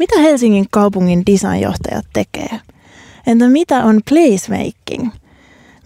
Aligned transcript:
Mitä 0.00 0.20
Helsingin 0.20 0.66
kaupungin 0.70 1.22
designjohtajat 1.26 2.06
tekee? 2.12 2.60
Entä 3.26 3.48
mitä 3.48 3.84
on 3.84 4.00
placemaking? 4.08 5.10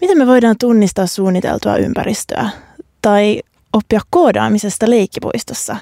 Miten 0.01 0.17
me 0.17 0.27
voidaan 0.27 0.55
tunnistaa 0.59 1.07
suunniteltua 1.07 1.77
ympäristöä? 1.77 2.49
Tai 3.01 3.41
oppia 3.73 4.01
koodaamisesta 4.09 4.89
leikkipuistossa? 4.89 5.77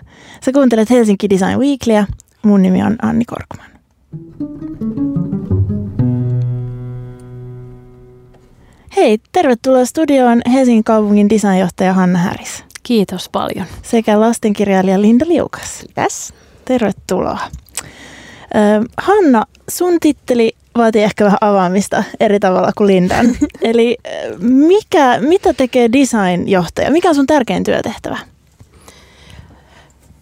Sä 0.46 0.52
kuuntelet 0.52 0.90
Helsinki 0.90 1.30
Design 1.30 1.60
Weeklyä. 1.60 2.08
Mun 2.44 2.62
nimi 2.62 2.84
on 2.84 2.96
Anni 3.02 3.26
Korkman. 3.26 3.70
Hei, 8.96 9.20
tervetuloa 9.32 9.86
studioon 9.86 10.42
Helsingin 10.54 10.84
kaupungin 10.84 11.30
designjohtaja 11.30 11.94
Hanna 11.94 12.20
Häris. 12.20 12.64
Kiitos 12.84 13.30
paljon. 13.30 13.66
Sekä 13.82 14.20
lastenkirjailija 14.20 15.02
Linda 15.02 15.26
Liukas. 15.28 15.84
Kiitos. 15.96 16.34
Tervetuloa. 16.66 17.40
Hanna, 18.98 19.46
sun 19.70 20.00
titteli 20.00 20.52
vaatii 20.78 21.04
ehkä 21.04 21.26
vähän 21.26 21.38
avaamista 21.42 22.04
eri 22.20 22.40
tavalla 22.40 22.72
kuin 22.78 22.88
Lindan. 22.88 23.26
Eli 23.62 23.98
mikä, 24.40 25.20
mitä 25.20 25.54
tekee 25.54 25.92
designjohtaja? 25.92 26.92
Mikä 26.92 27.10
on 27.10 27.16
sun 27.16 27.28
tärkein 27.28 27.64
työtehtävä? 27.64 28.18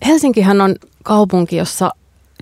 Helsinkihän 0.06 0.62
on 0.62 0.76
kaupunki, 1.04 1.56
jossa 1.56 1.92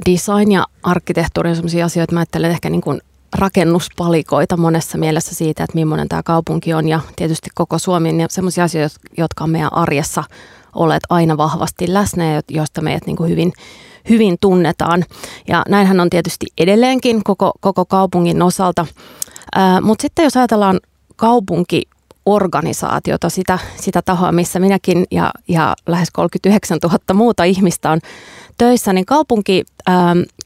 design 0.09 0.51
ja 0.51 0.65
arkkitehtuuri 0.83 1.49
on 1.49 1.55
sellaisia 1.55 1.85
asioita, 1.85 2.13
mä 2.13 2.19
ajattelen 2.19 2.51
ehkä 2.51 2.69
niin 2.69 2.81
kuin 2.81 3.01
rakennuspalikoita 3.35 4.57
monessa 4.57 4.97
mielessä 4.97 5.35
siitä, 5.35 5.63
että 5.63 5.75
millainen 5.75 6.09
tämä 6.09 6.23
kaupunki 6.23 6.73
on 6.73 6.87
ja 6.87 6.99
tietysti 7.15 7.49
koko 7.55 7.79
Suomi 7.79 8.21
ja 8.21 8.27
sellaisia 8.29 8.63
asioita, 8.63 8.99
jotka 9.17 9.43
on 9.43 9.49
meidän 9.49 9.73
arjessa 9.73 10.23
olleet 10.75 11.03
aina 11.09 11.37
vahvasti 11.37 11.93
läsnä 11.93 12.33
ja 12.33 12.41
joista 12.49 12.81
meidät 12.81 13.05
niin 13.05 13.17
kuin 13.17 13.29
hyvin, 13.29 13.53
hyvin 14.09 14.37
tunnetaan. 14.41 15.05
Ja 15.47 15.63
näinhän 15.69 15.99
on 15.99 16.09
tietysti 16.09 16.45
edelleenkin 16.57 17.23
koko, 17.23 17.51
koko 17.59 17.85
kaupungin 17.85 18.41
osalta. 18.41 18.85
Mutta 19.81 20.01
sitten 20.01 20.23
jos 20.23 20.37
ajatellaan 20.37 20.79
kaupunki 21.15 21.81
organisaatiota, 22.25 23.29
sitä, 23.29 23.59
sitä 23.75 24.01
tahoa, 24.01 24.31
missä 24.31 24.59
minäkin 24.59 25.05
ja, 25.11 25.31
ja 25.47 25.75
lähes 25.87 26.11
39 26.11 26.77
000 26.83 26.99
muuta 27.13 27.43
ihmistä 27.43 27.91
on 27.91 27.99
töissä, 28.57 28.93
niin 28.93 29.05
kaupunki 29.05 29.65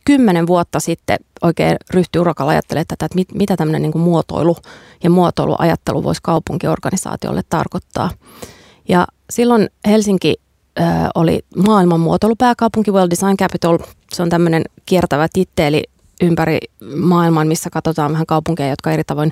kymmenen 0.05 0.47
vuotta 0.47 0.79
sitten 0.79 1.17
oikein 1.41 1.77
ryhtyi 1.89 2.19
urakalla 2.19 2.51
ajattelemaan 2.51 2.85
tätä, 2.87 3.05
että 3.05 3.15
mit, 3.15 3.27
mitä 3.33 3.57
tämmöinen 3.57 3.81
niin 3.81 3.99
muotoilu 3.99 4.57
ja 5.03 5.09
muotoiluajattelu 5.09 6.03
voisi 6.03 6.21
kaupunkiorganisaatiolle 6.23 7.41
tarkoittaa. 7.49 8.09
Ja 8.89 9.07
silloin 9.29 9.69
Helsinki 9.87 10.35
äh, 10.79 11.09
oli 11.15 11.45
maailman 11.57 11.99
muotoilupääkaupunki 11.99 12.91
World 12.91 13.11
Design 13.11 13.37
Capital. 13.37 13.79
Se 14.13 14.23
on 14.23 14.29
tämmöinen 14.29 14.63
kiertävä 14.85 15.27
titteli 15.33 15.83
ympäri 16.21 16.57
maailman, 16.95 17.47
missä 17.47 17.69
katsotaan 17.69 18.11
vähän 18.11 18.25
kaupunkeja, 18.25 18.69
jotka 18.69 18.91
eri 18.91 19.03
tavoin 19.03 19.31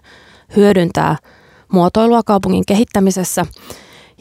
hyödyntää 0.55 1.15
muotoilua 1.71 2.23
kaupungin 2.23 2.63
kehittämisessä. 2.67 3.45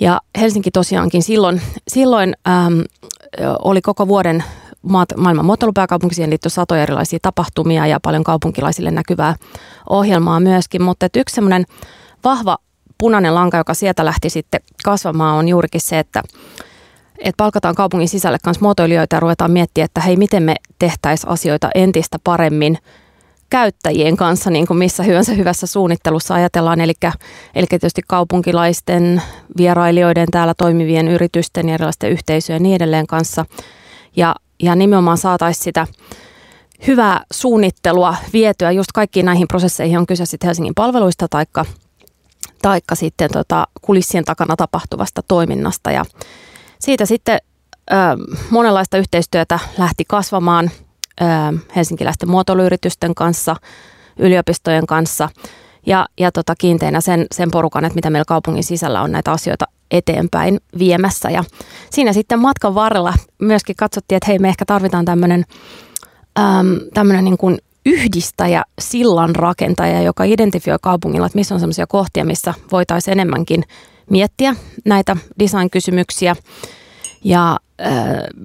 Ja 0.01 0.21
Helsinki 0.41 0.71
tosiaankin 0.71 1.23
silloin, 1.23 1.63
silloin 1.89 2.35
äm, 2.49 2.85
oli 3.65 3.81
koko 3.81 4.09
vuoden 4.09 4.45
maailman 5.17 5.45
muotoilupääkaupunki, 5.45 6.15
siihen 6.15 6.31
liittyy 6.31 6.51
satoja 6.51 6.83
erilaisia 6.83 7.19
tapahtumia 7.23 7.87
ja 7.87 8.01
paljon 8.03 8.25
kaupunkilaisille 8.25 8.91
näkyvää 8.91 9.37
ohjelmaa 9.91 10.41
myöskin, 10.41 10.83
mutta 10.83 11.07
yksi 11.17 11.35
semmoinen 11.35 11.65
vahva 12.25 12.57
punainen 13.01 13.35
lanka, 13.35 13.57
joka 13.57 13.75
sieltä 13.75 14.05
lähti 14.05 14.31
sitten 14.31 14.61
kasvamaan, 14.85 15.39
on 15.39 15.49
juurikin 15.49 15.81
se, 15.81 15.99
että 15.99 16.23
että 17.19 17.37
palkataan 17.37 17.75
kaupungin 17.75 18.09
sisälle 18.09 18.39
myös 18.47 18.61
muotoilijoita 18.61 19.17
ja 19.17 19.21
ruvetaan 19.21 19.51
miettimään, 19.51 19.85
että 19.85 20.01
hei, 20.01 20.17
miten 20.17 20.43
me 20.43 20.55
tehtäisiin 20.79 21.33
asioita 21.33 21.71
entistä 21.75 22.19
paremmin 22.25 22.79
käyttäjien 23.51 24.17
kanssa, 24.17 24.51
niin 24.51 24.67
kuin 24.67 24.77
missä 24.77 25.03
hyvänsä 25.03 25.33
hyvässä 25.33 25.67
suunnittelussa 25.67 26.35
ajatellaan, 26.35 26.81
eli, 26.81 26.93
eli 27.55 27.67
tietysti 27.67 28.03
kaupunkilaisten, 28.09 29.23
vierailijoiden, 29.57 30.29
täällä 30.31 30.55
toimivien 30.55 31.09
yritysten 31.09 31.69
ja 31.69 31.75
erilaisten 31.75 32.11
yhteisöjen 32.11 32.61
ja 32.61 32.63
niin 32.63 32.77
edelleen 32.77 33.07
kanssa. 33.07 33.45
Ja, 34.17 34.35
ja 34.63 34.75
nimenomaan 34.75 35.19
saataisiin 35.19 35.65
sitä 35.65 35.87
hyvää 36.87 37.25
suunnittelua 37.33 38.17
vietyä 38.33 38.71
just 38.71 38.93
kaikkiin 38.95 39.27
näihin 39.27 39.49
prosesseihin, 39.49 39.99
on 39.99 40.07
kyse 40.07 40.27
sitten 40.27 40.49
Helsingin 40.49 40.75
palveluista 40.75 41.29
taikka, 41.31 41.65
taikka 42.63 42.95
sitten 42.95 43.31
tota 43.33 43.67
kulissien 43.81 44.25
takana 44.25 44.57
tapahtuvasta 44.57 45.23
toiminnasta. 45.29 45.91
Ja 45.91 46.05
siitä 46.79 47.07
sitten 47.07 47.39
ö, 47.91 47.95
monenlaista 48.51 48.99
yhteistyötä 48.99 49.59
lähti 49.79 50.05
kasvamaan 50.09 50.71
ö, 51.21 51.25
helsinkiläisten 51.77 52.31
muotoiluyritysten 52.31 53.15
kanssa, 53.15 53.57
yliopistojen 54.19 54.87
kanssa 54.87 55.29
ja, 55.87 56.07
ja 56.19 56.33
tota 56.33 56.55
kiinteinä 56.59 57.01
sen, 57.01 57.27
sen 57.33 57.51
porukan, 57.51 57.85
että 57.85 57.95
mitä 57.95 58.11
meillä 58.11 58.25
kaupungin 58.25 58.65
sisällä 58.65 59.03
on 59.03 59.13
näitä 59.13 59.33
asioita 59.33 59.65
eteenpäin 59.91 60.61
viemässä. 60.79 61.31
Ja 61.31 61.45
siinä 61.91 62.13
sitten 62.13 62.39
matkan 62.39 62.75
varrella 62.75 63.15
myöskin 63.39 63.77
katsottiin, 63.77 64.17
että 64.17 64.27
hei 64.27 64.39
me 64.39 64.49
ehkä 64.49 64.65
tarvitaan 64.65 65.05
tämmöinen 65.05 65.45
tämmöinen 66.95 67.25
niin 67.25 67.39
kuin 67.39 67.59
yhdistäjä, 67.87 68.63
sillan 68.81 69.37
rakentaja, 69.37 70.03
joka 70.03 70.25
identifioi 70.25 70.79
kaupungilla, 70.83 71.27
että 71.27 71.39
missä 71.39 71.55
on 71.55 71.61
sellaisia 71.61 71.87
kohtia, 71.87 72.25
missä 72.25 72.55
voitaisiin 72.73 73.13
enemmänkin 73.13 73.63
miettiä 74.11 74.57
näitä 74.85 75.17
design-kysymyksiä. 75.39 76.37
Ja 77.25 77.59
äh, 77.87 77.93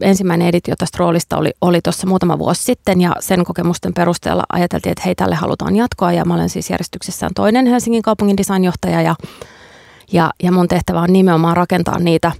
ensimmäinen 0.01 0.47
editio 0.47 0.75
tästä 0.77 0.97
roolista 0.99 1.37
oli, 1.37 1.51
oli 1.61 1.81
tuossa 1.81 2.07
muutama 2.07 2.39
vuosi 2.39 2.63
sitten 2.63 3.01
ja 3.01 3.15
sen 3.19 3.45
kokemusten 3.45 3.93
perusteella 3.93 4.43
ajateltiin, 4.53 4.91
että 4.91 5.03
hei 5.05 5.15
tälle 5.15 5.35
halutaan 5.35 5.75
jatkoa 5.75 6.13
ja 6.13 6.25
mä 6.25 6.33
olen 6.33 6.49
siis 6.49 6.69
järjestyksessään 6.69 7.31
toinen 7.35 7.67
Helsingin 7.67 8.01
kaupungin 8.01 8.37
designjohtaja 8.37 9.01
ja, 9.01 9.15
ja, 10.11 10.31
ja 10.43 10.51
mun 10.51 10.67
tehtävä 10.67 11.01
on 11.01 11.13
nimenomaan 11.13 11.57
rakentaa 11.57 11.99
niitä, 11.99 12.31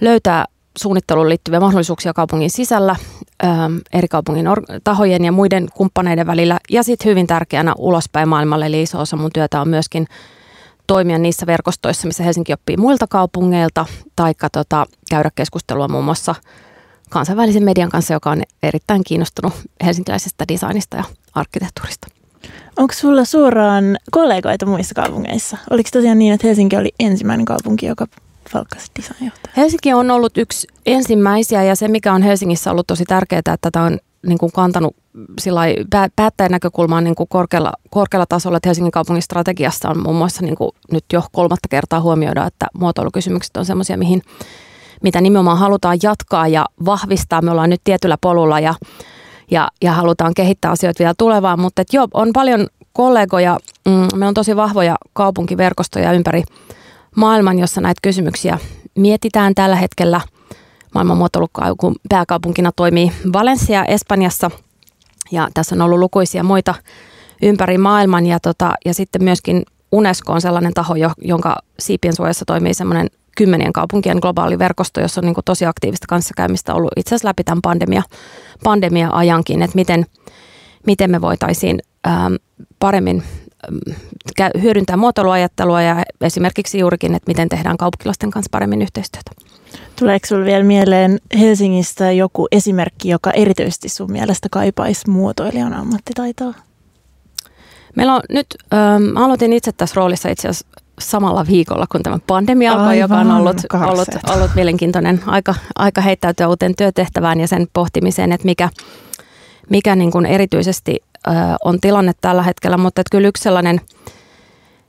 löytää 0.00 0.44
suunnitteluun 0.78 1.28
liittyviä 1.28 1.60
mahdollisuuksia 1.60 2.12
kaupungin 2.12 2.50
sisällä, 2.50 2.96
ähm, 3.44 3.76
eri 3.92 4.08
kaupungin 4.08 4.46
tahojen 4.84 5.24
ja 5.24 5.32
muiden 5.32 5.68
kumppaneiden 5.74 6.26
välillä 6.26 6.58
ja 6.70 6.82
sitten 6.82 7.10
hyvin 7.10 7.26
tärkeänä 7.26 7.74
ulospäin 7.78 8.28
maailmalle, 8.28 8.66
eli 8.66 8.82
iso 8.82 9.00
osa 9.00 9.16
mun 9.16 9.30
työtä 9.34 9.60
on 9.60 9.68
myöskin 9.68 10.06
toimia 10.86 11.18
niissä 11.18 11.46
verkostoissa, 11.46 12.06
missä 12.06 12.24
Helsinki 12.24 12.52
oppii 12.52 12.76
muilta 12.76 13.06
kaupungeilta, 13.06 13.86
tai 14.16 14.34
tota, 14.52 14.86
käydä 15.10 15.30
keskustelua 15.34 15.88
muun 15.88 16.04
muassa 16.04 16.34
kansainvälisen 17.10 17.64
median 17.64 17.90
kanssa, 17.90 18.14
joka 18.14 18.30
on 18.30 18.42
erittäin 18.62 19.04
kiinnostunut 19.06 19.52
helsinkiläisestä 19.84 20.44
designista 20.48 20.96
ja 20.96 21.04
arkkitehtuurista. 21.34 22.08
Onko 22.76 22.94
sulla 22.94 23.24
suoraan 23.24 23.98
kollegoita 24.10 24.66
muissa 24.66 24.94
kaupungeissa? 24.94 25.56
Oliko 25.70 25.88
tosiaan 25.92 26.18
niin, 26.18 26.32
että 26.32 26.46
Helsinki 26.46 26.76
oli 26.76 26.92
ensimmäinen 27.00 27.46
kaupunki, 27.46 27.86
joka 27.86 28.06
palkkasi 28.52 28.86
designjohtaja? 28.98 29.54
Helsinki 29.56 29.92
on 29.92 30.10
ollut 30.10 30.38
yksi 30.38 30.68
ensimmäisiä 30.86 31.62
ja 31.62 31.76
se, 31.76 31.88
mikä 31.88 32.12
on 32.12 32.22
Helsingissä 32.22 32.70
ollut 32.70 32.86
tosi 32.86 33.04
tärkeää, 33.04 33.38
että 33.38 33.56
tätä 33.60 33.82
on 33.82 33.98
niin 34.26 34.38
kuin 34.38 34.52
kantanut 34.52 34.96
päättäjän 36.16 36.50
näkökulmaan 36.50 37.04
niin 37.04 37.14
kuin 37.14 37.28
korkealla, 37.28 37.72
korkealla 37.90 38.26
tasolla, 38.26 38.56
että 38.56 38.68
Helsingin 38.68 38.92
kaupungin 38.92 39.22
strategiassa 39.22 39.90
on 39.90 40.02
muun 40.02 40.16
muassa 40.16 40.42
niin 40.42 40.56
kuin 40.56 40.70
nyt 40.92 41.04
jo 41.12 41.22
kolmatta 41.32 41.68
kertaa 41.68 42.00
huomioida, 42.00 42.46
että 42.46 42.66
muotoilukysymykset 42.78 43.56
on 43.56 43.64
sellaisia, 43.64 43.96
mihin, 43.96 44.22
mitä 45.02 45.20
nimenomaan 45.20 45.58
halutaan 45.58 45.98
jatkaa 46.02 46.48
ja 46.48 46.66
vahvistaa. 46.84 47.42
Me 47.42 47.50
ollaan 47.50 47.70
nyt 47.70 47.80
tietyllä 47.84 48.18
polulla 48.20 48.60
ja, 48.60 48.74
ja, 49.50 49.68
ja 49.82 49.92
halutaan 49.92 50.34
kehittää 50.34 50.70
asioita 50.70 50.98
vielä 50.98 51.14
tulevaan, 51.18 51.60
mutta 51.60 51.82
et 51.82 51.92
joo, 51.92 52.08
on 52.14 52.30
paljon 52.32 52.66
kollegoja, 52.92 53.58
mm, 53.88 54.18
me 54.18 54.26
on 54.26 54.34
tosi 54.34 54.56
vahvoja 54.56 54.96
kaupunkiverkostoja 55.12 56.12
ympäri 56.12 56.42
maailman, 57.14 57.58
jossa 57.58 57.80
näitä 57.80 58.00
kysymyksiä 58.02 58.58
mietitään 58.94 59.54
tällä 59.54 59.76
hetkellä– 59.76 60.20
maailman 60.94 61.18
pääkaupunkina 62.08 62.72
toimii 62.76 63.12
Valencia 63.32 63.84
Espanjassa. 63.84 64.50
Ja 65.32 65.48
tässä 65.54 65.74
on 65.74 65.80
ollut 65.80 65.98
lukuisia 65.98 66.42
muita 66.44 66.74
ympäri 67.42 67.78
maailman. 67.78 68.26
Ja, 68.26 68.40
tota, 68.40 68.72
ja 68.84 68.94
sitten 68.94 69.24
myöskin 69.24 69.62
UNESCO 69.92 70.32
on 70.32 70.40
sellainen 70.40 70.74
taho, 70.74 70.94
jonka 71.18 71.56
siipien 71.78 72.16
suojassa 72.16 72.44
toimii 72.44 72.74
semmoinen 72.74 73.06
kymmenien 73.36 73.72
kaupunkien 73.72 74.18
globaali 74.18 74.58
verkosto, 74.58 75.00
jossa 75.00 75.20
on 75.20 75.24
niin 75.24 75.34
kuin 75.34 75.44
tosi 75.44 75.66
aktiivista 75.66 76.06
kanssakäymistä 76.08 76.74
ollut 76.74 76.92
itse 76.96 77.08
asiassa 77.08 77.28
läpi 77.28 77.44
tämän 77.44 77.62
pandemia, 77.62 78.02
pandemia-ajankin, 78.64 79.62
että 79.62 79.74
miten, 79.74 80.06
miten 80.86 81.10
me 81.10 81.20
voitaisiin 81.20 81.78
ähm, 82.06 82.34
paremmin 82.78 83.22
hyödyntää 84.62 84.96
muotoiluajattelua 84.96 85.82
ja 85.82 86.02
esimerkiksi 86.20 86.78
juurikin, 86.78 87.14
että 87.14 87.30
miten 87.30 87.48
tehdään 87.48 87.76
kaupunkilaisten 87.76 88.30
kanssa 88.30 88.48
paremmin 88.50 88.82
yhteistyötä. 88.82 89.30
Tuleeko 89.98 90.26
sinulle 90.26 90.46
vielä 90.46 90.64
mieleen 90.64 91.18
Helsingistä 91.38 92.12
joku 92.12 92.46
esimerkki, 92.52 93.08
joka 93.08 93.30
erityisesti 93.30 93.88
sun 93.88 94.12
mielestä 94.12 94.48
kaipaisi 94.50 95.10
muotoilijan 95.10 95.74
ammattitaitoa? 95.74 96.54
Meillä 97.96 98.14
on 98.14 98.22
nyt, 98.30 98.46
ähm, 98.74 99.16
aloitin 99.16 99.52
itse 99.52 99.72
tässä 99.72 99.94
roolissa 99.96 100.28
itse 100.28 100.48
asiassa 100.48 100.66
samalla 100.98 101.46
viikolla, 101.46 101.86
kun 101.92 102.02
tämä 102.02 102.18
pandemia 102.26 102.72
alkoi, 102.72 102.98
joka 102.98 103.18
on 103.18 103.30
ollut, 103.30 103.56
ollut, 103.88 104.08
ollut 104.34 104.50
mielenkiintoinen 104.54 105.22
aika, 105.26 105.54
aika 105.76 106.00
heittäytyä 106.00 106.48
uuteen 106.48 106.76
työtehtävään 106.76 107.40
ja 107.40 107.48
sen 107.48 107.66
pohtimiseen, 107.72 108.32
että 108.32 108.44
mikä, 108.44 108.68
mikä 109.70 109.96
niin 109.96 110.10
kuin 110.10 110.26
erityisesti 110.26 111.02
ö, 111.28 111.30
on 111.64 111.80
tilanne 111.80 112.12
tällä 112.20 112.42
hetkellä, 112.42 112.76
mutta 112.76 113.00
että 113.00 113.10
kyllä 113.10 113.28
yksi 113.28 113.42
sellainen, 113.42 113.80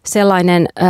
sellainen 0.05 0.67
ö, 0.79 0.83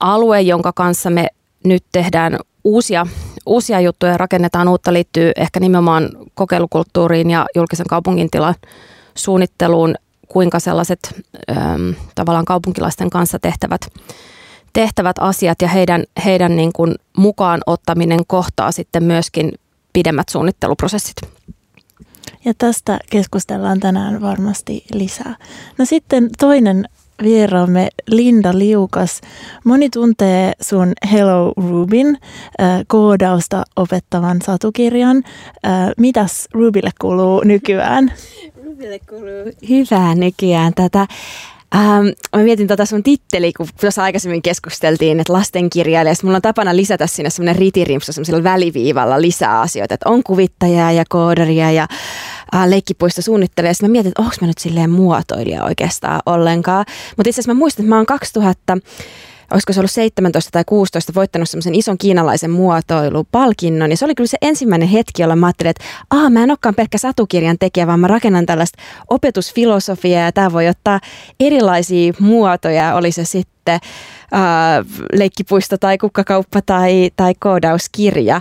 alue, 0.00 0.40
jonka 0.40 0.72
kanssa 0.72 1.10
me 1.10 1.26
nyt 1.64 1.84
tehdään 1.92 2.38
uusia, 2.64 3.06
uusia 3.46 3.80
juttuja 3.80 4.12
ja 4.12 4.18
rakennetaan 4.18 4.68
uutta, 4.68 4.92
liittyy 4.92 5.32
ehkä 5.36 5.60
nimenomaan 5.60 6.08
kokeilukulttuuriin 6.34 7.30
ja 7.30 7.46
julkisen 7.54 7.86
kaupungin 7.86 8.30
tilan 8.30 8.54
suunnitteluun, 9.14 9.94
kuinka 10.28 10.60
sellaiset 10.60 11.14
ö, 11.50 11.54
tavallaan 12.14 12.44
kaupunkilaisten 12.44 13.10
kanssa 13.10 13.38
tehtävät 13.38 13.80
tehtävät 14.72 15.16
asiat 15.20 15.62
ja 15.62 15.68
heidän, 15.68 16.04
heidän 16.24 16.56
niin 16.56 16.72
kuin 16.72 16.94
mukaan 17.16 17.60
ottaminen 17.66 18.20
kohtaa 18.26 18.72
sitten 18.72 19.04
myöskin 19.04 19.52
pidemmät 19.92 20.28
suunnitteluprosessit. 20.28 21.16
Ja 22.44 22.52
tästä 22.58 22.98
keskustellaan 23.10 23.80
tänään 23.80 24.20
varmasti 24.20 24.84
lisää. 24.94 25.36
No 25.78 25.84
sitten 25.84 26.30
toinen 26.38 26.88
vieraamme 27.22 27.88
Linda 28.06 28.58
Liukas. 28.58 29.20
Moni 29.64 29.90
tuntee 29.90 30.52
sun 30.60 30.92
Hello 31.12 31.52
Rubin 31.56 32.06
äh, 32.60 32.80
koodausta 32.86 33.64
opettavan 33.76 34.38
satukirjan. 34.42 35.16
Äh, 35.16 35.72
mitäs 35.96 36.48
Rubille 36.52 36.90
kuuluu 37.00 37.42
nykyään? 37.44 38.12
Rubille 38.64 38.98
kuuluu 38.98 39.52
hyvää 39.68 40.14
nykyään. 40.14 40.72
Tätä 40.74 41.06
Ähm, 41.74 42.06
mä 42.36 42.42
mietin 42.42 42.66
tota 42.66 42.86
sun 42.86 43.02
titteli, 43.02 43.52
kun 43.52 43.66
tuossa 43.80 44.02
aikaisemmin 44.02 44.42
keskusteltiin, 44.42 45.20
että 45.20 45.32
lastenkirjailija. 45.32 46.14
Mulla 46.22 46.36
on 46.36 46.42
tapana 46.42 46.76
lisätä 46.76 47.06
sinne 47.06 47.30
semmoinen 47.30 47.56
ritirimpsu 47.56 48.12
semmoisella 48.12 48.42
väliviivalla 48.42 49.20
lisää 49.20 49.60
asioita, 49.60 49.94
että 49.94 50.08
on 50.08 50.22
kuvittajaa 50.22 50.92
ja 50.92 51.04
koodaria 51.08 51.70
ja 51.70 51.86
äh, 52.54 52.68
leikkipuista 52.68 53.22
suunnittelija. 53.22 53.74
Sitten 53.74 53.90
mä 53.90 53.92
mietin, 53.92 54.08
että 54.08 54.22
onko 54.22 54.34
mä 54.40 54.46
nyt 54.46 54.58
silleen 54.58 54.90
muotoilija 54.90 55.64
oikeastaan 55.64 56.20
ollenkaan. 56.26 56.84
Mutta 57.16 57.28
itse 57.28 57.40
asiassa 57.40 57.54
mä 57.54 57.58
muistan, 57.58 57.84
että 57.84 57.88
mä 57.88 57.96
oon 57.96 58.06
2000 58.06 58.78
olisiko 59.52 59.72
se 59.72 59.80
ollut 59.80 59.90
17 59.90 60.50
tai 60.50 60.64
16, 60.66 61.14
voittanut 61.14 61.48
semmoisen 61.48 61.74
ison 61.74 61.98
kiinalaisen 61.98 62.50
muotoilupalkinnon. 62.50 63.90
Ja 63.90 63.96
se 63.96 64.04
oli 64.04 64.14
kyllä 64.14 64.28
se 64.28 64.38
ensimmäinen 64.42 64.88
hetki, 64.88 65.22
jolla 65.22 65.36
mä 65.36 65.46
ajattelin, 65.46 65.70
että 65.70 65.84
Aa, 66.10 66.30
mä 66.30 66.42
en 66.42 66.50
olekaan 66.50 66.74
pelkkä 66.74 66.98
satukirjan 66.98 67.56
tekijä, 67.60 67.86
vaan 67.86 68.00
mä 68.00 68.06
rakennan 68.06 68.46
tällaista 68.46 68.82
opetusfilosofiaa 69.08 70.24
ja 70.24 70.32
tämä 70.32 70.52
voi 70.52 70.68
ottaa 70.68 71.00
erilaisia 71.40 72.12
muotoja, 72.20 72.94
oli 72.94 73.12
se 73.12 73.24
sitten 73.24 73.74
äh, 73.74 74.86
leikkipuisto 75.12 75.78
tai 75.78 75.98
kukkakauppa 75.98 76.62
tai, 76.62 77.10
tai 77.16 77.34
koodauskirja. 77.38 78.40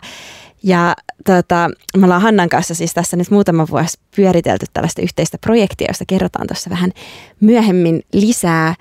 Ja 0.64 0.96
tota, 1.26 1.70
me 1.98 2.04
ollaan 2.06 2.22
Hannan 2.22 2.50
kanssa 2.50 2.76
siis 2.76 2.94
tässä 2.94 3.18
nyt 3.18 3.32
muutama 3.32 3.68
vuosi 3.72 4.00
pyöritelty 4.16 4.66
tällaista 4.74 5.02
yhteistä 5.02 5.38
projektia, 5.38 5.88
josta 5.90 6.06
kerrotaan 6.08 6.48
tuossa 6.48 6.70
vähän 6.70 6.92
myöhemmin 7.40 8.02
lisää. 8.14 8.76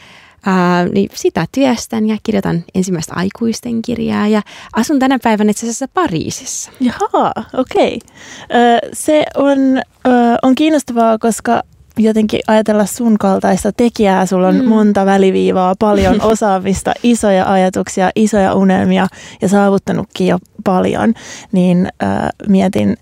Uh, 0.47 0.93
niin 0.93 1.09
sitä 1.15 1.47
työstän 1.53 2.07
ja 2.07 2.17
kirjoitan 2.23 2.65
ensimmäistä 2.75 3.15
aikuisten 3.17 3.83
kirjaa 3.83 4.29
ja 4.29 4.43
asun 4.73 4.99
tänä 4.99 5.19
päivänä 5.23 5.51
itse 5.51 5.67
asiassa 5.67 5.89
Pariisissa. 5.95 6.71
Jaha, 6.81 7.33
okei. 7.55 7.97
Okay. 7.97 8.91
Se 8.93 9.25
on, 9.37 9.59
on 10.43 10.55
kiinnostavaa, 10.55 11.19
koska 11.19 11.63
jotenkin 11.99 12.41
ajatella 12.47 12.87
sun 12.87 13.19
kaltaista 13.19 13.73
tekijää. 13.73 14.27
Sulla 14.27 14.49
on 14.49 14.57
mm. 14.57 14.69
monta 14.69 15.07
väliviivaa, 15.07 15.75
paljon 15.79 16.23
osaamista, 16.33 16.93
isoja 17.03 17.53
ajatuksia, 17.53 18.11
isoja 18.17 18.55
unelmia 18.55 19.07
ja 19.43 19.49
saavuttanutkin 19.49 20.27
jo 20.27 20.39
paljon. 20.65 21.15
Niin 21.53 21.89
äh, 22.03 22.29
mietin, 22.49 22.97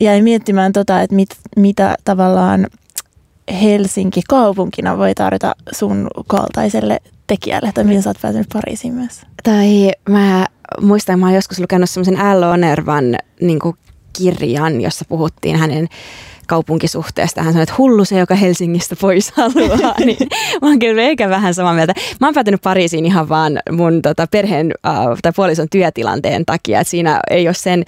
jäin 0.00 0.24
miettimään 0.24 0.72
tota, 0.72 1.00
että 1.00 1.16
mit, 1.16 1.28
mitä 1.56 1.96
tavallaan 2.04 2.66
Helsinki 3.62 4.20
kaupunkina 4.28 4.98
voi 4.98 5.14
tarjota 5.14 5.56
sun 5.72 6.08
kaltaiselle 6.26 7.00
tekijälle, 7.26 7.72
tai 7.74 7.84
miten 7.84 8.02
sä 8.02 8.10
oot 8.10 8.20
päätynyt 8.22 8.48
Pariisiin 8.52 8.94
myös? 8.94 9.20
Tai 9.42 9.90
mä 10.08 10.46
muistan, 10.80 11.14
että 11.14 11.20
mä 11.20 11.26
oon 11.26 11.34
joskus 11.34 11.60
lukenut 11.60 11.90
semmoisen 11.90 12.40
L. 12.40 12.42
Onervan 12.42 13.04
niin 13.40 13.58
kirjan, 14.18 14.80
jossa 14.80 15.04
puhuttiin 15.08 15.56
hänen 15.56 15.88
kaupunkisuhteesta. 16.46 17.42
Hän 17.42 17.52
sanoi, 17.52 17.62
että 17.62 17.74
hullu 17.78 18.04
se, 18.04 18.18
joka 18.18 18.34
Helsingistä 18.34 18.96
pois 19.00 19.32
haluaa. 19.32 19.94
niin 20.06 20.28
mä 20.62 20.68
oon 20.68 20.78
kyllä 20.78 21.02
eikä 21.02 21.28
vähän 21.28 21.54
samaa 21.54 21.74
mieltä. 21.74 21.94
Mä 22.20 22.26
oon 22.26 22.34
päätynyt 22.34 22.62
Pariisiin 22.62 23.04
ihan 23.04 23.28
vaan 23.28 23.58
mun 23.70 24.02
tota, 24.02 24.26
perheen 24.26 24.72
äh, 24.86 24.94
tai 25.22 25.32
puolison 25.36 25.68
työtilanteen 25.70 26.46
takia. 26.46 26.80
Että 26.80 26.90
siinä 26.90 27.20
ei 27.30 27.48
ole 27.48 27.54
sen 27.54 27.84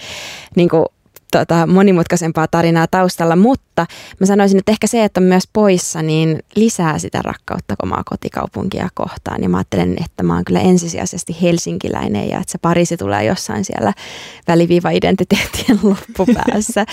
niin 0.57 0.69
kuin, 0.69 0.85
tota, 1.31 1.67
monimutkaisempaa 1.67 2.49
tarinaa 2.49 2.87
taustalla, 2.91 3.37
mutta 3.37 3.87
mä 4.21 4.27
sanoisin, 4.27 4.59
että 4.59 4.73
ehkä 4.73 4.87
se, 4.87 5.05
että 5.05 5.21
on 5.21 5.25
myös 5.25 5.45
poissa, 5.53 6.03
niin 6.03 6.39
lisää 6.57 6.99
sitä 6.99 7.23
rakkautta 7.23 7.75
omaa 7.83 8.03
kotikaupunkia 8.05 8.89
kohtaan. 8.95 9.43
Ja 9.43 9.49
mä 9.49 9.57
ajattelen, 9.57 9.97
että 10.05 10.23
mä 10.23 10.35
oon 10.35 10.45
kyllä 10.45 10.61
ensisijaisesti 10.61 11.37
helsinkiläinen 11.43 12.29
ja 12.29 12.39
että 12.39 12.53
se 12.53 12.59
Pariisi 12.59 12.97
tulee 12.97 13.25
jossain 13.25 13.65
siellä 13.65 13.93
väliviiva-identiteettien 14.49 15.79
loppupäässä. 15.91 16.87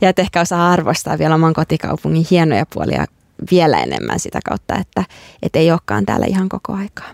ja 0.00 0.08
että 0.08 0.22
ehkä 0.22 0.40
osaa 0.40 0.72
arvostaa 0.72 1.18
vielä 1.18 1.34
oman 1.34 1.54
kotikaupungin 1.54 2.26
hienoja 2.30 2.66
puolia 2.74 3.06
vielä 3.50 3.82
enemmän 3.82 4.20
sitä 4.20 4.40
kautta, 4.44 4.76
että, 4.76 5.04
että 5.42 5.58
ei 5.58 5.70
olekaan 5.70 6.06
täällä 6.06 6.26
ihan 6.26 6.48
koko 6.48 6.72
aikaa. 6.72 7.08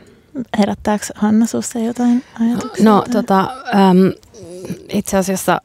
Herättääkö 0.59 1.05
Hanna 1.15 1.47
sinussa 1.47 1.79
jotain 1.79 2.25
ajatuksia? 2.41 2.85
No 2.85 3.05
tota, 3.13 3.41
äm, 3.41 4.13
itse 4.89 5.17
asiassa 5.17 5.61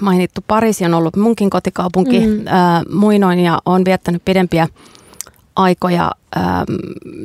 mainittu 0.00 0.40
Pariisi 0.46 0.84
on 0.84 0.94
ollut 0.94 1.16
munkin 1.16 1.50
kotikaupunki 1.50 2.20
mm. 2.20 2.46
ää, 2.46 2.82
muinoin 2.92 3.40
ja 3.40 3.58
on 3.66 3.84
viettänyt 3.84 4.24
pidempiä 4.24 4.68
aikoja 5.56 6.10
ää, 6.36 6.64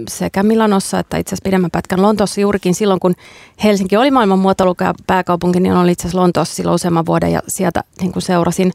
sekä 0.10 0.44
Milanossa 0.44 1.00
että 1.00 1.18
itse 1.18 1.30
asiassa 1.30 1.44
pidemmän 1.44 1.72
pätkän 1.72 2.02
Lontoossa 2.02 2.42
juurikin 2.42 2.76
silloin, 2.76 3.00
kun 3.00 3.16
Helsinki 3.64 3.98
oli 3.98 4.12
maailman 4.12 4.40
muotoiluka 4.40 4.94
pääkaupunki, 5.08 5.60
niin 5.60 5.74
oli 5.74 5.92
itse 5.92 6.02
asiassa 6.02 6.22
Lontoossa 6.22 6.56
silloin 6.56 6.76
useamman 6.76 7.06
vuoden 7.06 7.32
ja 7.32 7.42
sieltä 7.48 7.84
niin 8.02 8.12
kuin 8.12 8.24
seurasin 8.24 8.72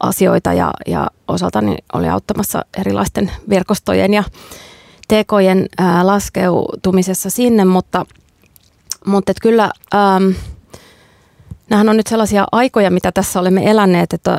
asioita 0.00 0.52
ja, 0.52 0.70
ja 0.86 1.10
osaltani 1.28 1.76
oli 1.92 2.08
auttamassa 2.08 2.64
erilaisten 2.78 3.32
verkostojen 3.48 4.14
ja 4.14 4.24
tekojen 5.08 5.66
ää, 5.78 6.06
laskeutumisessa 6.06 7.30
sinne, 7.30 7.64
mutta, 7.64 8.06
mutta 9.06 9.30
et 9.30 9.36
kyllä... 9.42 9.70
Ää, 9.92 10.20
Nämähän 11.70 11.88
on 11.88 11.96
nyt 11.96 12.06
sellaisia 12.06 12.46
aikoja, 12.52 12.90
mitä 12.90 13.12
tässä 13.12 13.40
olemme 13.40 13.70
eläneet, 13.70 14.12
että 14.12 14.38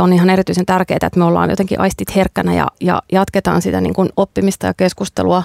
on 0.00 0.12
ihan 0.12 0.30
erityisen 0.30 0.66
tärkeää, 0.66 0.98
että 1.02 1.18
me 1.18 1.24
ollaan 1.24 1.50
jotenkin 1.50 1.80
aistit 1.80 2.16
herkkänä 2.16 2.54
ja, 2.54 2.66
ja 2.80 3.02
jatketaan 3.12 3.62
sitä 3.62 3.80
niin 3.80 3.94
kuin 3.94 4.08
oppimista 4.16 4.66
ja 4.66 4.74
keskustelua 4.74 5.42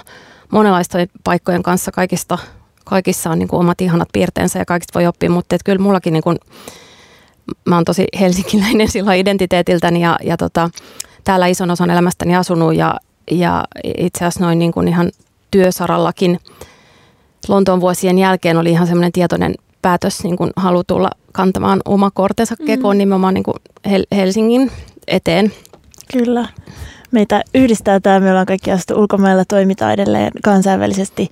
monenlaisten 0.52 1.08
paikkojen 1.24 1.62
kanssa. 1.62 1.92
Kaikista, 1.92 2.38
kaikissa 2.84 3.30
on 3.30 3.38
niin 3.38 3.48
kuin 3.48 3.60
omat 3.60 3.80
ihanat 3.80 4.08
piirteensä 4.12 4.58
ja 4.58 4.64
kaikista 4.64 4.98
voi 4.98 5.06
oppia, 5.06 5.30
mutta 5.30 5.56
että 5.56 5.64
kyllä 5.64 5.82
mullakin 5.82 6.12
niin 6.12 6.22
kuin, 6.22 6.38
mä 7.64 7.74
oon 7.74 7.84
tosi 7.84 8.06
helsinkiläinen 8.20 8.88
silloin 8.92 9.18
identiteetiltäni 9.18 10.02
ja, 10.02 10.16
ja 10.24 10.36
tota, 10.36 10.70
täällä 11.24 11.46
ison 11.46 11.70
osan 11.70 11.90
elämästäni 11.90 12.36
asunut 12.36 12.74
ja, 12.74 12.96
ja 13.30 13.64
itse 13.98 14.24
asiassa 14.24 14.44
noin 14.44 14.58
niin 14.58 14.72
kuin 14.72 14.88
ihan 14.88 15.10
työsarallakin 15.50 16.38
Lontoon 17.48 17.80
vuosien 17.80 18.18
jälkeen 18.18 18.56
oli 18.56 18.70
ihan 18.70 18.86
semmoinen 18.86 19.12
tietoinen 19.12 19.54
päätös 19.82 20.24
niin 20.24 20.36
kuin 20.36 20.50
halu 20.56 20.84
tulla 20.84 21.10
kantamaan 21.32 21.80
oma 21.84 22.10
kortensa 22.10 22.54
mm. 22.60 22.66
kekoon 22.66 22.98
nimenomaan 22.98 23.34
niin 23.34 23.44
kuin 23.44 23.56
Helsingin 24.16 24.70
eteen. 25.08 25.52
Kyllä. 26.12 26.48
Meitä 27.10 27.42
yhdistää 27.54 28.00
tämä, 28.00 28.20
me 28.20 28.30
ollaan 28.30 28.46
kaikki 28.46 28.72
astu 28.72 28.94
ulkomailla, 28.94 29.44
toimitaan 29.44 29.92
edelleen 29.92 30.32
kansainvälisesti, 30.42 31.30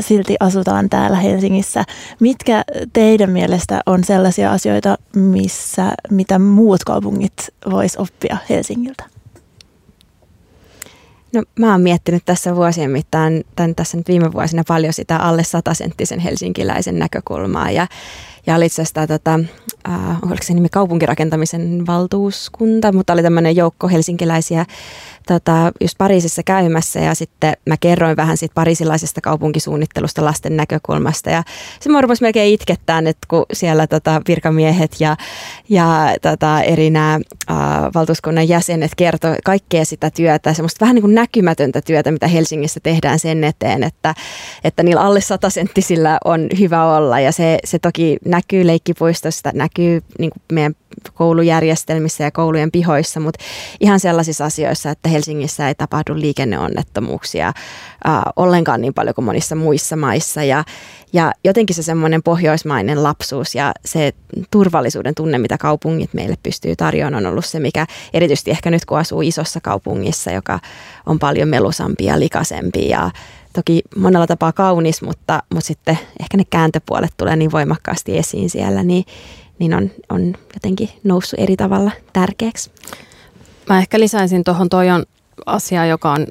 silti 0.00 0.36
asutaan 0.40 0.90
täällä 0.90 1.16
Helsingissä. 1.16 1.84
Mitkä 2.20 2.64
teidän 2.92 3.30
mielestä 3.30 3.80
on 3.86 4.04
sellaisia 4.04 4.52
asioita, 4.52 4.98
missä, 5.16 5.92
mitä 6.10 6.38
muut 6.38 6.84
kaupungit 6.84 7.32
vois 7.70 7.96
oppia 7.96 8.36
Helsingiltä? 8.50 9.04
No 11.34 11.42
mä 11.58 11.72
oon 11.72 11.80
miettinyt 11.80 12.22
tässä 12.24 12.56
vuosien 12.56 12.90
mittaan, 12.90 13.44
tämän 13.56 13.74
tässä 13.74 13.96
nyt 13.96 14.08
viime 14.08 14.32
vuosina 14.32 14.62
paljon 14.68 14.92
sitä 14.92 15.16
alle 15.16 15.44
satasenttisen 15.44 16.20
helsinkiläisen 16.20 16.98
näkökulmaa 16.98 17.70
ja, 17.70 17.86
ja 18.46 18.54
oli 18.54 18.66
itse 18.66 18.82
asiassa 18.82 19.06
tota, 19.06 19.40
äh, 19.88 20.18
oliko 20.22 20.42
se 20.42 20.54
nimi 20.54 20.68
kaupunkirakentamisen 20.68 21.86
valtuuskunta, 21.86 22.92
mutta 22.92 23.12
oli 23.12 23.22
tämmöinen 23.22 23.56
joukko 23.56 23.88
helsinkiläisiä 23.88 24.66
tota, 25.26 25.72
just 25.80 25.98
Pariisissa 25.98 26.42
käymässä. 26.42 27.00
Ja 27.00 27.14
sitten 27.14 27.52
mä 27.66 27.76
kerroin 27.80 28.16
vähän 28.16 28.36
siitä 28.36 28.54
parisilaisesta 28.54 29.20
kaupunkisuunnittelusta 29.20 30.24
lasten 30.24 30.56
näkökulmasta. 30.56 31.30
Ja 31.30 31.42
se 31.80 31.90
mua 31.90 32.00
rupesi 32.00 32.22
melkein 32.22 32.54
itkettää, 32.54 32.98
että 32.98 33.26
kun 33.28 33.46
siellä 33.52 33.86
tota, 33.86 34.22
virkamiehet 34.28 34.96
ja, 35.00 35.16
ja 35.68 36.14
tota, 36.22 36.62
eri 36.62 36.90
nämä 36.90 37.20
äh, 37.50 37.56
valtuuskunnan 37.94 38.48
jäsenet 38.48 38.92
kertoi 38.96 39.36
kaikkea 39.44 39.84
sitä 39.84 40.10
työtä, 40.10 40.54
semmoista 40.54 40.80
vähän 40.80 40.94
niin 40.94 41.02
kuin 41.02 41.14
näkymätöntä 41.14 41.80
työtä, 41.80 42.12
mitä 42.12 42.28
Helsingissä 42.28 42.80
tehdään 42.82 43.18
sen 43.18 43.44
eteen, 43.44 43.82
että, 43.82 44.14
että 44.64 44.82
niillä 44.82 45.02
alle 45.02 45.20
satasenttisillä 45.20 46.18
on 46.24 46.48
hyvä 46.58 46.96
olla. 46.96 47.20
Ja 47.20 47.32
se, 47.32 47.58
se 47.64 47.78
toki 47.78 48.16
näkyy 48.34 48.66
leikkipuistosta, 48.66 49.50
näkyy 49.54 50.02
niin 50.18 50.30
kuin 50.30 50.42
meidän 50.52 50.74
koulujärjestelmissä 51.14 52.24
ja 52.24 52.30
koulujen 52.30 52.70
pihoissa, 52.70 53.20
mutta 53.20 53.44
ihan 53.80 54.00
sellaisissa 54.00 54.44
asioissa, 54.44 54.90
että 54.90 55.08
Helsingissä 55.08 55.68
ei 55.68 55.74
tapahdu 55.74 56.14
liikenneonnettomuuksia 56.14 57.48
äh, 57.48 58.22
ollenkaan 58.36 58.80
niin 58.80 58.94
paljon 58.94 59.14
kuin 59.14 59.24
monissa 59.24 59.56
muissa 59.56 59.96
maissa. 59.96 60.42
Ja, 60.42 60.64
ja 61.12 61.32
jotenkin 61.44 61.76
se 61.76 61.82
semmoinen 61.82 62.22
pohjoismainen 62.22 63.02
lapsuus 63.02 63.54
ja 63.54 63.72
se 63.84 64.12
turvallisuuden 64.50 65.14
tunne, 65.14 65.38
mitä 65.38 65.58
kaupungit 65.58 66.14
meille 66.14 66.36
pystyy 66.42 66.76
tarjoamaan, 66.76 67.26
on 67.26 67.30
ollut 67.30 67.44
se, 67.44 67.60
mikä 67.60 67.86
erityisesti 68.12 68.50
ehkä 68.50 68.70
nyt 68.70 68.84
kun 68.84 68.98
asuu 68.98 69.22
isossa 69.22 69.60
kaupungissa, 69.60 70.30
joka 70.30 70.60
on 71.06 71.18
paljon 71.18 71.48
melusampi 71.48 72.04
ja 72.04 72.20
likaisempi 72.20 72.88
ja 72.88 73.10
toki 73.54 73.82
monella 73.96 74.26
tapaa 74.26 74.52
kaunis, 74.52 75.02
mutta, 75.02 75.42
mutta 75.54 75.66
sitten 75.66 75.98
ehkä 76.20 76.36
ne 76.36 76.44
kääntöpuolet 76.50 77.12
tulee 77.16 77.36
niin 77.36 77.52
voimakkaasti 77.52 78.18
esiin 78.18 78.50
siellä, 78.50 78.82
niin, 78.82 79.04
niin 79.58 79.74
on, 79.74 79.90
on 80.08 80.34
jotenkin 80.54 80.90
noussut 81.04 81.40
eri 81.40 81.56
tavalla 81.56 81.90
tärkeäksi. 82.12 82.70
Mä 83.68 83.78
ehkä 83.78 84.00
lisäisin 84.00 84.44
tuohon, 84.44 84.68
toi 84.68 84.90
on 84.90 85.04
asia, 85.46 85.86
joka 85.86 86.12
on 86.12 86.26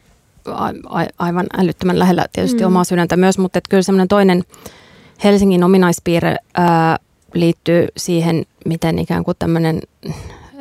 a, 0.46 0.66
a, 0.66 1.06
aivan 1.18 1.46
älyttömän 1.58 2.00
lähellä 2.00 2.26
tietysti 2.34 2.60
mm. 2.60 2.68
omaa 2.68 2.84
sydäntä 2.84 3.18
myös, 3.18 3.38
mutta 3.38 3.58
että 3.58 3.70
kyllä 3.70 3.84
semmoinen 3.84 4.08
toinen 4.08 4.44
Helsingin 5.24 5.64
ominaispiirre 5.64 6.36
ää, 6.54 6.98
liittyy 7.34 7.88
siihen, 7.98 8.46
miten 8.66 9.00
ikään 9.00 9.24
kuin 9.24 9.38
tämmöinen 9.40 9.82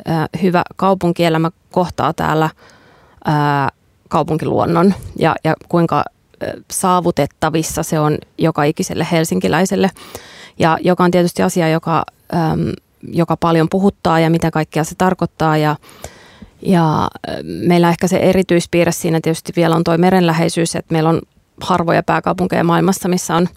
ää, 0.05 0.27
hyvä 0.41 0.63
kaupunkielämä 0.75 1.51
kohtaa 1.71 2.13
täällä 2.13 2.49
ää, 3.25 3.69
kaupunkiluonnon 4.09 4.93
ja, 5.19 5.35
ja 5.43 5.53
kuinka 5.69 6.03
saavutettavissa 6.71 7.83
se 7.83 7.99
on 7.99 8.17
joka 8.37 8.63
ikiselle 8.63 9.07
helsinkiläiselle. 9.11 9.89
Ja 10.59 10.77
joka 10.81 11.03
on 11.03 11.11
tietysti 11.11 11.43
asia, 11.43 11.69
joka, 11.69 12.05
äm, 12.33 12.71
joka 13.07 13.37
paljon 13.37 13.67
puhuttaa 13.69 14.19
ja 14.19 14.29
mitä 14.29 14.51
kaikkea 14.51 14.83
se 14.83 14.95
tarkoittaa. 14.95 15.57
Ja, 15.57 15.75
ja 16.61 17.07
meillä 17.43 17.89
ehkä 17.89 18.07
se 18.07 18.17
erityispiirre 18.17 18.91
siinä 18.91 19.19
tietysti 19.23 19.53
vielä 19.55 19.75
on 19.75 19.83
tuo 19.83 19.97
merenläheisyys, 19.97 20.75
että 20.75 20.93
meillä 20.93 21.09
on 21.09 21.21
harvoja 21.61 22.03
pääkaupunkeja 22.03 22.63
maailmassa, 22.63 23.09
missä 23.09 23.35
on 23.35 23.49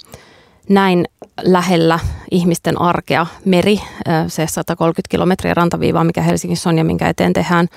näin 0.68 1.04
lähellä 1.42 1.98
ihmisten 2.30 2.80
arkea 2.80 3.26
meri, 3.44 3.80
se 4.28 4.46
130 4.46 5.10
kilometriä 5.10 5.54
rantaviivaa, 5.54 6.04
mikä 6.04 6.22
Helsingissä 6.22 6.68
on 6.68 6.78
ja 6.78 6.84
minkä 6.84 7.08
eteen 7.08 7.32
tehdään, 7.32 7.68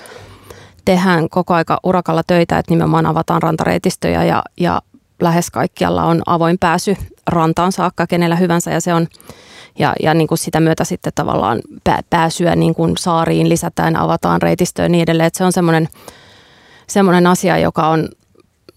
tehdään 0.85 1.29
koko 1.29 1.53
aika 1.53 1.79
urakalla 1.83 2.23
töitä, 2.27 2.57
että 2.57 2.71
nimenomaan 2.71 3.05
avataan 3.05 3.41
rantareitistöjä 3.41 4.23
ja, 4.23 4.43
ja 4.59 4.81
lähes 5.21 5.51
kaikkialla 5.51 6.03
on 6.03 6.21
avoin 6.25 6.57
pääsy 6.59 6.97
rantaan 7.27 7.71
saakka 7.71 8.07
kenellä 8.07 8.35
hyvänsä 8.35 8.71
ja 8.71 8.81
se 8.81 8.93
on 8.93 9.07
ja, 9.79 9.93
ja 10.03 10.13
niin 10.13 10.27
kuin 10.27 10.37
sitä 10.37 10.59
myötä 10.59 10.83
sitten 10.83 11.13
tavallaan 11.15 11.59
pääsyä 12.09 12.55
niin 12.55 12.75
kuin 12.75 12.97
saariin 12.97 13.49
lisätään, 13.49 13.95
avataan 13.95 14.41
reitistöä 14.41 14.85
ja 14.85 14.89
niin 14.89 15.03
edelleen. 15.03 15.27
Että 15.27 15.37
se 15.37 15.43
on 15.43 15.51
semmoinen, 15.51 15.87
semmoinen 16.87 17.27
asia, 17.27 17.57
joka 17.57 17.87
on 17.87 18.09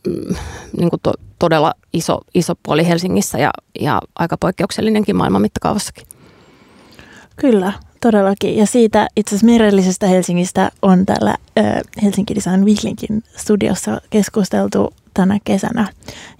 mm, 0.07 0.35
niin 0.77 0.91
kuin 0.91 1.01
to, 1.03 1.13
todella 1.39 1.75
iso, 1.93 2.21
iso 2.35 2.55
puoli 2.63 2.89
Helsingissä 2.89 3.39
ja, 3.39 3.51
ja 3.81 4.01
aika 4.15 4.37
poikkeuksellinenkin 4.37 5.17
maailman 5.17 5.43
mittakaavassakin. 5.43 6.07
Kyllä, 7.37 7.73
todellakin. 8.03 8.57
Ja 8.57 8.67
siitä 8.67 9.09
itse 9.17 9.35
asiassa 9.35 9.53
merellisestä 9.53 10.07
Helsingistä 10.07 10.71
on 10.83 11.07
täällä 11.07 11.37
Helsinki 12.03 12.35
Design 12.35 12.65
Weeklinkin 12.65 13.23
studiossa 13.37 14.01
keskusteltu 14.11 14.93
tänä 15.15 15.39
kesänä, 15.45 15.89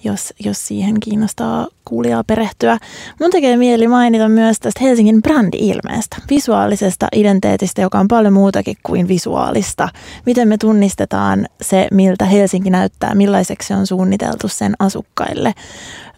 jos, 0.05 0.35
jos 0.45 0.67
siihen 0.67 1.01
kiinnostaa 1.01 1.69
kuulijaa 1.85 2.25
perehtyä. 2.25 2.79
Mun 3.21 3.31
tekee 3.31 3.57
mieli 3.57 3.89
mainita 3.89 4.29
myös 4.29 4.61
tästä 4.61 4.81
Helsingin 4.83 5.23
brändi-ilmeestä, 5.23 6.17
visuaalisesta 6.31 7.09
identiteetistä, 7.13 7.83
joka 7.83 7.99
on 7.99 8.09
paljon 8.09 8.33
muutakin 8.33 8.77
kuin 8.83 9.09
visuaalista. 9.09 9.89
Miten 10.27 10.49
me 10.49 10.59
tunnistetaan 10.59 11.47
se, 11.61 11.89
miltä 11.91 12.25
Helsinki 12.25 12.71
näyttää, 12.71 13.15
millaiseksi 13.15 13.69
se 13.69 13.75
on 13.75 13.87
suunniteltu 13.87 14.49
sen 14.49 14.75
asukkaille. 14.79 15.55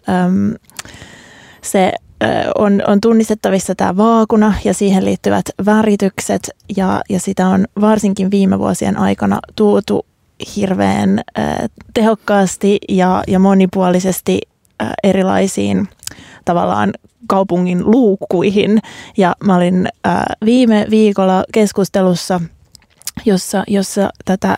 Öm, 0.09 0.53
se 1.61 1.91
on, 2.55 2.81
on 2.87 3.01
tunnistettavissa 3.01 3.75
tämä 3.75 3.97
vaakuna 3.97 4.53
ja 4.63 4.73
siihen 4.73 5.05
liittyvät 5.05 5.45
väritykset 5.65 6.49
ja, 6.77 7.01
ja 7.09 7.19
sitä 7.19 7.47
on 7.47 7.65
varsinkin 7.81 8.31
viime 8.31 8.59
vuosien 8.59 8.97
aikana 8.97 9.39
tuotu 9.55 10.05
hirveän 10.55 11.21
tehokkaasti 11.93 12.79
ja, 12.89 13.23
ja 13.27 13.39
monipuolisesti 13.39 14.41
erilaisiin 15.03 15.87
tavallaan 16.45 16.93
kaupungin 17.27 17.91
luukkuihin. 17.91 18.79
Ja 19.17 19.35
mä 19.43 19.55
olin 19.55 19.87
viime 20.45 20.87
viikolla 20.89 21.43
keskustelussa, 21.53 22.41
jossa, 23.25 23.63
jossa 23.67 24.09
tätä 24.25 24.57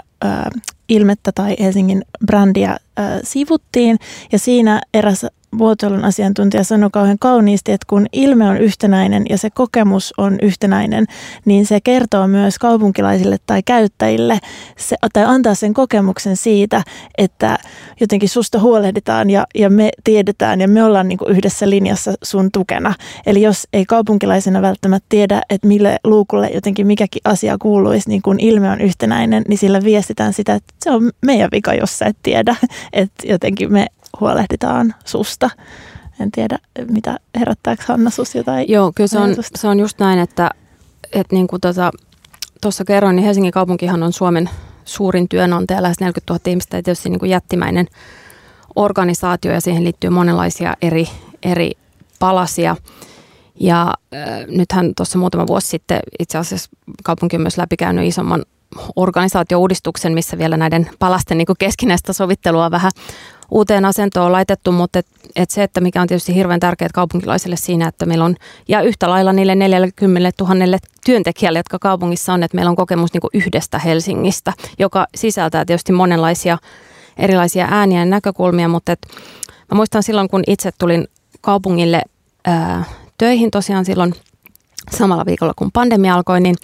ilmettä 0.89 1.31
tai 1.31 1.55
Helsingin 1.59 2.01
brändiä 2.25 2.77
sivuttiin. 3.23 3.99
Ja 4.31 4.39
siinä 4.39 4.81
eräs 4.93 5.25
vuotoilun 5.57 6.05
asiantuntija 6.05 6.63
sanoi 6.63 6.89
kauhean 6.91 7.19
kauniisti, 7.19 7.71
että 7.71 7.85
kun 7.89 8.05
ilme 8.13 8.49
on 8.49 8.57
yhtenäinen 8.57 9.25
ja 9.29 9.37
se 9.37 9.49
kokemus 9.49 10.13
on 10.17 10.37
yhtenäinen, 10.41 11.05
niin 11.45 11.65
se 11.65 11.81
kertoo 11.81 12.27
myös 12.27 12.59
kaupunkilaisille 12.59 13.37
tai 13.45 13.63
käyttäjille 13.63 14.39
se, 14.77 14.95
tai 15.13 15.23
antaa 15.25 15.55
sen 15.55 15.73
kokemuksen 15.73 16.37
siitä, 16.37 16.83
että 17.17 17.57
jotenkin 17.99 18.29
susta 18.29 18.59
huolehditaan 18.59 19.29
ja, 19.29 19.47
ja 19.55 19.69
me 19.69 19.89
tiedetään 20.03 20.61
ja 20.61 20.67
me 20.67 20.83
ollaan 20.83 21.07
niin 21.07 21.17
kuin 21.17 21.31
yhdessä 21.31 21.69
linjassa 21.69 22.13
sun 22.23 22.51
tukena. 22.51 22.93
Eli 23.25 23.41
jos 23.41 23.67
ei 23.73 23.85
kaupunkilaisena 23.85 24.61
välttämättä 24.61 25.05
tiedä, 25.09 25.41
että 25.49 25.67
mille 25.67 25.99
luukulle 26.03 26.49
jotenkin 26.53 26.87
mikäkin 26.87 27.21
asia 27.25 27.57
kuuluisi, 27.61 28.09
niin 28.09 28.21
kun 28.21 28.39
ilme 28.39 28.69
on 28.69 28.81
yhtenäinen, 28.81 29.43
niin 29.47 29.57
sillä 29.57 29.83
viestitään 29.83 30.33
sitä, 30.33 30.55
että 30.55 30.73
se 30.83 30.91
on 30.91 31.11
meidän 31.25 31.49
vika, 31.51 31.73
jos 31.73 31.99
sä 31.99 32.05
et 32.05 32.17
tiedä. 32.23 32.55
Että 32.94 33.27
jotenkin 33.27 33.74
me 33.74 33.88
huolehditaan 34.20 34.96
susta. 35.06 35.50
En 36.20 36.32
tiedä, 36.32 36.60
mitä 36.91 37.20
herättääkö 37.39 37.84
Hanna 37.88 38.10
sus 38.10 38.36
jotain 38.36 38.70
Joo, 38.70 38.91
kyllä 38.96 39.08
se 39.08 39.20
on, 39.20 39.36
se 39.56 39.67
on 39.67 39.79
just 39.79 40.00
näin, 40.00 40.20
että, 40.20 40.50
että 41.13 41.36
niin 41.36 41.48
kuin 41.48 41.62
tuossa 41.62 41.91
tota, 42.62 42.86
kerroin, 42.86 43.15
niin 43.15 43.25
Helsingin 43.25 43.51
kaupunkihan 43.51 44.03
on 44.03 44.13
Suomen 44.13 44.50
suurin 44.86 45.29
työnantaja, 45.29 45.84
lähes 45.84 46.00
40 46.00 46.34
000 46.34 46.41
ihmistä 46.46 46.77
ja 46.77 46.84
tietysti 46.84 47.10
niin 47.10 47.20
kuin 47.20 47.29
jättimäinen 47.29 47.88
organisaatio 48.75 49.51
ja 49.51 49.62
siihen 49.62 49.84
liittyy 49.84 50.10
monenlaisia 50.10 50.74
eri, 50.82 51.08
eri 51.44 51.72
palasia. 52.20 52.75
Ja 53.60 53.94
äh, 54.15 54.46
nythän 54.48 54.94
tuossa 54.96 55.17
muutama 55.17 55.48
vuosi 55.48 55.67
sitten 55.67 56.00
itse 56.20 56.38
asiassa 56.38 56.70
kaupunki 57.03 57.36
on 57.36 57.41
myös 57.41 57.58
läpikäynyt 57.58 58.08
isomman 58.08 58.46
organisaatiouudistuksen, 58.95 60.13
missä 60.13 60.38
vielä 60.38 60.57
näiden 60.57 60.89
palasten 61.00 61.38
niin 61.38 61.47
keskinäistä 61.59 62.13
sovittelua 62.13 62.71
vähän 62.71 62.91
uuteen 63.51 63.86
asentoon 63.86 64.31
laitettu, 64.31 64.71
mutta 64.71 65.00
et, 65.00 65.07
et 65.36 65.50
se, 65.50 65.63
että 65.63 65.81
mikä 65.81 66.01
on 66.01 66.07
tietysti 66.07 66.36
hirveän 66.36 66.59
tärkeää 66.59 66.89
kaupunkilaisille 66.93 67.55
siinä, 67.55 67.88
että 67.88 68.05
meillä 68.05 68.25
on, 68.25 68.36
ja 68.67 68.81
yhtä 68.81 69.09
lailla 69.09 69.33
niille 69.33 69.55
40 69.55 70.43
000 70.43 70.77
työntekijälle, 71.05 71.59
jotka 71.59 71.79
kaupungissa 71.79 72.33
on, 72.33 72.43
että 72.43 72.55
meillä 72.55 72.69
on 72.69 72.75
kokemus 72.75 73.13
niin 73.13 73.43
yhdestä 73.45 73.79
Helsingistä, 73.79 74.53
joka 74.79 75.07
sisältää 75.15 75.65
tietysti 75.65 75.91
monenlaisia 75.91 76.57
erilaisia 77.17 77.67
ääniä 77.71 78.00
ja 78.00 78.05
näkökulmia, 78.05 78.67
mutta 78.67 78.91
et, 78.91 79.00
mä 79.71 79.75
muistan 79.75 80.03
silloin, 80.03 80.29
kun 80.29 80.43
itse 80.47 80.71
tulin 80.77 81.07
kaupungille 81.41 82.01
ää, 82.45 82.83
töihin 83.17 83.51
tosiaan 83.51 83.86
silloin 83.86 84.13
samalla 84.97 85.25
viikolla, 85.25 85.53
kun 85.55 85.71
pandemia 85.71 86.15
alkoi, 86.15 86.41
niin, 86.41 86.55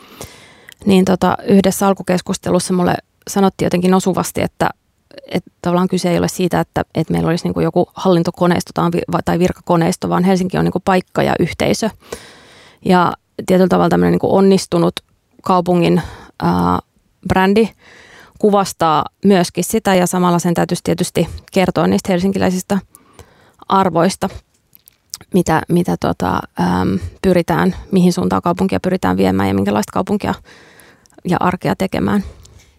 niin 0.86 1.06
tota, 1.06 1.38
yhdessä 1.48 1.88
alkukeskustelussa 1.88 2.74
mulle 2.74 2.96
sanottiin 3.30 3.66
jotenkin 3.66 3.94
osuvasti, 3.94 4.42
että 4.42 4.70
että 5.32 5.52
tavallaan 5.62 5.88
kyse 5.88 6.12
ei 6.12 6.18
ole 6.18 6.28
siitä, 6.28 6.60
että, 6.60 6.86
että 6.96 7.14
meillä 7.14 7.30
olisi 7.30 7.48
niin 7.48 7.64
joku 7.64 7.90
hallintokoneisto 7.94 8.72
tai 9.26 9.40
virkakoneisto, 9.40 10.10
vaan 10.10 10.24
Helsinki 10.24 10.58
on 10.58 10.66
niin 10.66 10.82
paikka 10.86 11.24
ja 11.24 11.36
yhteisö. 11.40 11.90
Ja 12.86 13.14
tietyllä 13.46 13.68
tavalla 13.68 13.90
tämmöinen 13.90 14.12
niin 14.12 14.32
onnistunut 14.32 14.94
kaupungin 15.42 16.02
ää, 16.44 16.80
brändi 17.28 17.70
kuvastaa 18.40 19.06
myöskin 19.26 19.64
sitä 19.64 19.96
ja 19.96 20.08
samalla 20.08 20.40
sen 20.40 20.54
täytyisi 20.54 20.84
tietysti 20.84 21.28
kertoa 21.52 21.88
niistä 21.88 22.12
helsinkiläisistä 22.12 22.80
arvoista, 23.68 24.30
mitä, 25.34 25.62
mitä 25.70 25.96
tota, 26.00 26.40
äm, 26.60 27.00
pyritään, 27.22 27.76
mihin 27.92 28.14
suuntaan 28.14 28.42
kaupunkia 28.42 28.80
pyritään 28.80 29.18
viemään 29.18 29.50
ja 29.50 29.56
minkälaista 29.56 29.92
kaupunkia 29.92 30.34
ja 31.28 31.38
arkea 31.40 31.76
tekemään. 31.76 32.24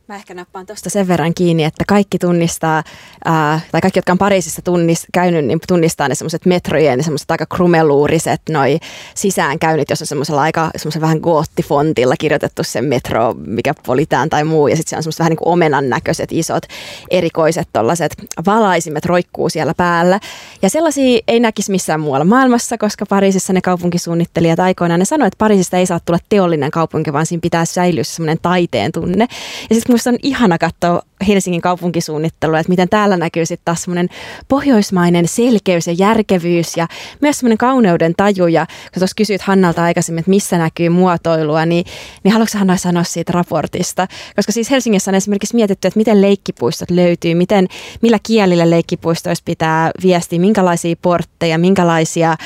Mä 0.08 0.16
ehkä 0.16 0.34
nappaan 0.34 0.66
tuosta 0.66 0.90
sen 0.90 1.08
verran 1.08 1.34
kiinni, 1.34 1.64
että 1.64 1.84
kaikki 1.88 2.18
tunnistaa, 2.18 2.82
ää, 3.24 3.60
tai 3.72 3.80
kaikki, 3.80 3.98
jotka 3.98 4.12
on 4.12 4.18
Pariisissa 4.18 4.62
tunnis, 4.62 5.06
käynyt, 5.12 5.44
niin 5.44 5.60
tunnistaa 5.68 6.08
ne 6.08 6.14
semmoiset 6.14 6.46
metrojen, 6.46 6.98
ne 6.98 7.02
semmoiset 7.02 7.30
aika 7.30 7.46
krumeluuriset 7.46 8.40
noi 8.50 8.78
sisäänkäynnit, 9.14 9.90
jos 9.90 10.00
on 10.00 10.06
semmoisella 10.06 10.42
aika 10.42 10.70
semmoisen 10.76 11.02
vähän 11.02 11.18
goottifontilla 11.18 12.14
kirjoitettu 12.18 12.62
se 12.64 12.82
metro, 12.82 13.34
mikä 13.46 13.74
politään 13.86 14.30
tai 14.30 14.44
muu, 14.44 14.68
ja 14.68 14.76
sitten 14.76 14.90
se 14.90 14.96
on 14.96 15.02
semmoiset 15.02 15.18
vähän 15.18 15.30
niin 15.30 15.38
kuin 15.38 15.48
omenan 15.48 15.88
näköiset 15.88 16.32
isot 16.32 16.62
erikoiset 17.10 17.68
tollaset 17.72 18.16
valaisimet 18.46 19.04
roikkuu 19.04 19.48
siellä 19.48 19.74
päällä. 19.76 20.20
Ja 20.62 20.70
sellaisia 20.70 21.20
ei 21.28 21.40
näkisi 21.40 21.70
missään 21.70 22.00
muualla 22.00 22.24
maailmassa, 22.24 22.78
koska 22.78 23.06
Pariisissa 23.06 23.52
ne 23.52 23.60
kaupunkisuunnittelijat 23.60 24.60
aikoinaan 24.60 24.98
ne 24.98 25.04
sanoivat, 25.04 25.34
että 25.34 25.44
Pariisista 25.44 25.76
ei 25.76 25.86
saa 25.86 26.00
tulla 26.00 26.18
teollinen 26.28 26.70
kaupunki, 26.70 27.12
vaan 27.12 27.26
siinä 27.26 27.40
pitää 27.40 27.64
säilyä 27.64 28.04
semmoinen 28.04 28.38
taiteen 28.42 28.92
tunne. 28.92 29.26
Ja 29.70 29.74
sitten 29.74 29.93
musta 29.94 30.10
on 30.10 30.18
ihana 30.22 30.58
katsoa 30.58 31.02
Helsingin 31.24 31.60
kaupunkisuunnittelua, 31.60 32.58
että 32.58 32.70
miten 32.70 32.88
täällä 32.88 33.16
näkyy 33.16 33.46
sitten 33.46 33.64
taas 33.64 33.82
semmoinen 33.82 34.08
pohjoismainen 34.48 35.28
selkeys 35.28 35.86
ja 35.86 35.92
järkevyys 35.92 36.76
ja 36.76 36.88
myös 37.20 37.38
semmoinen 37.38 37.58
kauneuden 37.58 38.14
taju. 38.16 38.46
Ja 38.46 38.66
kun 38.66 39.00
tuossa 39.00 39.14
kysyit 39.16 39.42
Hannalta 39.42 39.84
aikaisemmin, 39.84 40.20
että 40.20 40.30
missä 40.30 40.58
näkyy 40.58 40.88
muotoilua, 40.88 41.66
niin, 41.66 41.84
niin 42.24 42.32
haluatko 42.32 42.58
Hanna 42.58 42.76
sanoa 42.76 43.04
siitä 43.04 43.32
raportista? 43.32 44.08
Koska 44.36 44.52
siis 44.52 44.70
Helsingissä 44.70 45.10
on 45.10 45.14
esimerkiksi 45.14 45.54
mietitty, 45.54 45.88
että 45.88 45.98
miten 45.98 46.22
leikkipuistot 46.22 46.90
löytyy, 46.90 47.34
miten, 47.34 47.68
millä 48.02 48.18
kielillä 48.22 48.70
leikkipuistoissa 48.70 49.42
pitää 49.44 49.90
viestiä, 50.02 50.38
minkälaisia 50.38 50.96
portteja, 51.02 51.58
minkälaisia 51.58 52.36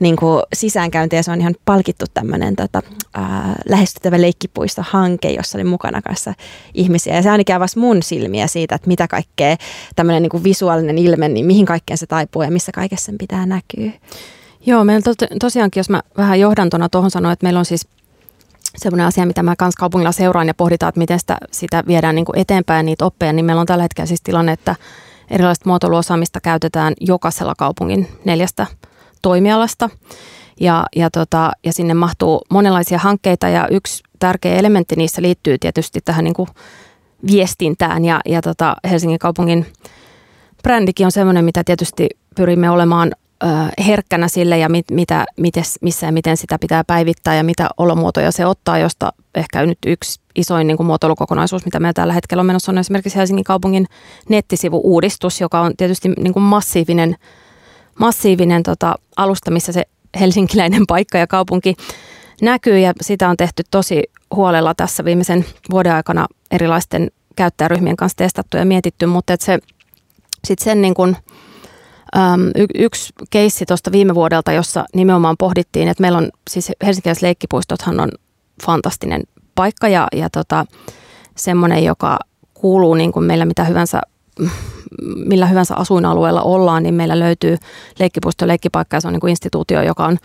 niin 0.00 0.16
kuin, 0.16 0.42
sisäänkäyntejä. 0.52 1.22
Se 1.22 1.30
on 1.30 1.40
ihan 1.40 1.54
palkittu 1.64 2.04
tämmöinen 2.14 2.56
tota, 2.56 2.82
äh, 3.18 3.24
lähestyttävä 3.68 4.20
leikkipuisto-hanke, 4.20 5.30
jossa 5.30 5.58
oli 5.58 5.64
mukana 5.64 6.02
kanssa 6.02 6.34
ihmisiä. 6.74 7.16
Ja 7.16 7.22
se 7.22 7.30
ainakin 7.30 7.56
avasi 7.56 7.78
mun 7.78 8.02
silmiä 8.02 8.27
siitä, 8.46 8.74
että 8.74 8.88
mitä 8.88 9.08
kaikkea 9.08 9.56
tämmöinen 9.96 10.22
niin 10.22 10.30
kuin 10.30 10.44
visuaalinen 10.44 10.98
ilme, 10.98 11.28
niin 11.28 11.46
mihin 11.46 11.66
kaikkeen 11.66 11.98
se 11.98 12.06
taipuu 12.06 12.42
ja 12.42 12.50
missä 12.50 12.72
kaikessa 12.72 13.06
sen 13.06 13.18
pitää 13.18 13.46
näkyä. 13.46 13.92
Joo, 14.66 14.84
meillä 14.84 15.02
to, 15.02 15.26
tosiaankin, 15.40 15.80
jos 15.80 15.90
mä 15.90 16.02
vähän 16.16 16.40
johdantona 16.40 16.88
tuohon 16.88 17.10
sanoin, 17.10 17.32
että 17.32 17.44
meillä 17.44 17.58
on 17.58 17.64
siis 17.64 17.88
semmoinen 18.76 19.06
asia, 19.06 19.26
mitä 19.26 19.42
mä 19.42 19.56
kans 19.56 19.76
kaupungilla 19.76 20.12
seuraan 20.12 20.48
ja 20.48 20.54
pohditaan, 20.54 20.88
että 20.88 20.98
miten 20.98 21.20
sitä, 21.20 21.38
sitä 21.50 21.84
viedään 21.86 22.14
niin 22.14 22.24
kuin 22.24 22.38
eteenpäin 22.38 22.86
niitä 22.86 23.04
oppeja, 23.04 23.32
niin 23.32 23.44
meillä 23.44 23.60
on 23.60 23.66
tällä 23.66 23.84
hetkellä 23.84 24.06
siis 24.06 24.22
tilanne, 24.22 24.52
että 24.52 24.76
erilaista 25.30 25.68
muotoiluosaamista 25.68 26.40
käytetään 26.40 26.94
jokaisella 27.00 27.54
kaupungin 27.58 28.08
neljästä 28.24 28.66
toimialasta. 29.22 29.90
Ja, 30.60 30.86
ja, 30.96 31.10
tota, 31.10 31.50
ja 31.64 31.72
sinne 31.72 31.94
mahtuu 31.94 32.42
monenlaisia 32.50 32.98
hankkeita 32.98 33.48
ja 33.48 33.68
yksi 33.68 34.02
tärkeä 34.18 34.56
elementti 34.56 34.96
niissä 34.96 35.22
liittyy 35.22 35.58
tietysti 35.58 36.00
tähän 36.04 36.24
niin 36.24 36.34
kuin 36.34 36.48
viestintään 37.26 38.04
ja, 38.04 38.20
ja 38.26 38.42
tota 38.42 38.76
Helsingin 38.90 39.18
kaupungin 39.18 39.66
brändikin 40.62 41.06
on 41.06 41.12
semmoinen, 41.12 41.44
mitä 41.44 41.64
tietysti 41.64 42.08
pyrimme 42.36 42.70
olemaan 42.70 43.12
ö, 43.42 43.46
herkkänä 43.86 44.28
sille 44.28 44.58
ja 44.58 44.68
mit, 44.68 44.90
mitä, 44.90 45.26
mites, 45.36 45.78
missä 45.82 46.06
ja 46.06 46.12
miten 46.12 46.36
sitä 46.36 46.58
pitää 46.60 46.84
päivittää 46.84 47.34
ja 47.34 47.44
mitä 47.44 47.68
olomuotoja 47.76 48.32
se 48.32 48.46
ottaa, 48.46 48.78
josta 48.78 49.12
ehkä 49.34 49.66
nyt 49.66 49.78
yksi 49.86 50.20
isoin 50.36 50.66
niin 50.66 50.76
kuin 50.76 50.86
muotoilukokonaisuus, 50.86 51.64
mitä 51.64 51.80
meillä 51.80 51.92
tällä 51.92 52.12
hetkellä 52.12 52.40
on 52.40 52.46
menossa, 52.46 52.72
on 52.72 52.78
esimerkiksi 52.78 53.18
Helsingin 53.18 53.44
kaupungin 53.44 53.86
nettisivu-uudistus, 54.28 55.40
joka 55.40 55.60
on 55.60 55.76
tietysti 55.76 56.08
niin 56.08 56.32
kuin 56.32 56.42
massiivinen, 56.42 57.16
massiivinen 57.98 58.62
tota, 58.62 58.94
alusta, 59.16 59.50
missä 59.50 59.72
se 59.72 59.82
helsinkiläinen 60.20 60.84
paikka 60.88 61.18
ja 61.18 61.26
kaupunki 61.26 61.76
näkyy 62.42 62.78
ja 62.78 62.92
sitä 63.00 63.28
on 63.28 63.36
tehty 63.36 63.62
tosi 63.70 64.02
huolella 64.34 64.74
tässä 64.74 65.04
viimeisen 65.04 65.44
vuoden 65.70 65.94
aikana 65.94 66.26
erilaisten 66.50 67.10
käyttäjäryhmien 67.36 67.96
kanssa 67.96 68.16
testattu 68.16 68.56
ja 68.56 68.64
mietitty, 68.64 69.06
mutta 69.06 69.32
että 69.32 69.46
se 69.46 69.58
sitten 70.46 70.64
sen 70.64 70.82
niin 70.82 70.94
kuin, 70.94 71.16
äm, 72.16 72.48
y- 72.54 72.82
yksi 72.84 73.12
keissi 73.30 73.66
tuosta 73.66 73.92
viime 73.92 74.14
vuodelta, 74.14 74.52
jossa 74.52 74.84
nimenomaan 74.94 75.36
pohdittiin, 75.38 75.88
että 75.88 76.00
meillä 76.00 76.18
on 76.18 76.30
siis 76.50 76.72
helsinkiläiset 76.82 77.22
leikkipuistothan 77.22 78.00
on 78.00 78.10
fantastinen 78.66 79.22
paikka 79.54 79.88
ja, 79.88 80.08
ja 80.12 80.30
tota, 80.30 80.66
semmoinen, 81.36 81.84
joka 81.84 82.18
kuuluu 82.54 82.94
niin 82.94 83.12
kuin 83.12 83.24
meillä 83.24 83.44
mitä 83.44 83.64
hyvänsä 83.64 84.00
millä 85.16 85.46
hyvänsä 85.46 85.74
asuinalueella 85.76 86.42
ollaan, 86.42 86.82
niin 86.82 86.94
meillä 86.94 87.18
löytyy 87.18 87.56
leikkipuisto 87.98 88.46
leikkipaikka 88.46 88.96
ja 88.96 89.00
se 89.00 89.08
on 89.08 89.12
niin 89.12 89.20
kuin 89.20 89.30
instituutio, 89.30 89.82
joka 89.82 90.06
on, 90.06 90.18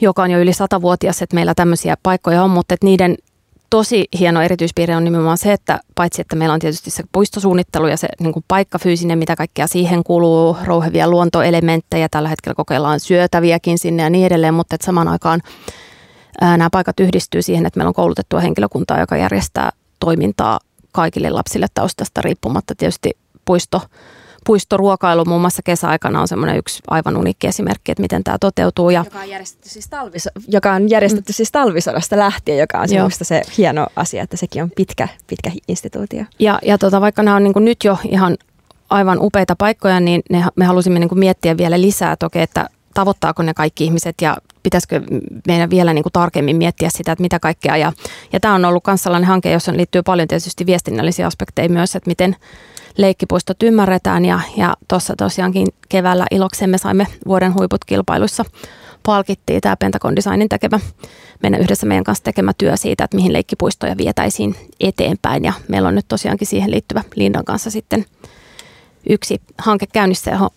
joka 0.00 0.22
on 0.22 0.30
jo 0.30 0.38
yli 0.38 0.52
satavuotias, 0.52 1.22
että 1.22 1.34
meillä 1.34 1.54
tämmöisiä 1.54 1.96
paikkoja 2.02 2.42
on, 2.42 2.50
mutta 2.50 2.74
että 2.74 2.86
niiden 2.86 3.16
tosi 3.70 4.04
hieno 4.18 4.42
erityispiirre 4.42 4.96
on 4.96 5.04
nimenomaan 5.04 5.38
se, 5.38 5.52
että 5.52 5.80
paitsi 5.94 6.20
että 6.20 6.36
meillä 6.36 6.52
on 6.52 6.60
tietysti 6.60 6.90
se 6.90 7.02
puistosuunnittelu 7.12 7.86
ja 7.86 7.96
se 7.96 8.08
niin 8.20 8.32
kuin 8.32 8.44
paikka 8.48 8.78
fyysinen, 8.78 9.18
mitä 9.18 9.36
kaikkea 9.36 9.66
siihen 9.66 10.04
kuluu, 10.04 10.56
rouhevia 10.64 11.08
luontoelementtejä, 11.08 12.08
tällä 12.08 12.28
hetkellä 12.28 12.54
kokeillaan 12.54 13.00
syötäviäkin 13.00 13.78
sinne 13.78 14.02
ja 14.02 14.10
niin 14.10 14.26
edelleen, 14.26 14.54
mutta 14.54 14.74
että 14.74 14.84
samaan 14.84 15.08
aikaan 15.08 15.40
ää, 16.40 16.56
nämä 16.56 16.70
paikat 16.70 17.00
yhdistyy 17.00 17.42
siihen, 17.42 17.66
että 17.66 17.78
meillä 17.78 17.88
on 17.88 17.94
koulutettua 17.94 18.40
henkilökuntaa, 18.40 19.00
joka 19.00 19.16
järjestää 19.16 19.70
toimintaa 20.00 20.60
kaikille 20.92 21.30
lapsille 21.30 21.66
taustasta 21.74 22.22
riippumatta. 22.22 22.74
Tietysti 22.74 23.10
puisto, 23.44 23.80
puistoruokailu 24.46 25.24
muun 25.24 25.40
muassa 25.40 25.62
kesäaikana 25.62 26.20
on 26.20 26.28
semmoinen 26.28 26.58
yksi 26.58 26.82
aivan 26.88 27.16
uniikki 27.16 27.46
esimerkki, 27.46 27.92
että 27.92 28.02
miten 28.02 28.24
tämä 28.24 28.38
toteutuu. 28.38 28.90
Ja 28.90 29.04
joka 29.04 29.20
on 29.20 29.28
järjestetty 29.28 29.68
siis, 29.68 29.88
talvis, 29.88 30.28
joka 30.48 30.72
on 30.72 30.90
järjestetty 30.90 31.32
mm. 31.32 31.34
siis 31.34 31.52
talvisodasta 31.52 32.18
lähtien, 32.18 32.58
joka 32.58 32.78
on 32.78 32.86
minusta 32.90 33.24
se 33.24 33.42
hieno 33.58 33.86
asia, 33.96 34.22
että 34.22 34.36
sekin 34.36 34.62
on 34.62 34.70
pitkä, 34.76 35.08
pitkä 35.26 35.50
instituutio. 35.68 36.24
Ja, 36.38 36.58
ja 36.62 36.78
tota, 36.78 37.00
vaikka 37.00 37.22
nämä 37.22 37.36
on 37.36 37.44
niin 37.44 37.54
nyt 37.56 37.84
jo 37.84 37.98
ihan 38.08 38.36
aivan 38.90 39.18
upeita 39.20 39.56
paikkoja, 39.56 40.00
niin 40.00 40.22
ne, 40.30 40.44
me 40.56 40.64
halusimme 40.64 40.98
niin 40.98 41.18
miettiä 41.18 41.56
vielä 41.56 41.80
lisää 41.80 42.16
toki, 42.16 42.38
että 42.40 42.68
tavoittaako 42.94 43.42
ne 43.42 43.54
kaikki 43.54 43.84
ihmiset 43.84 44.14
ja 44.22 44.36
pitäisikö 44.62 45.00
meidän 45.46 45.70
vielä 45.70 45.94
niin 45.94 46.02
kuin 46.02 46.12
tarkemmin 46.12 46.56
miettiä 46.56 46.88
sitä, 46.92 47.12
että 47.12 47.22
mitä 47.22 47.38
kaikkea. 47.38 47.76
Ja, 47.76 47.92
ja 48.32 48.40
tämä 48.40 48.54
on 48.54 48.64
ollut 48.64 48.86
myös 48.86 49.02
sellainen 49.02 49.28
hanke, 49.28 49.50
jossa 49.50 49.72
liittyy 49.76 50.02
paljon 50.02 50.28
tietysti 50.28 50.66
viestinnällisiä 50.66 51.26
aspekteja 51.26 51.68
myös, 51.68 51.96
että 51.96 52.10
miten 52.10 52.36
leikkipuistot 52.98 53.62
ymmärretään 53.62 54.24
ja, 54.24 54.40
ja 54.56 54.74
tuossa 54.88 55.14
tosiaankin 55.16 55.66
keväällä 55.88 56.26
iloksemme 56.30 56.78
saimme 56.78 57.06
vuoden 57.26 57.54
huiput 57.54 57.84
kilpailuissa 57.84 58.44
palkittiin 59.06 59.60
tämä 59.60 59.76
Pentagon 59.76 60.16
Designin 60.16 60.48
tekemä, 60.48 60.80
meidän 61.42 61.60
yhdessä 61.60 61.86
meidän 61.86 62.04
kanssa 62.04 62.24
tekemä 62.24 62.52
työ 62.58 62.76
siitä, 62.76 63.04
että 63.04 63.16
mihin 63.16 63.32
leikkipuistoja 63.32 63.96
vietäisiin 63.96 64.54
eteenpäin 64.80 65.44
ja 65.44 65.52
meillä 65.68 65.88
on 65.88 65.94
nyt 65.94 66.08
tosiaankin 66.08 66.46
siihen 66.46 66.70
liittyvä 66.70 67.02
Lindan 67.14 67.44
kanssa 67.44 67.70
sitten 67.70 68.06
yksi 69.10 69.40
hanke 69.58 69.86
käynnissä, 69.86 70.30
johon 70.30 70.50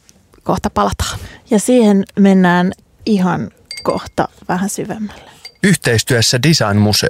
kohta 0.43 0.69
palataan. 0.69 1.19
Ja 1.50 1.60
siihen 1.60 2.04
mennään 2.19 2.71
ihan 3.06 3.52
kohta 3.84 4.28
vähän 4.47 4.69
syvemmälle. 4.69 5.32
Yhteistyössä 5.63 6.39
Design 6.43 6.78
Museo. 6.78 7.10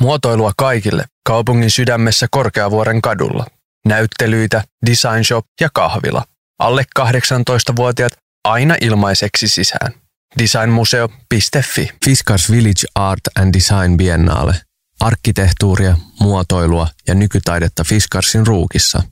Muotoilua 0.00 0.52
kaikille 0.56 1.04
kaupungin 1.22 1.70
sydämessä 1.70 2.26
Korkeavuoren 2.30 3.02
kadulla. 3.02 3.46
Näyttelyitä, 3.86 4.64
design 4.86 5.24
shop 5.24 5.46
ja 5.60 5.68
kahvila. 5.74 6.24
Alle 6.58 6.84
18-vuotiaat 6.98 8.12
aina 8.44 8.74
ilmaiseksi 8.80 9.48
sisään. 9.48 9.92
Designmuseo.fi 10.38 11.90
Fiskars 12.04 12.50
Village 12.50 12.86
Art 12.94 13.20
and 13.38 13.54
Design 13.54 13.96
Biennale. 13.96 14.54
Arkkitehtuuria, 15.00 15.96
muotoilua 16.20 16.88
ja 17.06 17.14
nykytaidetta 17.14 17.84
Fiskarsin 17.84 18.46
ruukissa. 18.46 19.02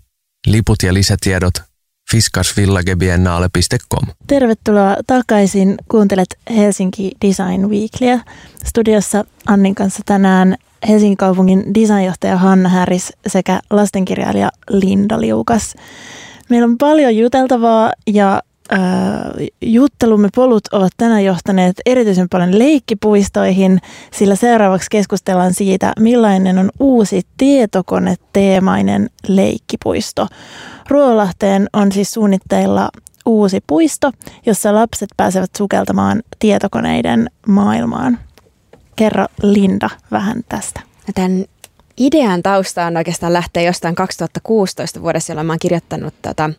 Liput 0.46 0.83
ja 0.83 0.94
lisätiedot 0.94 1.55
fiskarsvillagebiennale.com. 2.11 4.09
Tervetuloa 4.26 4.96
takaisin. 5.07 5.74
Kuuntelet 5.88 6.38
Helsinki 6.57 7.12
Design 7.26 7.68
Weeklyä. 7.68 8.20
Studiossa 8.64 9.24
Annin 9.46 9.74
kanssa 9.74 10.02
tänään 10.07 10.57
Helsingin 10.89 11.17
kaupungin 11.17 11.75
designjohtaja 11.75 12.37
Hanna 12.37 12.69
Häris 12.69 13.12
sekä 13.27 13.61
lastenkirjailija 13.71 14.51
Linda 14.71 15.21
Liukas. 15.21 15.75
Meillä 16.49 16.65
on 16.65 16.79
paljon 16.79 17.17
juteltavaa 17.17 17.93
ja 18.07 18.43
äh, 18.73 18.81
juttelumme 19.62 20.29
polut 20.35 20.69
ovat 20.73 20.93
tänään 20.97 21.25
johtaneet 21.25 21.77
erityisen 21.87 22.29
paljon 22.29 22.59
leikkipuistoihin, 22.59 23.79
sillä 24.12 24.35
seuraavaksi 24.35 24.87
keskustellaan 24.91 25.55
siitä, 25.55 25.93
millainen 26.01 26.59
on 26.59 26.71
uusi 26.81 27.23
tietokoneteemainen 27.37 29.11
leikkipuisto. 29.29 30.27
Ruolahteen 30.89 31.69
on 31.73 31.93
siis 31.93 32.11
suunnitteilla 32.11 32.89
uusi 33.27 33.61
puisto, 33.67 34.12
jossa 34.47 34.75
lapset 34.75 35.09
pääsevät 35.17 35.51
sukeltamaan 35.59 36.23
tietokoneiden 36.39 37.31
maailmaan. 37.47 38.19
Kerro 38.97 39.27
Linda 39.43 39.91
vähän 40.11 40.45
tästä. 40.49 40.81
Tämän 41.15 41.45
idean 41.99 42.43
tausta 42.43 42.87
on 42.87 42.97
oikeastaan 42.97 43.33
lähteä 43.33 43.63
jostain 43.63 43.95
2016 43.95 45.03
vuodessa, 45.03 45.33
jolloin 45.33 45.47
mä 45.47 45.53
oon 45.53 45.59
kirjoittanut 45.59 46.15
tota 46.23 46.51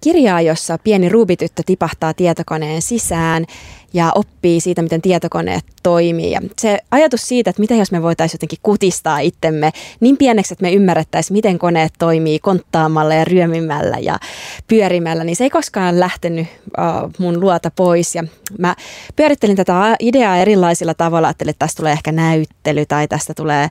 kirjaa, 0.00 0.40
jossa 0.40 0.78
pieni 0.78 1.08
ruubityttö 1.08 1.62
tipahtaa 1.66 2.14
tietokoneen 2.14 2.82
sisään 2.82 3.46
ja 3.92 4.12
oppii 4.14 4.60
siitä, 4.60 4.82
miten 4.82 5.02
tietokoneet 5.02 5.64
toimii. 5.82 6.30
Ja 6.30 6.40
se 6.58 6.78
ajatus 6.90 7.28
siitä, 7.28 7.50
että 7.50 7.60
mitä 7.60 7.74
jos 7.74 7.92
me 7.92 8.02
voitaisiin 8.02 8.36
jotenkin 8.36 8.58
kutistaa 8.62 9.18
itsemme 9.18 9.70
niin 10.00 10.16
pieneksi, 10.16 10.54
että 10.54 10.62
me 10.62 10.72
ymmärrettäisiin, 10.72 11.36
miten 11.36 11.58
koneet 11.58 11.92
toimii 11.98 12.38
konttaamalla 12.38 13.14
ja 13.14 13.24
ryömimällä 13.24 13.98
ja 13.98 14.18
pyörimällä, 14.66 15.24
niin 15.24 15.36
se 15.36 15.44
ei 15.44 15.50
koskaan 15.50 16.00
lähtenyt 16.00 16.46
uh, 16.78 17.10
mun 17.18 17.40
luota 17.40 17.70
pois. 17.76 18.14
Ja 18.14 18.24
mä 18.58 18.76
pyörittelin 19.16 19.56
tätä 19.56 19.96
ideaa 20.00 20.36
erilaisilla 20.36 20.94
tavalla, 20.94 21.28
ajattelin, 21.28 21.50
että 21.50 21.66
tästä 21.66 21.76
tulee 21.80 21.92
ehkä 21.92 22.12
näyttely 22.12 22.86
tai 22.86 23.08
tästä 23.08 23.34
tulee 23.34 23.68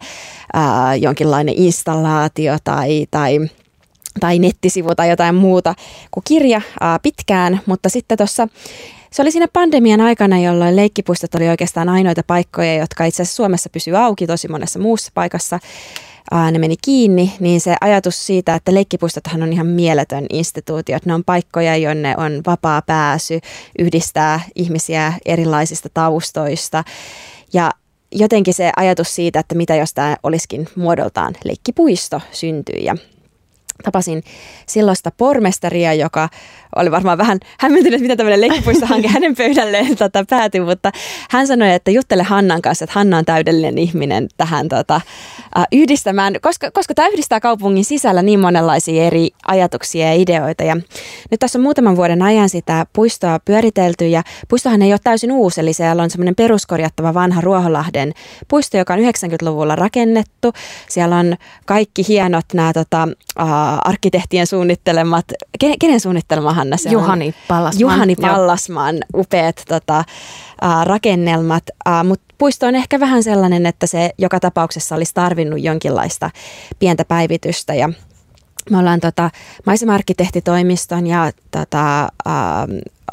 uh, 0.56 1.02
jonkinlainen 1.02 1.56
installaatio 1.58 2.58
tai, 2.64 3.08
tai 3.12 3.40
tai 4.20 4.40
nettisivu 4.40 4.96
tai 4.96 5.10
jotain 5.10 5.36
muuta 5.36 5.76
kuin 6.12 6.24
kirja 6.28 6.62
ää, 6.82 7.00
pitkään, 7.00 7.62
mutta 7.66 7.90
sitten 7.90 8.18
tuossa 8.18 8.48
se 9.12 9.22
oli 9.22 9.32
siinä 9.32 9.48
pandemian 9.54 10.02
aikana, 10.02 10.40
jolloin 10.40 10.76
leikkipuistot 10.76 11.36
oli 11.36 11.50
oikeastaan 11.50 11.90
ainoita 11.90 12.22
paikkoja, 12.28 12.76
jotka 12.76 13.06
itse 13.06 13.22
asiassa 13.24 13.36
Suomessa 13.36 13.70
pysyy 13.70 13.98
auki 13.98 14.28
tosi 14.28 14.48
monessa 14.48 14.80
muussa 14.80 15.12
paikassa. 15.14 15.60
Ää, 16.32 16.52
ne 16.52 16.60
meni 16.60 16.76
kiinni, 16.82 17.34
niin 17.40 17.62
se 17.62 17.76
ajatus 17.82 18.26
siitä, 18.26 18.56
että 18.56 18.74
leikkipuistothan 18.74 19.44
on 19.44 19.54
ihan 19.54 19.68
mieletön 19.68 20.26
instituutio, 20.30 20.98
ne 21.06 21.14
on 21.14 21.24
paikkoja, 21.24 21.78
jonne 21.78 22.16
on 22.18 22.42
vapaa 22.46 22.82
pääsy, 22.82 23.40
yhdistää 23.80 24.42
ihmisiä 24.56 25.14
erilaisista 25.26 25.90
taustoista. 25.94 26.84
Ja 27.54 27.72
jotenkin 28.12 28.54
se 28.54 28.72
ajatus 28.76 29.16
siitä, 29.16 29.40
että 29.40 29.56
mitä 29.56 29.76
jos 29.76 29.94
tämä 29.94 30.18
olisikin 30.24 30.68
muodoltaan 30.76 31.36
leikkipuisto 31.44 32.22
syntyi. 32.32 32.84
Ja 32.84 32.96
tapasin 33.84 34.24
silloista 34.66 35.12
pormestaria, 35.18 35.94
joka 35.94 36.30
oli 36.76 36.92
varmaan 36.92 37.18
vähän 37.18 37.40
hämmentynyt, 37.60 38.02
mitä 38.02 38.16
tämmöinen 38.16 38.42
leikkipuistohanke 38.42 39.08
hänen 39.18 39.36
pöydälleen 39.36 39.98
tota, 39.98 40.26
päätyi, 40.30 40.62
mutta 40.62 40.92
hän 41.30 41.48
sanoi, 41.48 41.74
että 41.74 41.92
juttele 41.92 42.24
Hannan 42.24 42.62
kanssa, 42.62 42.84
että 42.84 42.94
Hanna 42.94 43.18
on 43.18 43.26
täydellinen 43.26 43.78
ihminen 43.78 44.28
tähän 44.38 44.70
tota, 44.70 45.02
yhdistämään, 45.72 46.36
koska, 46.42 46.72
koska 46.72 46.94
tämä 46.94 47.08
yhdistää 47.08 47.40
kaupungin 47.40 47.86
sisällä 47.86 48.22
niin 48.22 48.40
monenlaisia 48.40 49.04
eri 49.04 49.30
ajatuksia 49.48 50.06
ja 50.06 50.14
ideoita. 50.14 50.64
Ja 50.64 50.76
nyt 51.32 51.40
tässä 51.40 51.60
on 51.60 51.64
muutaman 51.64 51.96
vuoden 51.96 52.22
ajan 52.22 52.50
sitä 52.50 52.86
puistoa 52.94 53.40
pyöritelty 53.46 54.08
ja 54.08 54.24
puistohan 54.48 54.82
ei 54.82 54.94
ole 54.94 55.00
täysin 55.04 55.32
uusi, 55.32 55.62
eli 55.62 55.74
siellä 55.74 56.04
on 56.04 56.10
semmoinen 56.10 56.36
peruskorjattava 56.36 57.14
vanha 57.14 57.42
Ruoholahden 57.42 58.14
puisto, 58.48 58.78
joka 58.78 58.94
on 58.94 59.00
90-luvulla 59.00 59.76
rakennettu. 59.76 60.54
Siellä 60.90 61.16
on 61.16 61.36
kaikki 61.66 62.08
hienot 62.08 62.46
nämä 62.54 62.74
tota, 62.74 63.08
uh, 63.40 63.50
arkkitehtien 63.86 64.48
suunnittelemat, 64.48 65.26
kenen 65.80 66.00
suunnittelema 66.00 66.54
Hanna? 66.54 66.78
Se 66.78 66.90
Juhani 66.90 67.36
Pallasman. 67.48 67.82
Juhani 67.82 68.16
Pallasman, 68.16 68.98
upeat 69.16 69.64
tota, 69.68 70.04
uh, 70.64 70.86
rakennelmat, 70.86 71.64
mutta 72.04 72.36
puisto 72.38 72.68
on 72.68 72.76
ehkä 72.76 73.00
vähän 73.00 73.24
sellainen, 73.24 73.66
että 73.66 73.88
se 73.88 74.12
joka 74.18 74.40
tapauksessa 74.40 74.96
olisi 74.96 75.14
tarvinnut 75.14 75.64
jonkinlaista 75.64 76.30
pientä 76.80 77.06
päivitystä 77.06 77.74
ja 77.74 77.90
me 78.70 78.78
ollaan 78.78 79.00
tota, 79.00 79.30
maisema-arkkitehtitoimiston 79.66 81.08
ja 81.08 81.32
tota, 81.52 82.10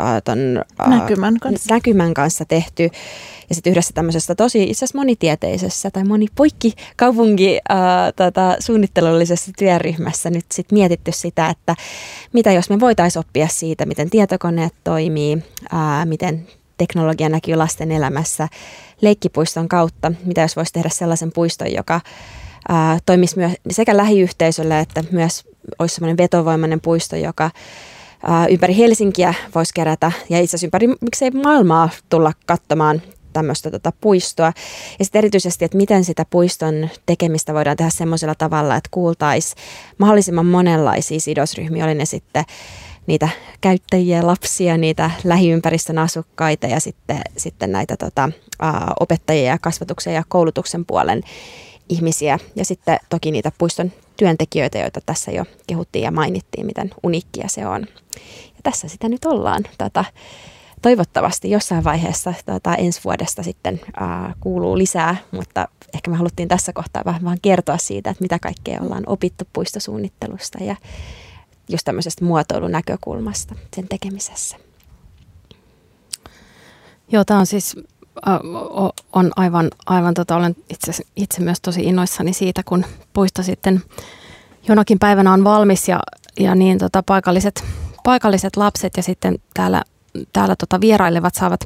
äh, 0.01 0.23
ton, 0.25 0.39
äh, 0.81 0.89
näkymän, 0.89 1.41
kanssa. 1.41 1.75
näkymän 1.75 2.15
kanssa 2.15 2.45
tehty 2.45 2.91
ja 3.49 3.55
sitten 3.55 3.71
yhdessä 3.71 3.95
tämmöisestä 3.95 4.35
tosi 4.35 4.63
itse 4.63 4.85
asiassa 4.85 4.99
monitieteisessä 4.99 5.91
tai 5.91 6.05
monipoikki 6.05 6.73
kaupunki 6.97 7.59
äh, 7.71 7.79
tota, 8.17 8.57
suunnittelullisessa 8.59 9.51
työryhmässä 9.59 10.31
nyt 10.31 10.47
sitten 10.53 10.79
mietitty 10.79 11.13
sitä, 11.13 11.49
että 11.49 11.75
mitä 12.33 12.53
jos 12.53 12.71
me 12.71 12.81
voitaisiin 12.81 13.21
oppia 13.21 13.49
siitä, 13.49 13.87
miten 13.87 14.11
tietokoneet 14.11 14.75
toimii, 14.85 15.39
äh, 15.75 16.07
miten 16.07 16.47
teknologia 16.79 17.29
näkyy 17.29 17.55
lasten 17.55 17.93
elämässä 17.93 18.49
leikkipuiston 19.01 19.69
kautta, 19.69 20.13
mitä 20.25 20.41
jos 20.41 20.57
voisi 20.57 20.73
tehdä 20.73 20.89
sellaisen 20.89 21.33
puiston, 21.33 21.73
joka 21.73 22.01
ää, 22.69 22.99
toimisi 23.07 23.37
myös 23.37 23.53
sekä 23.71 23.97
lähiyhteisölle 23.97 24.81
että 24.81 25.05
myös 25.11 25.45
olisi 25.79 25.95
semmoinen 25.95 26.17
vetovoimainen 26.17 26.81
puisto, 26.81 27.17
joka 27.17 27.45
ää, 27.45 27.51
ympäri 28.51 28.77
Helsinkiä 28.77 29.35
voisi 29.55 29.75
kerätä 29.75 30.13
ja 30.29 30.41
itse 30.41 30.57
asiassa 30.57 30.67
ympäri 30.67 30.89
miksei 31.01 31.31
maailmaa 31.31 31.89
tulla 32.09 32.33
katsomaan 32.47 33.03
tämmöistä 33.33 33.71
tota 33.71 33.93
puistoa. 34.01 34.53
Ja 34.99 35.05
sitten 35.05 35.19
erityisesti, 35.19 35.65
että 35.65 35.77
miten 35.77 36.05
sitä 36.05 36.25
puiston 36.31 36.89
tekemistä 37.07 37.55
voidaan 37.55 37.77
tehdä 37.77 37.91
semmoisella 37.91 38.35
tavalla, 38.35 38.77
että 38.77 38.89
kuultaisiin 38.91 39.63
mahdollisimman 39.99 40.47
monenlaisia 40.47 41.21
sidosryhmiä, 41.21 41.85
oli 41.85 41.95
ne 41.95 42.05
sitten 42.05 42.45
niitä 43.07 43.29
käyttäjiä, 43.61 44.27
lapsia, 44.27 44.77
niitä 44.77 45.11
lähiympäristön 45.25 45.99
asukkaita 45.99 46.67
ja 46.67 46.81
sitten, 46.81 47.21
sitten 47.37 47.73
näitä 47.73 47.97
tota, 47.97 48.31
opettajia 49.01 49.51
ja 49.51 49.59
kasvatuksen 49.59 50.15
ja 50.15 50.23
koulutuksen 50.29 50.87
puolen 50.87 51.23
ihmisiä. 51.89 52.39
Ja 52.57 52.65
sitten 52.65 52.99
toki 53.09 53.31
niitä 53.31 53.53
puiston 53.59 53.93
työntekijöitä, 54.17 54.79
joita 54.79 55.01
tässä 55.07 55.31
jo 55.31 55.45
kehuttiin 55.67 56.03
ja 56.03 56.11
mainittiin, 56.11 56.67
miten 56.67 56.91
uniikkia 57.03 57.49
se 57.49 57.67
on. 57.67 57.87
Ja 58.45 58.61
tässä 58.63 58.89
sitä 58.89 59.09
nyt 59.09 59.25
ollaan. 59.25 59.65
Tota, 59.79 60.05
toivottavasti 60.83 61.51
jossain 61.51 61.85
vaiheessa 61.85 62.35
tota, 62.47 62.75
ensi 62.75 63.01
vuodesta 63.05 63.43
sitten 63.43 63.81
ää, 64.01 64.35
kuuluu 64.41 64.79
lisää, 64.79 65.17
mutta 65.31 65.69
ehkä 65.95 66.11
me 66.11 66.17
haluttiin 66.17 66.49
tässä 66.49 66.73
kohtaa 66.73 67.03
vähän 67.05 67.25
vaan 67.25 67.39
kertoa 67.43 67.79
siitä, 67.79 68.11
että 68.11 68.25
mitä 68.25 68.39
kaikkea 68.39 68.81
ollaan 68.83 69.05
opittu 69.07 69.45
puistosuunnittelusta 69.53 70.65
ja 70.65 70.77
just 71.69 71.85
tämmöisestä 71.85 72.25
muotoilunäkökulmasta 72.25 73.55
sen 73.77 73.89
tekemisessä. 73.89 74.57
Joo, 77.13 77.25
tämä 77.25 77.41
on 77.41 77.47
siis 77.47 77.77
on 79.13 79.31
aivan, 79.37 79.71
aivan 79.87 80.15
tota, 80.15 80.37
olen 80.37 80.57
itse, 80.71 81.03
itse 81.17 81.41
myös 81.41 81.61
tosi 81.61 81.85
innoissani 81.85 82.33
siitä, 82.33 82.63
kun 82.63 82.85
puisto 83.13 83.43
sitten 83.43 83.83
jonakin 84.69 84.99
päivänä 84.99 85.33
on 85.33 85.45
valmis 85.45 85.89
ja, 85.89 86.01
ja 86.41 86.55
niin 86.55 86.79
tota, 86.79 87.03
paikalliset, 87.03 87.65
paikalliset 88.05 88.57
lapset 88.57 88.93
ja 88.97 89.03
sitten 89.03 89.39
täällä, 89.55 89.83
täällä 90.33 90.57
tota, 90.57 90.81
vierailevat 90.81 91.35
saavat 91.35 91.61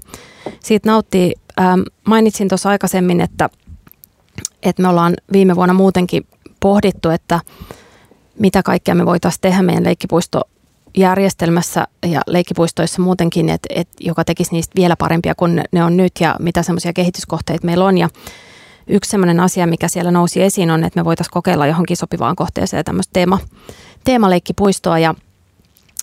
siitä 0.60 0.88
nauttia. 0.88 1.32
Ähm, 1.60 1.80
mainitsin 2.06 2.48
tuossa 2.48 2.68
aikaisemmin, 2.68 3.20
että, 3.20 3.50
että 4.62 4.82
me 4.82 4.88
ollaan 4.88 5.14
viime 5.32 5.56
vuonna 5.56 5.74
muutenkin 5.74 6.26
pohdittu, 6.60 7.10
että 7.10 7.40
mitä 8.38 8.62
kaikkea 8.62 8.94
me 8.94 9.06
voitaisiin 9.06 9.40
tehdä 9.40 9.62
meidän 9.62 9.86
leikkipuistojärjestelmässä 10.96 11.86
ja 12.06 12.20
leikkipuistoissa 12.26 13.02
muutenkin, 13.02 13.48
että, 13.48 13.68
että 13.74 13.96
joka 14.00 14.24
tekisi 14.24 14.52
niistä 14.52 14.72
vielä 14.76 14.96
parempia 14.96 15.34
kuin 15.34 15.64
ne 15.72 15.84
on 15.84 15.96
nyt 15.96 16.12
ja 16.20 16.36
mitä 16.38 16.62
semmoisia 16.62 16.92
kehityskohteita 16.92 17.66
meillä 17.66 17.84
on. 17.84 17.98
Ja 17.98 18.08
yksi 18.86 19.10
semmoinen 19.10 19.40
asia, 19.40 19.66
mikä 19.66 19.88
siellä 19.88 20.10
nousi 20.10 20.42
esiin 20.42 20.70
on, 20.70 20.84
että 20.84 21.00
me 21.00 21.04
voitaisiin 21.04 21.32
kokeilla 21.32 21.66
johonkin 21.66 21.96
sopivaan 21.96 22.36
kohteeseen 22.36 22.84
tämmöistä 22.84 23.12
teema, 23.12 23.38
teemaleikkipuistoa 24.04 24.98
ja 24.98 25.14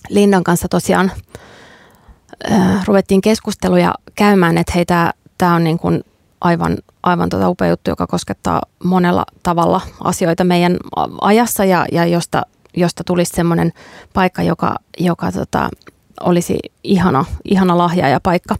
Lindan 0.08 0.44
kanssa 0.44 0.68
tosiaan 0.68 1.12
äh, 2.50 2.86
ruvettiin 2.86 3.20
keskusteluja 3.20 3.94
käymään, 4.14 4.58
että 4.58 4.72
hei, 4.74 4.84
tämä 5.38 5.54
on 5.54 5.64
niin 5.64 5.78
kuin 5.78 6.04
aivan, 6.40 6.78
aivan 7.02 7.28
tota 7.28 7.48
upea 7.48 7.68
juttu, 7.68 7.90
joka 7.90 8.06
koskettaa 8.06 8.62
monella 8.84 9.24
tavalla 9.42 9.80
asioita 10.04 10.44
meidän 10.44 10.76
ajassa 11.20 11.64
ja, 11.64 11.86
ja 11.92 12.06
josta, 12.06 12.42
josta 12.78 13.04
tulisi 13.04 13.32
semmoinen 13.34 13.72
paikka, 14.12 14.42
joka, 14.42 14.76
joka 14.98 15.32
tota, 15.32 15.68
olisi 16.20 16.58
ihana, 16.84 17.24
ihana 17.44 17.78
lahja 17.78 18.08
ja 18.08 18.20
paikka, 18.20 18.56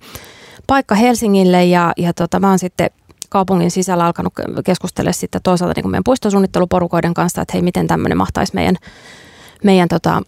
paikka 0.67 0.95
Helsingille. 0.95 1.65
Ja, 1.65 1.93
ja 1.97 2.13
tota, 2.15 2.41
mä 2.41 2.49
oon 2.49 2.59
sitten 2.59 2.91
kaupungin 3.29 3.71
sisällä 3.71 4.07
alkanut 4.07 4.33
keskustella 4.65 5.13
sitten 5.13 5.43
toisaalta 5.43 5.81
niin 5.81 5.91
meidän 5.91 6.05
puistosuunnitteluporukoiden 6.05 7.15
kanssa, 7.15 7.43
että 7.43 7.53
hei, 7.53 7.63
miten 7.63 7.87
tämmöinen 7.87 8.19
mahtaisi 8.19 8.55
meidän, 8.55 8.77
meidän 9.65 9.89
tota, 9.89 10.23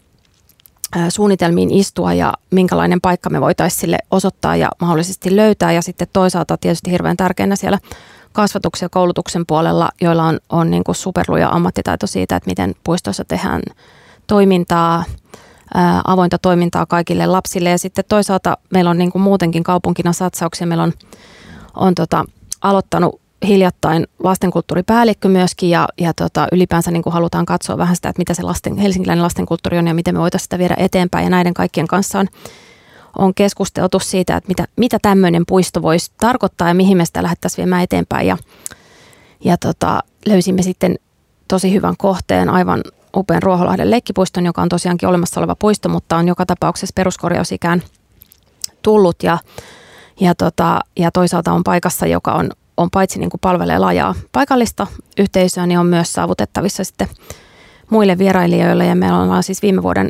suunnitelmiin 1.09 1.71
istua 1.71 2.13
ja 2.13 2.35
minkälainen 2.51 3.01
paikka 3.01 3.31
me 3.31 3.41
voitaisiin 3.41 3.81
sille 3.81 3.99
osoittaa 4.11 4.57
ja 4.57 4.69
mahdollisesti 4.81 5.37
löytää. 5.37 5.73
Ja 5.73 5.83
sitten 5.83 6.09
toisaalta 6.13 6.57
tietysti 6.57 6.91
hirveän 6.91 7.17
tärkeänä 7.17 7.57
siellä 7.57 7.79
kasvatuksen 8.33 8.85
ja 8.85 8.91
koulutuksen 8.91 9.47
puolella, 9.47 9.89
joilla 10.01 10.25
on, 10.25 10.41
on 10.49 10.71
niin 10.71 10.85
kuin 10.85 10.95
superluja 10.95 11.49
ammattitaito 11.49 12.07
siitä, 12.07 12.37
että 12.37 12.51
miten 12.51 12.75
puistoissa 12.85 13.25
tehdään 13.25 13.63
toimintaa, 14.27 15.05
ää, 15.75 16.01
avointa 16.05 16.39
toimintaa 16.39 16.87
kaikille 16.87 17.27
lapsille. 17.27 17.71
Ja 17.71 17.79
sitten 17.79 18.05
toisaalta 18.09 18.57
meillä 18.71 18.91
on 18.91 18.99
niin 18.99 19.13
kuin 19.13 19.23
muutenkin 19.23 19.63
kaupunkina 19.63 20.13
satsauksia. 20.13 20.67
Meillä 20.67 20.85
on, 20.85 20.93
on 21.75 21.95
tota, 21.95 22.25
aloittanut 22.63 23.20
hiljattain 23.47 24.07
lastenkulttuuripäällikkö 24.19 25.29
myöskin 25.29 25.71
ja, 25.71 25.89
ja 26.01 26.15
tota, 26.15 26.49
ylipäänsä 26.53 26.91
niin 26.91 27.03
halutaan 27.07 27.47
katsoa 27.47 27.79
vähän 27.79 27.97
sitä, 27.97 28.09
että 28.09 28.21
mitä 28.21 28.35
se 28.35 28.43
lasten, 28.43 28.77
helsinkiläinen 28.77 29.23
lastenkulttuuri 29.23 29.79
on 29.79 29.87
ja 29.87 29.95
miten 29.95 30.15
me 30.15 30.21
voitaisiin 30.21 30.45
sitä 30.45 30.59
viedä 30.59 30.75
eteenpäin. 30.79 31.25
Ja 31.25 31.31
näiden 31.31 31.55
kaikkien 31.55 31.87
kanssa 31.87 32.19
on, 32.19 32.27
on 33.19 33.35
keskusteltu 33.35 33.99
siitä, 33.99 34.37
että 34.37 34.49
mitä, 34.49 34.65
mitä 34.77 34.99
tämmöinen 35.03 35.43
puisto 35.47 35.83
voisi 35.83 36.13
tarkoittaa 36.21 36.69
ja 36.69 36.75
mihin 36.75 36.97
me 36.97 37.05
sitä 37.05 37.23
lähdettäisiin 37.23 37.57
viemään 37.57 37.83
eteenpäin. 37.83 38.27
Ja, 38.27 38.39
ja 39.45 39.57
tota, 39.57 40.01
löysimme 40.27 40.63
sitten 40.63 40.99
tosi 41.49 41.73
hyvän 41.73 41.97
kohteen, 41.99 42.49
aivan 42.49 42.83
upean 43.17 43.43
Ruoholahden 43.43 43.91
leikkipuiston, 43.91 44.47
joka 44.47 44.63
on 44.63 44.69
tosiaankin 44.69 45.09
olemassa 45.09 45.41
oleva 45.41 45.57
puisto, 45.57 45.89
mutta 45.89 46.17
on 46.17 46.29
joka 46.29 46.47
tapauksessa 46.47 46.93
peruskorjausikään 46.95 47.83
tullut 48.83 49.23
ja 49.23 49.39
Ja, 50.21 50.35
tota, 50.35 50.81
ja 50.99 51.11
toisaalta 51.11 51.53
on 51.53 51.65
paikassa, 51.65 52.07
joka 52.07 52.33
on, 52.33 52.51
on 52.81 52.91
paitsi 52.91 53.19
niin 53.19 53.31
kuin 53.31 53.41
palvelee 53.41 53.79
laajaa 53.79 54.15
paikallista 54.33 54.87
yhteisöä, 55.19 55.67
niin 55.67 55.79
on 55.79 55.87
myös 55.87 56.13
saavutettavissa 56.13 56.85
sitten 56.85 57.09
muille 57.91 58.19
vierailijoille. 58.19 58.87
Ja 58.87 58.95
meillä 58.95 59.23
ollaan 59.23 59.43
siis 59.43 59.63
viime 59.63 59.83
vuoden 59.83 60.09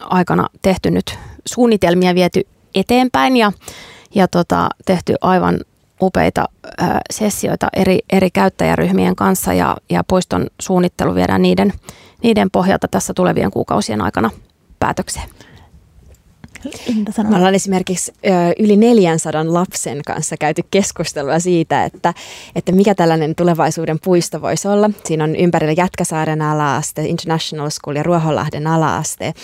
aikana 0.00 0.48
tehty 0.62 0.90
nyt 0.90 1.18
suunnitelmia 1.46 2.14
viety 2.14 2.40
eteenpäin 2.74 3.36
ja, 3.36 3.52
ja 4.14 4.28
tota, 4.28 4.68
tehty 4.86 5.14
aivan 5.20 5.60
upeita 6.02 6.44
ää, 6.78 7.00
sessioita 7.10 7.68
eri, 7.72 7.98
eri 8.12 8.30
käyttäjäryhmien 8.30 9.16
kanssa 9.16 9.52
ja, 9.52 9.76
ja 9.90 10.04
poiston 10.04 10.46
suunnittelu 10.60 11.14
viedään 11.14 11.42
niiden, 11.42 11.72
niiden 12.22 12.50
pohjalta 12.50 12.88
tässä 12.88 13.14
tulevien 13.14 13.50
kuukausien 13.50 14.00
aikana 14.00 14.30
päätökseen. 14.78 15.28
Me 17.28 17.36
ollaan 17.36 17.54
esimerkiksi 17.54 18.12
ö, 18.26 18.28
yli 18.58 18.76
400 18.76 19.44
lapsen 19.46 20.00
kanssa 20.06 20.36
käyty 20.36 20.62
keskustelua 20.70 21.38
siitä, 21.38 21.84
että, 21.84 22.14
että 22.56 22.72
mikä 22.72 22.94
tällainen 22.94 23.34
tulevaisuuden 23.34 23.98
puisto 24.00 24.42
voisi 24.42 24.68
olla. 24.68 24.90
Siinä 25.04 25.24
on 25.24 25.36
ympärillä 25.36 25.72
Jätkäsaaren 25.72 26.42
ala-aste, 26.42 27.02
International 27.02 27.70
School 27.70 27.96
ja 27.96 28.02
Ruohonlahden 28.02 28.66
ala-aste. 28.66 29.34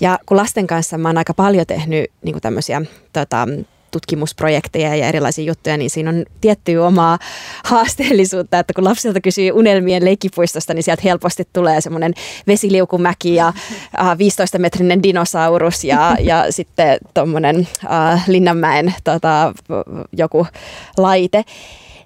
Ja 0.00 0.18
kun 0.26 0.36
lasten 0.36 0.66
kanssa 0.66 0.98
mä 0.98 1.08
oon 1.08 1.18
aika 1.18 1.34
paljon 1.34 1.66
tehnyt 1.66 2.10
niin 2.22 2.40
tämmöisiä 2.40 2.82
tota, 3.12 3.48
tutkimusprojekteja 3.92 4.96
ja 4.96 5.08
erilaisia 5.08 5.44
juttuja, 5.44 5.76
niin 5.76 5.90
siinä 5.90 6.10
on 6.10 6.24
tiettyä 6.40 6.86
omaa 6.86 7.18
haasteellisuutta, 7.64 8.58
että 8.58 8.74
kun 8.74 8.84
lapsilta 8.84 9.20
kysyy 9.20 9.52
unelmien 9.52 10.04
leikkipuistosta, 10.04 10.74
niin 10.74 10.82
sieltä 10.82 11.02
helposti 11.04 11.48
tulee 11.52 11.80
semmoinen 11.80 12.14
vesiliukumäki 12.46 13.34
ja 13.34 13.52
15-metrinen 13.96 15.02
dinosaurus 15.02 15.84
ja, 15.84 16.16
ja 16.20 16.44
sitten 16.52 16.98
tuommoinen 17.14 17.68
äh, 17.92 18.24
Linnanmäen 18.28 18.94
tota, 19.04 19.54
joku 20.12 20.46
laite. 20.96 21.44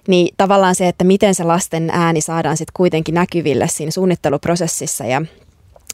Niin 0.07 0.35
tavallaan 0.37 0.75
se, 0.75 0.87
että 0.87 1.03
miten 1.03 1.35
se 1.35 1.43
lasten 1.43 1.89
ääni 1.89 2.21
saadaan 2.21 2.57
sitten 2.57 2.73
kuitenkin 2.73 3.15
näkyville 3.15 3.67
siinä 3.67 3.91
suunnitteluprosessissa 3.91 5.05
ja, 5.05 5.21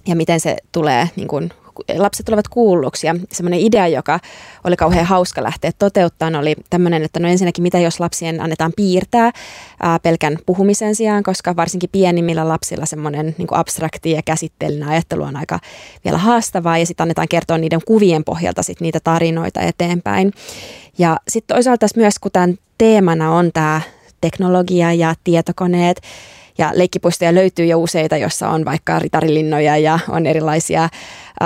ja 0.08 0.16
miten 0.16 0.40
se 0.40 0.58
tulee 0.72 1.10
niin 1.16 1.28
kuin 1.28 1.52
lapset 1.98 2.26
tulevat 2.26 2.48
kuulluksi. 2.48 3.08
Ja 3.08 3.16
semmoinen 3.32 3.60
idea, 3.60 3.88
joka 3.88 4.20
oli 4.64 4.76
kauhean 4.76 5.06
hauska 5.06 5.44
lähteä 5.44 5.72
toteuttamaan, 5.80 6.36
oli 6.36 6.56
tämmöinen, 6.70 7.04
että 7.04 7.20
no 7.20 7.28
ensinnäkin 7.28 7.62
mitä 7.62 7.80
jos 7.80 8.00
lapsien 8.00 8.42
annetaan 8.42 8.74
piirtää 8.76 9.32
ää, 9.80 10.00
pelkän 10.00 10.38
puhumisen 10.46 10.96
sijaan, 10.96 11.24
koska 11.24 11.56
varsinkin 11.56 11.90
pienimmillä 11.92 12.48
lapsilla 12.48 12.86
semmoinen 12.86 13.36
niin 13.38 13.48
abstrakti 13.52 14.12
ja 14.12 14.22
käsitteellinen 14.26 14.90
ajattelu 14.90 15.24
on 15.24 15.36
aika 15.36 15.60
vielä 16.06 16.18
haastavaa 16.18 16.78
ja 16.78 16.86
sitten 16.86 17.04
annetaan 17.04 17.28
kertoa 17.28 17.58
niiden 17.58 17.82
kuvien 17.86 18.24
pohjalta 18.24 18.64
sit 18.64 18.82
niitä 18.82 19.00
tarinoita 19.04 19.62
eteenpäin. 19.62 20.32
Ja 20.98 21.18
sitten 21.28 21.56
toisaalta 21.56 21.88
myös, 21.96 22.20
kun 22.20 22.32
tämän 22.32 22.56
teemana 22.78 23.32
on 23.32 23.52
tämä 23.54 23.82
teknologia 24.22 24.94
ja 24.94 25.16
tietokoneet, 25.24 26.02
ja 26.58 26.72
leikkipuistoja 26.74 27.36
löytyy 27.36 27.66
jo 27.66 27.80
useita, 27.80 28.18
jossa 28.18 28.50
on 28.50 28.66
vaikka 28.66 29.00
ritarilinnoja 29.00 29.78
ja 29.78 30.00
on 30.10 30.26
erilaisia 30.26 30.90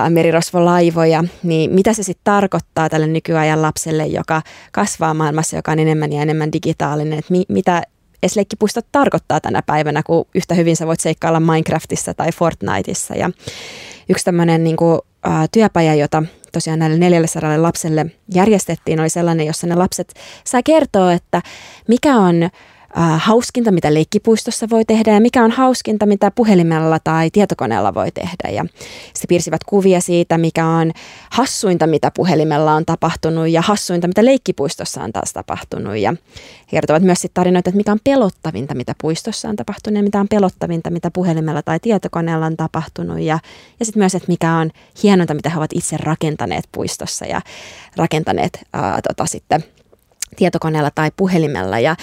merirosvolaivoja, 0.09 1.23
niin 1.43 1.71
mitä 1.73 1.93
se 1.93 2.03
sitten 2.03 2.23
tarkoittaa 2.23 2.89
tälle 2.89 3.07
nykyajan 3.07 3.61
lapselle, 3.61 4.05
joka 4.05 4.41
kasvaa 4.71 5.13
maailmassa, 5.13 5.55
joka 5.55 5.71
on 5.71 5.79
enemmän 5.79 6.13
ja 6.13 6.21
enemmän 6.21 6.51
digitaalinen, 6.51 7.19
että 7.19 7.31
mi- 7.31 7.45
mitä 7.49 7.83
edes 8.23 8.35
leikkipuistot 8.35 8.85
tarkoittaa 8.91 9.39
tänä 9.39 9.61
päivänä, 9.61 10.03
kun 10.03 10.25
yhtä 10.35 10.55
hyvin 10.55 10.75
sä 10.75 10.87
voit 10.87 10.99
seikkailla 10.99 11.39
Minecraftissa 11.39 12.13
tai 12.13 12.31
Fortniteissa. 12.31 13.15
Ja 13.15 13.29
yksi 14.09 14.25
tämmöinen 14.25 14.63
niin 14.63 14.77
kuin, 14.77 14.99
ä, 15.27 15.47
työpaja, 15.51 15.95
jota 15.95 16.23
tosiaan 16.51 16.79
näille 16.79 16.97
400 16.97 17.61
lapselle 17.61 18.05
järjestettiin, 18.33 18.99
oli 18.99 19.09
sellainen, 19.09 19.47
jossa 19.47 19.67
ne 19.67 19.75
lapset 19.75 20.13
saa 20.43 20.63
kertoa, 20.63 21.13
että 21.13 21.41
mikä 21.87 22.15
on 22.15 22.49
äh, 22.97 23.21
hauskinta, 23.23 23.71
mitä 23.71 23.93
leikkipuistossa 23.93 24.67
voi 24.69 24.85
tehdä 24.85 25.13
ja 25.13 25.19
mikä 25.21 25.43
on 25.43 25.51
hauskinta, 25.51 26.05
mitä 26.05 26.31
puhelimella 26.31 26.99
tai 26.99 27.29
tietokoneella 27.31 27.93
voi 27.93 28.11
tehdä. 28.11 28.49
Ja 28.49 28.65
sitten 29.03 29.27
piirsivät 29.27 29.63
kuvia 29.63 30.01
siitä, 30.01 30.37
mikä 30.37 30.65
on 30.65 30.91
hassuinta, 31.31 31.87
mitä 31.87 32.11
puhelimella 32.15 32.73
on 32.73 32.85
tapahtunut 32.85 33.49
ja 33.49 33.61
hassuinta, 33.61 34.07
mitä 34.07 34.25
leikkipuistossa 34.25 35.03
on 35.03 35.13
taas 35.13 35.33
tapahtunut. 35.33 35.97
Ja 35.97 36.13
kertovat 36.67 37.03
myös 37.03 37.21
sit 37.21 37.33
tarinoita, 37.33 37.69
että 37.69 37.77
mikä 37.77 37.91
on 37.91 37.99
pelottavinta, 38.03 38.75
mitä 38.75 38.95
puistossa 39.01 39.49
on 39.49 39.55
tapahtunut 39.55 39.97
ja 39.97 40.03
mitä 40.03 40.19
on 40.19 40.27
pelottavinta, 40.27 40.89
mitä 40.89 41.11
puhelimella 41.11 41.61
tai 41.61 41.79
tietokoneella 41.79 42.45
on 42.45 42.57
tapahtunut. 42.57 43.19
Ja, 43.19 43.39
ja 43.79 43.85
sitten 43.85 44.01
myös, 44.01 44.15
että 44.15 44.27
mikä 44.31 44.53
on 44.53 44.71
hienointa, 45.03 45.33
mitä 45.33 45.49
he 45.49 45.57
ovat 45.57 45.71
itse 45.73 45.97
rakentaneet 45.97 46.65
puistossa 46.71 47.25
ja 47.25 47.41
rakentaneet 47.95 48.59
ää, 48.73 49.01
tota, 49.01 49.25
sitten 49.25 49.63
tietokoneella 50.35 50.91
tai 50.95 51.11
puhelimella. 51.17 51.79
Ja 51.79 51.95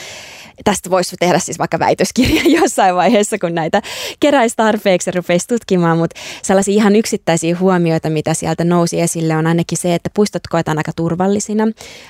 tästä 0.64 0.90
voisi 0.90 1.16
tehdä 1.20 1.38
siis 1.38 1.58
vaikka 1.58 1.78
väitöskirja 1.78 2.42
jossain 2.60 2.94
vaiheessa, 2.94 3.38
kun 3.38 3.54
näitä 3.54 3.82
keräisi 4.20 4.56
tarpeeksi 4.56 5.10
ja 5.10 5.12
rupeisi 5.16 5.48
tutkimaan, 5.48 5.98
mutta 5.98 6.20
sellaisia 6.42 6.74
ihan 6.74 6.96
yksittäisiä 6.96 7.56
huomioita, 7.58 8.10
mitä 8.10 8.34
sieltä 8.34 8.64
nousi 8.64 9.00
esille, 9.00 9.36
on 9.36 9.46
ainakin 9.46 9.78
se, 9.78 9.94
että 9.94 10.10
puistot 10.14 10.42
koetaan 10.50 10.78
aika 10.78 10.92
turvallisina, 10.96 11.64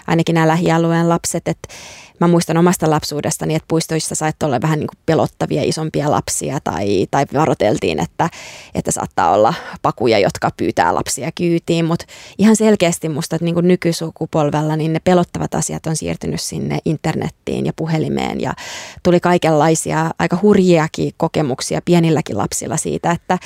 ainakin 0.07 0.35
nämä 0.35 0.49
lähialueen 0.49 1.09
lapset, 1.09 1.49
että 1.49 1.69
mä 2.21 2.29
muistan 2.29 2.57
omasta 2.57 2.91
lapsuudestani, 2.91 3.55
että 3.55 3.69
puistoissa 3.69 4.15
saittoi 4.15 4.47
olla 4.47 4.61
vähän 4.61 4.79
niin 4.79 4.87
kuin 4.87 4.99
pelottavia 5.07 5.63
isompia 5.65 6.11
lapsia 6.11 6.59
tai, 6.65 7.07
tai 7.11 7.27
varoteltiin, 7.35 8.01
että, 8.01 8.29
että 8.75 8.93
saattaa 8.93 9.33
olla 9.33 9.55
pakuja, 9.83 10.19
jotka 10.19 10.51
pyytää 10.57 10.95
lapsia 10.95 11.33
kyytiin, 11.35 11.85
mutta 11.85 12.05
ihan 12.39 12.57
selkeästi 12.57 13.09
musta, 13.09 13.37
että 13.37 13.45
niin 13.45 13.55
kuin 13.55 13.69
nykysukupolvella 13.69 14.77
niin 14.77 14.93
ne 14.93 15.01
pelottavat 15.05 15.55
asiat 15.55 15.87
on 15.87 15.97
siirtynyt 16.05 16.41
sinne 16.41 16.79
internettiin 16.85 17.67
ja 17.67 17.73
puhelimeen. 17.77 18.41
Ja 18.41 18.55
tuli 19.03 19.21
kaikenlaisia 19.21 20.11
aika 20.19 20.39
hurjiakin 20.43 21.13
kokemuksia 21.17 21.81
pienilläkin 21.85 22.39
lapsilla 22.39 22.77
siitä, 22.77 23.11
että 23.11 23.39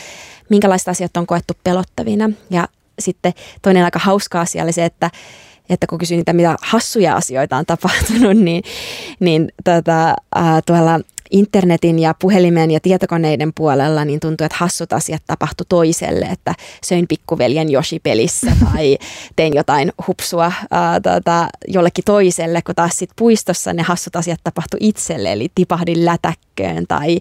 minkälaista 0.50 0.90
asiat 0.90 1.16
on 1.16 1.26
koettu 1.26 1.54
pelottavina. 1.64 2.30
Ja 2.50 2.68
sitten 2.98 3.32
toinen 3.62 3.84
aika 3.84 3.98
hauska 3.98 4.40
asia 4.40 4.62
oli 4.62 4.72
se, 4.72 4.84
että 4.84 5.10
että 5.70 5.86
kun 5.86 5.98
kysyin 5.98 6.18
niitä, 6.18 6.32
mitä 6.32 6.56
hassuja 6.62 7.16
asioita 7.16 7.56
on 7.56 7.66
tapahtunut, 7.66 8.36
niin, 8.36 8.62
niin 9.20 9.52
tota, 9.64 10.14
ää, 10.34 10.62
tuolla 10.66 11.00
internetin 11.30 11.98
ja 11.98 12.14
puhelimen 12.20 12.70
ja 12.70 12.80
tietokoneiden 12.80 13.52
puolella 13.54 14.04
niin 14.04 14.20
tuntuu, 14.20 14.44
että 14.44 14.56
hassut 14.60 14.92
asiat 14.92 15.22
tapahtu 15.26 15.64
toiselle, 15.68 16.26
että 16.26 16.54
söin 16.84 17.08
pikkuveljen 17.08 17.68
Yoshi-pelissä 17.68 18.52
tai 18.72 18.98
tein 19.36 19.54
jotain 19.54 19.92
hupsua 20.06 20.52
ää, 20.70 21.00
tota, 21.00 21.48
jollekin 21.68 22.04
toiselle, 22.04 22.62
kun 22.62 22.74
taas 22.74 22.98
sit 22.98 23.10
puistossa 23.16 23.72
ne 23.72 23.82
hassut 23.82 24.16
asiat 24.16 24.40
tapahtu 24.44 24.76
itselle, 24.80 25.32
eli 25.32 25.48
tipahdin 25.54 26.04
lätäkköön 26.04 26.84
tai, 26.88 27.18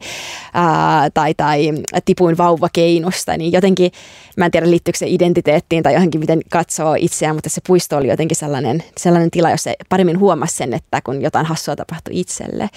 ää, 0.54 1.10
tai, 1.10 1.34
tai 1.34 1.70
tipuin 2.06 2.38
vauvakeinusta, 2.38 3.38
niin 3.38 3.52
jotenkin, 3.52 3.92
mä 4.38 4.46
en 4.46 4.52
tiedä 4.52 4.70
liittyykö 4.70 4.98
se 4.98 5.08
identiteettiin 5.08 5.84
tai 5.84 5.94
johonkin, 5.94 6.20
miten 6.20 6.42
katsoo 6.50 6.96
itseään, 7.00 7.36
mutta 7.36 7.50
se 7.50 7.62
puisto 7.68 7.98
oli 7.98 8.08
jotenkin 8.08 8.38
sellainen, 8.38 8.84
sellainen 8.98 9.32
tila, 9.32 9.52
jossa 9.52 9.72
paremmin 9.90 10.20
huomasi 10.20 10.56
sen, 10.56 10.74
että 10.74 11.02
kun 11.02 11.22
jotain 11.22 11.46
hassua 11.46 11.76
tapahtui 11.76 12.20
itselle. 12.20 12.70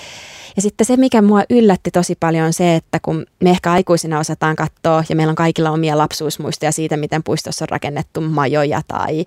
Ja 0.56 0.62
sitten 0.62 0.86
se, 0.86 0.96
mikä 0.96 1.19
mua 1.22 1.42
yllätti 1.50 1.90
tosi 1.90 2.16
paljon 2.20 2.46
on 2.46 2.52
se, 2.52 2.74
että 2.74 2.98
kun 3.02 3.26
me 3.42 3.50
ehkä 3.50 3.72
aikuisina 3.72 4.18
osataan 4.18 4.56
katsoa 4.56 5.04
ja 5.09 5.16
meillä 5.16 5.30
on 5.30 5.37
kaikilla 5.37 5.70
omia 5.70 5.98
lapsuusmuistoja 5.98 6.72
siitä, 6.72 6.96
miten 6.96 7.22
puistossa 7.22 7.64
on 7.64 7.68
rakennettu 7.68 8.20
majoja 8.20 8.80
tai 8.88 9.24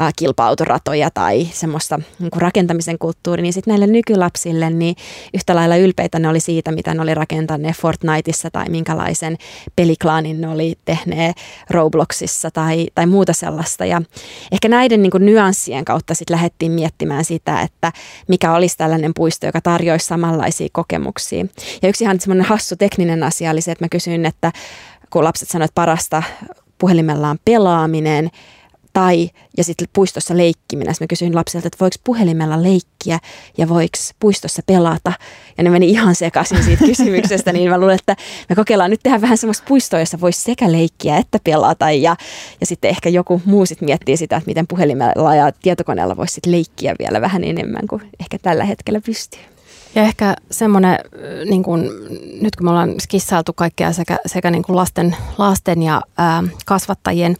äh, 0.00 0.12
kilpautoratoja 0.16 1.10
tai 1.10 1.48
semmoista 1.52 2.00
niin 2.18 2.30
kuin 2.30 2.42
rakentamisen 2.42 2.98
kulttuuri, 2.98 3.42
niin 3.42 3.52
sitten 3.52 3.72
näille 3.72 3.86
nykylapsille 3.86 4.70
niin 4.70 4.96
yhtä 5.34 5.54
lailla 5.54 5.76
ylpeitä 5.76 6.18
ne 6.18 6.28
oli 6.28 6.40
siitä, 6.40 6.72
mitä 6.72 6.94
ne 6.94 7.02
oli 7.02 7.14
rakentaneet 7.14 7.76
Fortniteissa 7.76 8.50
tai 8.50 8.68
minkälaisen 8.68 9.38
peliklaanin 9.76 10.40
ne 10.40 10.48
oli 10.48 10.78
tehneet 10.84 11.36
Robloxissa 11.70 12.50
tai, 12.50 12.86
tai 12.94 13.06
muuta 13.06 13.32
sellaista. 13.32 13.84
Ja 13.84 14.02
ehkä 14.52 14.68
näiden 14.68 15.02
niin 15.02 15.10
kuin 15.10 15.26
nyanssien 15.26 15.84
kautta 15.84 16.14
sitten 16.14 16.34
lähdettiin 16.34 16.72
miettimään 16.72 17.24
sitä, 17.24 17.60
että 17.60 17.92
mikä 18.28 18.52
olisi 18.52 18.76
tällainen 18.76 19.12
puisto, 19.14 19.46
joka 19.46 19.60
tarjoaisi 19.60 20.06
samanlaisia 20.06 20.68
kokemuksia. 20.72 21.29
Ja 21.82 21.88
yksi 21.88 22.04
ihan 22.04 22.20
semmoinen 22.20 22.46
hassu 22.46 22.76
tekninen 22.76 23.22
asia 23.22 23.50
oli 23.50 23.60
se, 23.60 23.72
että 23.72 23.84
mä 23.84 23.88
kysyin, 23.88 24.26
että 24.26 24.52
kun 25.10 25.24
lapset 25.24 25.48
sanoivat, 25.48 25.74
parasta 25.74 26.22
puhelimellaan 26.78 27.38
pelaaminen, 27.44 28.30
tai 28.92 29.30
ja 29.56 29.64
sitten 29.64 29.88
puistossa 29.92 30.36
leikkiminen. 30.36 30.94
Sitten 30.94 31.04
mä 31.04 31.08
kysyin 31.08 31.34
lapsilta, 31.34 31.66
että 31.66 31.76
voiko 31.80 31.96
puhelimella 32.04 32.62
leikkiä 32.62 33.18
ja 33.58 33.68
voiko 33.68 33.98
puistossa 34.20 34.62
pelata. 34.66 35.12
Ja 35.58 35.64
ne 35.64 35.70
meni 35.70 35.90
ihan 35.90 36.14
sekaisin 36.14 36.64
siitä 36.64 36.84
kysymyksestä, 36.84 37.52
niin 37.52 37.70
mä 37.70 37.78
luulen, 37.78 37.94
että 37.94 38.16
me 38.48 38.56
kokeillaan 38.56 38.90
nyt 38.90 39.00
tehdä 39.02 39.20
vähän 39.20 39.38
semmoista 39.38 39.64
puistoa, 39.68 40.00
jossa 40.00 40.20
voisi 40.20 40.42
sekä 40.42 40.72
leikkiä 40.72 41.16
että 41.16 41.38
pelata. 41.44 41.90
Ja, 41.90 42.16
ja 42.60 42.66
sitten 42.66 42.90
ehkä 42.90 43.08
joku 43.08 43.42
muu 43.44 43.66
sitten 43.66 43.86
miettii 43.86 44.16
sitä, 44.16 44.36
että 44.36 44.48
miten 44.48 44.66
puhelimella 44.66 45.34
ja 45.34 45.52
tietokoneella 45.52 46.16
voisi 46.16 46.40
leikkiä 46.46 46.94
vielä 46.98 47.20
vähän 47.20 47.44
enemmän 47.44 47.86
kuin 47.88 48.02
ehkä 48.20 48.38
tällä 48.38 48.64
hetkellä 48.64 49.00
pystyy. 49.00 49.40
Ja 49.94 50.02
ehkä 50.02 50.36
semmoinen, 50.50 50.98
niin 51.50 51.62
kun, 51.62 51.90
nyt 52.40 52.56
kun 52.56 52.66
me 52.66 52.70
ollaan 52.70 52.94
skissailtu 53.00 53.52
kaikkea 53.52 53.92
sekä, 53.92 54.18
sekä 54.26 54.50
niin 54.50 54.62
kuin 54.62 54.76
lasten, 54.76 55.16
lasten 55.38 55.82
ja 55.82 56.02
ää, 56.18 56.44
kasvattajien 56.66 57.36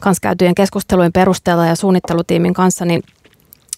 kanssa 0.00 0.20
käytyjen 0.20 0.54
keskustelujen 0.54 1.12
perusteella 1.12 1.66
ja 1.66 1.76
suunnittelutiimin 1.76 2.54
kanssa, 2.54 2.84
niin 2.84 3.02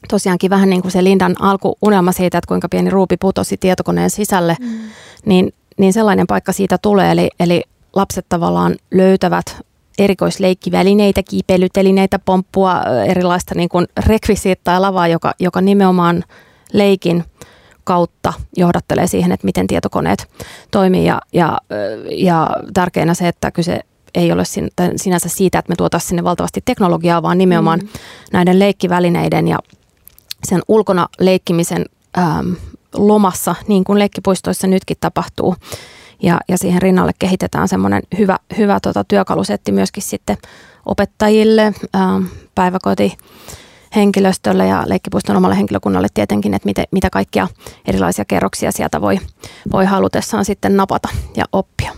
tosiaankin 0.09 0.51
vähän 0.51 0.71
niin 0.71 0.83
kuin 0.83 0.93
se 0.93 1.05
Lindan 1.05 1.35
alkuunelma 1.41 2.13
siitä, 2.13 2.39
että 2.39 2.49
kuinka 2.49 2.69
pieni 2.69 2.91
ruupi 2.91 3.17
putosi 3.17 3.57
tietokoneen 3.57 4.11
sisälle, 4.11 4.57
mm. 4.61 4.79
niin, 5.27 5.53
niin 5.79 5.93
sellainen 5.93 6.27
paikka 6.27 6.53
siitä 6.53 6.79
tulee. 6.79 7.13
Eli, 7.13 7.31
eli 7.41 7.63
lapset 7.95 8.27
tavallaan 8.29 8.77
löytävät 8.91 9.57
erikoisleikkivälineitä, 9.99 11.23
kiipeilytelineitä, 11.23 12.19
pomppua, 12.19 12.83
erilaista 13.07 13.55
niin 13.55 13.69
kuin 13.69 13.87
rekvisiittaa 14.07 14.75
ja 14.75 14.83
lavaa, 14.83 15.09
joka, 15.09 15.35
joka 15.41 15.61
nimenomaan 15.61 16.25
leikin 16.73 17.25
kautta 17.87 18.33
johdattelee 18.57 19.07
siihen, 19.07 19.33
että 19.33 19.45
miten 19.45 19.67
tietokoneet 19.67 20.29
toimii. 20.71 21.05
Ja, 21.05 21.21
ja, 21.33 21.59
ja 22.11 22.51
tärkeänä 22.75 23.15
se, 23.15 23.29
että 23.29 23.51
kyse 23.51 23.81
ei 24.15 24.33
ole 24.33 24.43
sinänsä 24.97 25.29
siitä, 25.29 25.59
että 25.59 25.73
me 25.73 25.77
tuotaisiin 25.77 26.09
sinne 26.09 26.25
valtavasti 26.25 26.63
teknologiaa, 26.65 27.23
vaan 27.23 27.39
nimenomaan 27.39 27.79
mm. 27.79 27.89
näiden 28.33 28.59
leikkivälineiden 28.59 29.49
ja 29.49 29.59
sen 30.45 30.63
ulkona 30.69 31.09
leikkimisen 31.21 31.85
ähm, 32.19 32.53
lomassa, 32.95 33.55
niin 33.69 33.85
kuin 33.85 33.99
leikkipuistoissa 33.99 34.67
nytkin 34.67 34.97
tapahtuu. 35.01 35.57
Ja, 36.23 36.41
ja 36.49 36.59
siihen 36.59 36.83
rinnalle 36.83 37.13
kehitetään 37.19 37.69
semmoinen 37.69 38.03
hyvä, 38.19 38.39
hyvä 38.59 38.81
tota, 38.81 39.05
työkalusetti 39.05 39.73
myöskin 39.73 40.03
sitten 40.03 40.37
opettajille, 40.87 41.73
ähm, 41.97 42.25
päiväkoti, 42.55 43.17
henkilöstölle 43.97 44.67
ja 44.67 44.83
leikkipuiston 44.87 45.37
omalle 45.37 45.57
henkilökunnalle 45.57 46.09
tietenkin, 46.15 46.55
että 46.55 46.67
mitä, 46.67 46.85
mitä 46.91 47.11
kaikkia 47.11 47.49
erilaisia 47.89 48.25
kerroksia 48.25 48.73
sieltä 48.73 49.01
voi, 49.01 49.19
voi 49.73 49.85
halutessaan 49.85 50.45
sitten 50.45 50.77
napata 50.77 51.09
ja 51.37 51.45
oppia. 51.53 51.93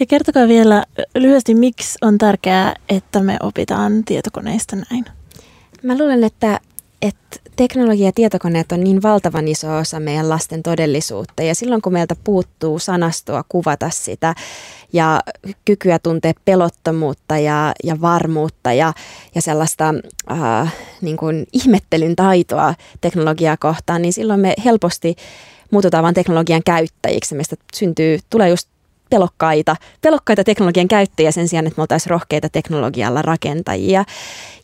Ja 0.00 0.06
kertokaa 0.06 0.48
vielä 0.48 0.84
lyhyesti, 1.14 1.54
miksi 1.54 1.98
on 2.02 2.18
tärkeää, 2.18 2.74
että 2.88 3.22
me 3.22 3.36
opitaan 3.42 4.04
tietokoneista 4.04 4.76
näin? 4.76 5.04
Mä 5.82 5.98
luulen, 5.98 6.24
että, 6.24 6.60
että 7.02 7.39
teknologia 7.60 8.06
ja 8.06 8.12
tietokoneet 8.12 8.72
on 8.72 8.80
niin 8.80 9.02
valtavan 9.02 9.48
iso 9.48 9.76
osa 9.76 10.00
meidän 10.00 10.28
lasten 10.28 10.62
todellisuutta 10.62 11.42
ja 11.42 11.54
silloin 11.54 11.82
kun 11.82 11.92
meiltä 11.92 12.16
puuttuu 12.24 12.78
sanastoa 12.78 13.44
kuvata 13.48 13.90
sitä 13.90 14.34
ja 14.92 15.20
kykyä 15.64 15.98
tuntea 15.98 16.32
pelottomuutta 16.44 17.38
ja, 17.38 17.72
ja 17.84 18.00
varmuutta 18.00 18.72
ja, 18.72 18.92
ja 19.34 19.42
sellaista 19.42 19.94
äh, 20.30 20.74
niin 21.00 21.16
kuin 21.16 21.46
ihmettelyn 21.52 22.16
taitoa 22.16 22.74
teknologiaa 23.00 23.56
kohtaan, 23.56 24.02
niin 24.02 24.12
silloin 24.12 24.40
me 24.40 24.54
helposti 24.64 25.16
muututaan 25.70 26.04
vain 26.04 26.14
teknologian 26.14 26.62
käyttäjiksi. 26.66 27.34
Meistä 27.34 27.56
syntyy, 27.74 28.18
tulee 28.30 28.48
just 28.48 28.68
pelokkaita, 29.10 29.76
pelokkaita 30.00 30.44
teknologian 30.44 30.88
käyttäjiä 30.88 31.30
sen 31.30 31.48
sijaan, 31.48 31.66
että 31.66 31.78
me 31.78 31.82
oltaisiin 31.82 32.10
rohkeita 32.10 32.48
teknologialla 32.48 33.22
rakentajia. 33.22 34.04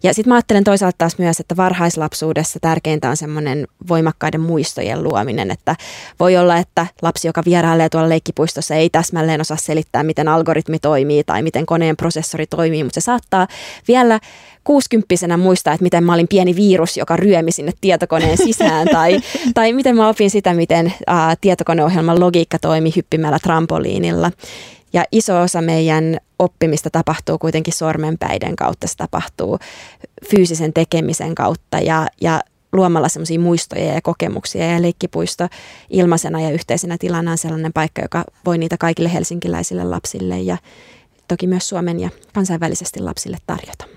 Ja 0.02 0.14
sitten 0.14 0.30
mä 0.30 0.34
ajattelen 0.34 0.64
toisaalta 0.64 0.98
taas 0.98 1.18
myös, 1.18 1.40
että 1.40 1.56
varhaislapsuudessa 1.56 2.58
tärkeintä 2.60 3.10
on 3.10 3.16
semmoinen 3.16 3.68
voimakkaiden 3.88 4.40
muistojen 4.40 5.02
luominen, 5.02 5.50
että 5.50 5.76
voi 6.20 6.36
olla, 6.36 6.56
että 6.56 6.86
lapsi, 7.02 7.28
joka 7.28 7.42
vierailee 7.44 7.88
tuolla 7.88 8.08
leikkipuistossa, 8.08 8.74
ei 8.74 8.90
täsmälleen 8.90 9.40
osaa 9.40 9.56
selittää, 9.56 10.02
miten 10.02 10.28
algoritmi 10.28 10.78
toimii 10.78 11.24
tai 11.24 11.42
miten 11.42 11.66
koneen 11.66 11.96
prosessori 11.96 12.46
toimii, 12.46 12.84
mutta 12.84 13.00
se 13.00 13.04
saattaa 13.04 13.46
vielä 13.88 14.20
kuusikymppisenä 14.66 15.36
muistaa, 15.36 15.74
että 15.74 15.82
miten 15.82 16.04
mä 16.04 16.14
olin 16.14 16.28
pieni 16.28 16.56
virus, 16.56 16.96
joka 16.96 17.16
ryömi 17.16 17.52
sinne 17.52 17.72
tietokoneen 17.80 18.36
sisään, 18.36 18.88
tai, 18.92 19.20
tai 19.54 19.72
miten 19.72 19.96
mä 19.96 20.08
opin 20.08 20.30
sitä, 20.30 20.54
miten 20.54 20.94
ää, 21.06 21.34
tietokoneohjelman 21.40 22.20
logiikka 22.20 22.58
toimi 22.58 22.92
hyppimällä 22.96 23.38
trampoliinilla. 23.42 24.32
Ja 24.92 25.04
iso 25.12 25.40
osa 25.40 25.62
meidän 25.62 26.18
oppimista 26.38 26.90
tapahtuu 26.90 27.38
kuitenkin 27.38 27.74
sormenpäiden 27.74 28.56
kautta, 28.56 28.86
se 28.86 28.96
tapahtuu 28.96 29.58
fyysisen 30.30 30.72
tekemisen 30.72 31.34
kautta 31.34 31.78
ja, 31.78 32.06
ja 32.20 32.40
luomalla 32.72 33.08
semmoisia 33.08 33.40
muistoja 33.40 33.94
ja 33.94 34.00
kokemuksia. 34.02 34.72
Ja 34.72 34.82
leikkipuisto 34.82 35.48
ilmaisena 35.90 36.40
ja 36.40 36.50
yhteisenä 36.50 36.96
tilana 36.98 37.30
on 37.30 37.38
sellainen 37.38 37.72
paikka, 37.72 38.02
joka 38.02 38.24
voi 38.44 38.58
niitä 38.58 38.76
kaikille 38.78 39.12
helsinkiläisille 39.12 39.84
lapsille 39.84 40.40
ja 40.40 40.56
toki 41.28 41.46
myös 41.46 41.68
Suomen 41.68 42.00
ja 42.00 42.10
kansainvälisesti 42.34 43.00
lapsille 43.00 43.36
tarjota. 43.46 43.96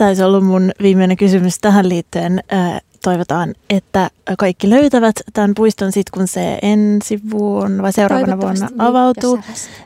Taisi 0.00 0.22
ollut 0.22 0.44
mun 0.44 0.72
viimeinen 0.82 1.16
kysymys 1.16 1.58
tähän 1.58 1.88
liittyen 1.88 2.40
toivotaan, 3.02 3.54
että 3.70 4.10
kaikki 4.38 4.70
löytävät 4.70 5.14
tämän 5.32 5.52
puiston 5.54 5.92
sitten, 5.92 6.18
kun 6.18 6.28
se 6.28 6.58
ensi 6.62 7.20
vuonna 7.30 7.82
vai 7.82 7.92
seuraavana 7.92 8.40
vuonna 8.40 8.66
niin, 8.66 8.80
avautuu. 8.80 9.40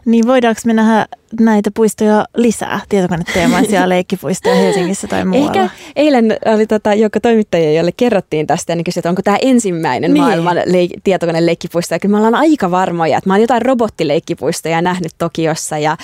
Niin 0.05 0.27
voidaanko 0.27 0.61
me 0.65 0.75
nähdä 0.75 1.07
näitä 1.41 1.71
puistoja 1.75 2.25
lisää, 2.37 2.81
tietokoneteemaisia 2.89 3.89
leikkipuistoja 3.95 4.55
Helsingissä 4.55 5.07
tai 5.07 5.25
muualla? 5.25 5.47
Ehkä 5.47 5.71
eilen 5.97 6.37
oli 6.47 6.67
tota, 6.67 6.95
joka 6.95 7.21
toimittaja, 7.21 7.73
jolle 7.73 7.93
kerrottiin 7.97 8.47
tästä 8.47 8.73
ja 8.73 8.77
niin 8.77 8.85
kysyi, 8.85 9.01
että 9.01 9.09
onko 9.09 9.23
tämä 9.23 9.39
ensimmäinen 9.43 10.15
niin. 10.15 10.23
maailman 10.23 10.57
leik- 10.57 11.01
tietokoneleikkipuisto. 11.05 11.95
Ja 11.95 11.99
kyllä 11.99 12.13
me 12.13 12.17
ollaan 12.17 12.35
aika 12.35 12.71
varmoja, 12.71 13.19
että 13.19 13.31
mä 13.31 13.35
oon 13.35 13.41
jotain 13.41 13.63
robottileikkipuistoja 13.63 14.83
nähnyt 14.83 15.13
Tokiossa 15.19 15.79
ja, 15.79 15.97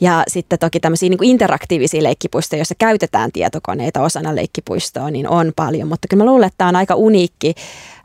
ja 0.00 0.22
sitten 0.28 0.58
toki 0.58 0.80
tämmöisiä 0.80 1.08
niin 1.08 1.24
interaktiivisia 1.24 2.02
leikkipuistoja, 2.02 2.60
joissa 2.60 2.74
käytetään 2.78 3.32
tietokoneita 3.32 4.02
osana 4.02 4.34
leikkipuistoa, 4.34 5.10
niin 5.10 5.28
on 5.28 5.52
paljon. 5.56 5.88
Mutta 5.88 6.08
kyllä 6.08 6.24
mä 6.24 6.30
luulen, 6.30 6.47
että 6.48 6.58
tämä 6.58 6.68
on 6.68 6.76
aika 6.76 6.94
uniikki 6.94 7.54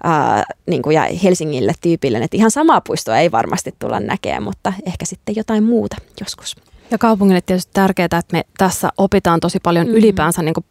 ää, 0.04 0.44
niin 0.68 0.82
kuin 0.82 0.96
ja 0.96 1.08
Helsingille 1.24 1.74
tyypillinen. 1.82 2.24
Että 2.24 2.38
ihan 2.38 2.52
samaa 2.52 2.82
puistoa 2.82 3.18
ei 3.18 3.32
varmasti 3.32 3.76
tulla 3.80 4.00
näkemään, 4.00 4.44
mutta 4.44 4.74
ehkä 4.86 5.06
sitten 5.06 5.36
jotain 5.36 5.64
muuta 5.64 5.96
joskus. 6.20 6.56
Ja 6.92 6.98
kaupungille 6.98 7.42
tietysti 7.42 7.72
tärkeää, 7.74 8.06
että 8.06 8.24
me 8.32 8.44
tässä 8.58 8.90
opitaan 8.98 9.40
tosi 9.40 9.60
paljon 9.60 9.86
mm-hmm. 9.86 9.98
ylipäänsä 9.98 10.42
niin 10.42 10.54
kuin 10.54 10.66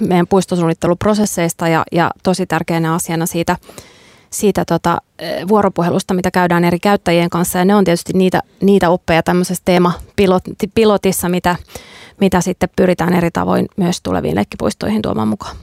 meidän 0.00 0.26
puistosuunnitteluprosesseista 0.26 1.68
ja, 1.68 1.84
ja 1.92 2.10
tosi 2.22 2.46
tärkeänä 2.46 2.94
asiana 2.94 3.26
siitä, 3.26 3.56
siitä 4.30 4.64
tota, 4.64 4.98
vuoropuhelusta, 5.48 6.14
mitä 6.14 6.30
käydään 6.30 6.64
eri 6.64 6.78
käyttäjien 6.78 7.30
kanssa. 7.30 7.58
Ja 7.58 7.64
ne 7.64 7.74
on 7.74 7.84
tietysti 7.84 8.12
niitä, 8.12 8.42
niitä 8.60 8.90
oppeja 8.90 9.22
tämmöisessä 9.22 9.62
teemapilotissa, 9.64 11.28
mitä, 11.28 11.56
mitä 12.20 12.40
sitten 12.40 12.68
pyritään 12.76 13.14
eri 13.14 13.30
tavoin 13.30 13.66
myös 13.76 14.00
tuleviin 14.02 14.34
leikkipuistoihin 14.34 15.02
tuomaan 15.02 15.28
mukaan. 15.28 15.56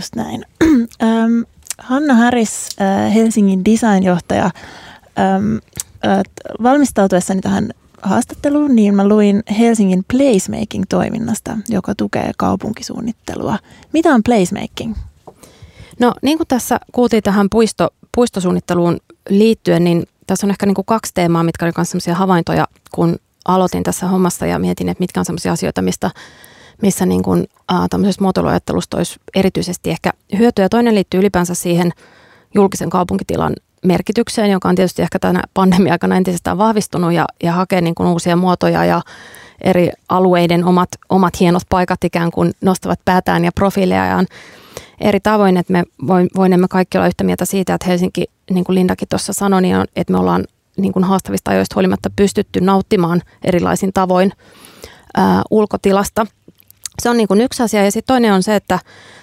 Just 0.00 0.14
näin. 0.16 0.44
Hanna 1.78 2.14
Harris, 2.14 2.68
äh, 2.80 3.14
Helsingin 3.14 3.64
designjohtaja, 3.64 4.44
äh, 4.44 4.52
valmistautuessani 6.62 7.40
tähän 7.40 7.70
haastatteluun, 8.02 8.76
niin 8.76 8.94
mä 8.94 9.08
luin 9.08 9.42
Helsingin 9.58 10.04
placemaking-toiminnasta, 10.12 11.58
joka 11.68 11.94
tukee 11.94 12.30
kaupunkisuunnittelua. 12.36 13.58
Mitä 13.92 14.14
on 14.14 14.22
placemaking? 14.22 14.94
No 15.98 16.14
niin 16.22 16.36
kuin 16.36 16.48
tässä 16.48 16.80
kuultiin 16.92 17.22
tähän 17.22 17.50
puisto, 17.50 17.88
puistosuunnitteluun 18.14 18.98
liittyen, 19.28 19.84
niin 19.84 20.06
tässä 20.26 20.46
on 20.46 20.50
ehkä 20.50 20.66
niin 20.66 20.74
kuin 20.74 20.86
kaksi 20.86 21.14
teemaa, 21.14 21.42
mitkä 21.42 21.64
oli 21.64 21.72
myös 21.76 22.18
havaintoja, 22.18 22.68
kun 22.90 23.16
aloitin 23.44 23.82
tässä 23.82 24.06
hommassa 24.08 24.46
ja 24.46 24.58
mietin, 24.58 24.88
että 24.88 25.02
mitkä 25.02 25.20
on 25.20 25.26
sellaisia 25.26 25.52
asioita, 25.52 25.82
mistä 25.82 26.10
missä 26.82 27.06
niin 27.06 27.22
kuin, 27.22 27.46
äh, 27.72 27.80
tämmöisestä 27.90 28.24
muotoiluajattelusta 28.24 28.96
olisi 28.96 29.20
erityisesti 29.34 29.90
ehkä 29.90 30.10
hyötyä. 30.38 30.68
Toinen 30.68 30.94
liittyy 30.94 31.20
ylipäänsä 31.20 31.54
siihen 31.54 31.92
julkisen 32.54 32.90
kaupunkitilan 32.90 33.54
merkitykseen, 33.84 34.50
joka 34.50 34.68
on 34.68 34.74
tietysti 34.74 35.02
ehkä 35.02 35.18
tänä 35.18 35.42
pandemia-aikana 35.54 36.16
entisestään 36.16 36.58
vahvistunut 36.58 37.12
ja, 37.12 37.26
ja 37.42 37.52
hakee 37.52 37.80
niin 37.80 37.94
kuin 37.94 38.08
uusia 38.08 38.36
muotoja 38.36 38.84
ja 38.84 39.02
eri 39.60 39.90
alueiden 40.08 40.64
omat, 40.64 40.88
omat 41.08 41.40
hienot 41.40 41.62
paikat 41.68 42.04
ikään 42.04 42.30
kuin 42.30 42.52
nostavat 42.60 43.00
päätään 43.04 43.44
ja 43.44 43.52
profiilejaan 43.52 44.26
eri 45.00 45.20
tavoin, 45.20 45.56
että 45.56 45.72
me 45.72 45.84
voimme 46.36 46.66
kaikki 46.70 46.98
olla 46.98 47.06
yhtä 47.06 47.24
mieltä 47.24 47.44
siitä, 47.44 47.74
että 47.74 47.86
Helsinki, 47.86 48.24
niin 48.50 48.64
kuin 48.64 48.74
Lindakin 48.74 49.08
tuossa 49.08 49.32
sanoi, 49.32 49.62
niin 49.62 49.76
on, 49.76 49.86
että 49.96 50.12
me 50.12 50.18
ollaan 50.18 50.44
niin 50.76 50.92
kuin 50.92 51.04
haastavista 51.04 51.50
ajoista 51.50 51.74
huolimatta 51.74 52.10
pystytty 52.16 52.60
nauttimaan 52.60 53.22
erilaisin 53.44 53.92
tavoin 53.92 54.32
ää, 55.16 55.42
ulkotilasta– 55.50 56.26
se 57.00 57.10
on 57.10 57.16
niin 57.16 57.28
kuin 57.28 57.40
yksi 57.40 57.62
asia. 57.62 57.84
Ja 57.84 57.92
sitten 57.92 58.14
toinen 58.14 58.32
on 58.32 58.42
se, 58.42 58.56
että 58.56 58.78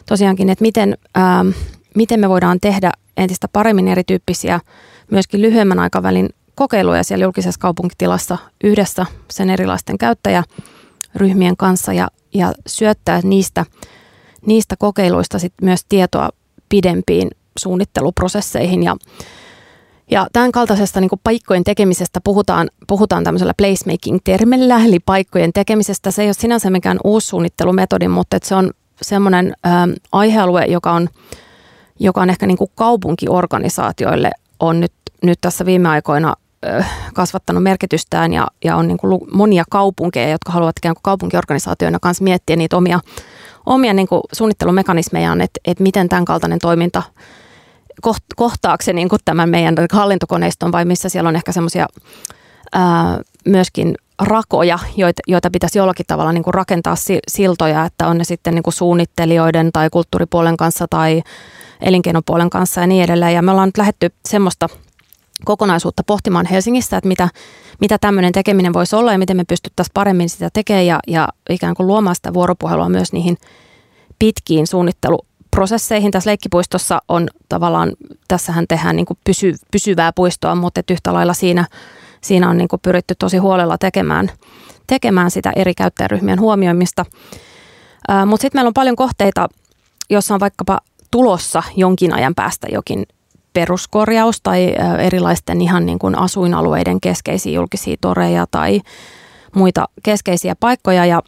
tosiaankin, 0.06 0.50
että 0.50 0.62
miten, 0.62 0.98
ähm, 1.18 1.50
miten 1.96 2.20
me 2.20 2.30
voidaan 2.30 2.60
tehdä 2.60 2.92
entistä 3.18 3.48
paremmin 3.54 3.88
erityyppisiä 3.88 4.60
myöskin 5.12 5.42
lyhyemmän 5.42 5.80
aikavälin 5.80 6.30
kokeiluja 6.56 7.04
siellä 7.04 7.26
julkisessa 7.26 7.60
kaupunkitilassa 7.60 8.38
yhdessä 8.64 9.06
sen 9.32 9.50
erilaisten 9.50 9.98
käyttäjäryhmien 9.98 11.58
kanssa 11.58 11.94
ja, 11.94 12.08
ja 12.34 12.54
syöttää 12.68 13.22
niistä, 13.24 13.66
niistä 14.46 14.76
kokeiluista 14.80 15.40
sit 15.40 15.54
myös 15.62 15.82
tietoa 15.90 16.30
pidempiin 16.70 17.32
suunnitteluprosesseihin 17.58 18.84
ja 18.84 18.96
ja 20.12 20.28
tämän 20.34 20.52
kaltaisesta 20.52 21.02
niin 21.02 21.10
paikkojen 21.24 21.64
tekemisestä 21.64 22.22
puhutaan, 22.24 22.70
puhutaan 22.88 23.24
tämmöisellä 23.24 23.54
placemaking-termillä, 23.58 24.86
eli 24.86 25.00
paikkojen 25.00 25.54
tekemisestä. 25.54 26.12
Se 26.12 26.22
ei 26.22 26.28
ole 26.28 26.34
sinänsä 26.34 26.70
mikään 26.70 26.98
uusi 27.04 27.28
suunnittelumetodi, 27.28 28.08
mutta 28.08 28.38
se 28.44 28.56
on 28.56 28.72
semmoinen 29.02 29.54
ä, 29.66 29.70
aihealue, 30.12 30.66
joka 30.66 30.92
on, 30.92 31.10
joka 32.00 32.22
on 32.22 32.30
ehkä 32.30 32.48
niin 32.48 32.58
kuin 32.58 32.72
kaupunkiorganisaatioille 32.76 34.32
on 34.60 34.80
nyt, 34.80 34.94
nyt 35.24 35.38
tässä 35.42 35.66
viime 35.66 35.90
aikoina 35.90 36.36
ä, 36.66 36.86
kasvattanut 37.14 37.64
merkitystään 37.64 38.34
ja, 38.34 38.48
ja 38.64 38.76
on 38.76 38.88
niin 38.88 38.98
kuin 38.98 39.22
monia 39.34 39.64
kaupunkeja, 39.70 40.30
jotka 40.30 40.52
haluavat 40.52 40.78
ikään 40.78 40.96
kuin 40.96 41.04
kaupunkiorganisaatioina 41.04 42.00
kanssa 42.02 42.24
miettiä 42.24 42.56
niitä 42.56 42.78
omia, 42.78 43.00
omia 43.66 43.94
niin 43.94 44.08
kuin 44.08 44.22
suunnittelumekanismejaan, 44.34 45.42
että, 45.42 45.60
että 45.66 45.84
miten 45.84 46.10
tämän 46.10 46.26
kaltainen 46.26 46.60
toiminta 46.60 47.04
kohtaako 48.36 48.84
se 48.84 48.94
niin 48.94 49.10
kuin 49.10 49.20
tämän 49.26 49.50
meidän 49.50 49.76
hallintokoneiston 49.92 50.72
vai 50.72 50.86
missä 50.86 51.10
siellä 51.10 51.28
on 51.28 51.36
ehkä 51.36 51.52
semmoisia 51.52 51.88
myöskin 53.46 53.96
rakoja, 54.22 54.80
joita, 54.98 55.22
joita 55.28 55.50
pitäisi 55.50 55.78
jollakin 55.78 56.06
tavalla 56.06 56.32
niin 56.32 56.44
kuin 56.44 56.54
rakentaa 56.54 56.96
siltoja, 57.28 57.86
että 57.86 58.08
on 58.08 58.18
ne 58.18 58.24
sitten 58.24 58.56
niin 58.56 58.64
kuin 58.64 58.74
suunnittelijoiden 58.74 59.72
tai 59.74 59.90
kulttuuripuolen 59.90 60.58
kanssa 60.58 60.86
tai 60.90 61.22
elinkeinopuolen 61.82 62.50
kanssa 62.50 62.82
ja 62.82 62.88
niin 62.88 63.04
edelleen. 63.04 63.34
Ja 63.34 63.42
me 63.42 63.52
ollaan 63.52 63.68
nyt 63.68 63.78
lähetty 63.78 64.10
semmoista 64.26 64.68
kokonaisuutta 65.46 66.04
pohtimaan 66.04 66.46
Helsingissä, 66.46 66.98
että 66.98 67.08
mitä, 67.08 67.30
mitä 67.82 67.98
tämmöinen 67.98 68.32
tekeminen 68.32 68.74
voisi 68.74 68.96
olla 68.96 69.12
ja 69.12 69.18
miten 69.18 69.38
me 69.38 69.44
pystyttäisiin 69.44 69.94
paremmin 69.94 70.30
sitä 70.30 70.50
tekemään 70.54 70.86
ja, 70.86 71.00
ja 71.08 71.28
ikään 71.50 71.76
kuin 71.76 71.88
luomaan 71.88 72.16
sitä 72.16 72.34
vuoropuhelua 72.34 72.90
myös 72.90 73.14
niihin 73.14 73.38
pitkiin 74.20 74.68
suunnitteluprosesseihin. 75.58 76.12
Tässä 76.12 76.30
leikkipuistossa 76.30 77.02
on 77.08 77.28
tavallaan, 77.50 77.92
tässähän 78.28 78.66
tehdään 78.68 78.96
niin 78.96 79.06
kuin 79.06 79.18
pysy, 79.24 79.56
pysyvää 79.72 80.12
puistoa, 80.14 80.56
mutta 80.56 80.82
yhtä 80.92 81.14
lailla 81.14 81.34
siinä, 81.34 81.66
siinä 82.22 82.50
on 82.50 82.58
niin 82.58 82.68
kuin 82.68 82.80
pyritty 82.82 83.16
tosi 83.20 83.38
huolella 83.38 83.78
tekemään, 83.78 84.32
tekemään 84.88 85.32
sitä 85.32 85.52
eri 85.56 85.74
käyttäjäryhmien 85.74 86.40
huomioimista. 86.40 87.06
Mutta 88.26 88.42
sitten 88.42 88.60
meillä 88.60 88.68
on 88.68 88.74
paljon 88.74 88.96
kohteita, 88.96 89.48
joissa 90.10 90.34
on 90.34 90.40
vaikkapa 90.40 90.80
tulossa 91.12 91.64
jonkin 91.76 92.14
ajan 92.14 92.36
päästä 92.36 92.68
jokin 92.72 93.06
peruskorjaus 93.54 94.42
tai 94.42 94.76
erilaisten 95.00 95.62
ihan 95.62 95.86
niin 95.86 96.00
kuin 96.00 96.18
asuinalueiden 96.18 97.02
keskeisiä 97.02 97.54
julkisia 97.54 97.96
toreja 98.02 98.46
tai 98.52 98.82
muita 99.56 99.86
keskeisiä 100.04 100.56
paikkoja 100.60 101.06
ja, 101.06 101.22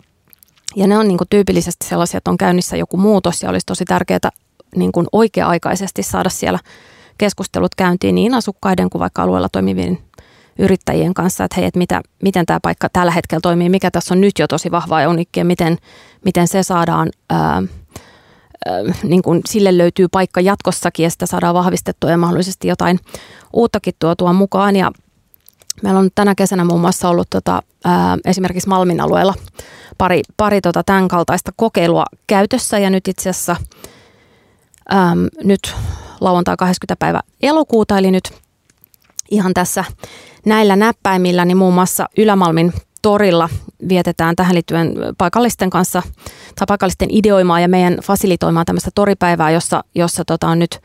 ja 0.76 0.88
ne 0.88 0.98
on 0.98 1.08
niin 1.08 1.18
kuin 1.18 1.28
tyypillisesti 1.30 1.88
sellaisia, 1.88 2.18
että 2.18 2.32
on 2.32 2.38
käynnissä 2.38 2.78
joku 2.78 2.98
muutos 2.98 3.44
ja 3.44 3.50
olisi 3.50 3.66
tosi 3.66 3.86
tärkeää 3.86 4.30
niin 4.76 4.92
kuin 4.92 5.08
oikea-aikaisesti 5.12 6.04
saada 6.04 6.30
siellä 6.30 6.60
keskustelut 7.18 7.76
käyntiin 7.76 8.16
niin 8.16 8.34
asukkaiden 8.34 8.90
kuin 8.90 9.00
vaikka 9.00 9.24
alueella 9.24 9.50
toimivien 9.50 9.98
yrittäjien 10.60 11.14
kanssa, 11.14 11.44
että 11.44 11.56
hei, 11.56 11.66
että 11.66 11.78
mitä, 11.78 12.02
miten 12.24 12.46
tämä 12.46 12.60
paikka 12.62 12.90
tällä 12.94 13.12
hetkellä 13.12 13.42
toimii, 13.42 13.70
mikä 13.70 13.92
tässä 13.92 14.14
on 14.14 14.22
nyt 14.22 14.40
jo 14.40 14.48
tosi 14.48 14.72
vahvaa 14.72 15.02
ja 15.02 15.10
unikkia, 15.10 15.46
miten, 15.46 15.78
miten 16.26 16.48
se 16.48 16.64
saadaan 16.64 17.10
ää, 17.30 17.64
niin 19.04 19.22
kuin 19.22 19.42
sille 19.46 19.78
löytyy 19.78 20.08
paikka 20.08 20.42
jatkossakin 20.42 21.04
ja 21.04 21.10
sitä 21.10 21.26
saadaan 21.26 21.56
vahvistettua 21.56 22.10
ja 22.10 22.18
mahdollisesti 22.18 22.68
jotain 22.68 23.00
uuttakin 23.54 23.94
tuotua 24.00 24.34
mukaan. 24.34 24.76
Ja 24.76 24.92
meillä 25.84 26.00
on 26.00 26.10
tänä 26.16 26.36
kesänä 26.36 26.64
muun 26.64 26.82
muassa 26.82 27.10
ollut 27.10 27.28
tota, 27.30 27.64
ää, 27.86 28.18
esimerkiksi 28.26 28.70
Malmin 28.70 29.02
alueella 29.02 29.34
pari, 29.98 30.22
pari 30.38 30.62
tota 30.62 30.84
tämän 30.84 31.08
kaltaista 31.08 31.52
kokeilua 31.56 32.06
käytössä 32.28 32.80
ja 32.80 32.90
nyt 32.90 33.08
itse 33.08 33.30
asiassa 33.30 33.56
äm, 34.94 35.28
nyt 35.44 35.76
lauantai 36.22 36.58
20. 36.58 37.00
päivä 37.00 37.20
elokuuta, 37.42 37.98
eli 37.98 38.12
nyt 38.12 38.32
ihan 39.32 39.54
tässä 39.54 39.84
näillä 40.46 40.76
näppäimillä, 40.76 41.46
niin 41.46 41.58
muun 41.58 41.74
muassa 41.74 42.06
Ylämalmin 42.18 42.74
torilla 43.02 43.50
vietetään 43.90 44.36
tähän 44.36 44.56
liittyen 44.56 44.96
paikallisten 45.18 45.70
kanssa 45.70 46.02
tai 46.56 46.66
paikallisten 46.68 47.10
ideoimaa 47.12 47.60
ja 47.60 47.68
meidän 47.68 47.98
fasilitoimaa 48.04 48.66
tämmöistä 48.66 48.92
toripäivää, 48.96 49.52
jossa, 49.52 49.84
jossa 49.96 50.26
tota 50.26 50.48
on 50.48 50.60
nyt 50.60 50.80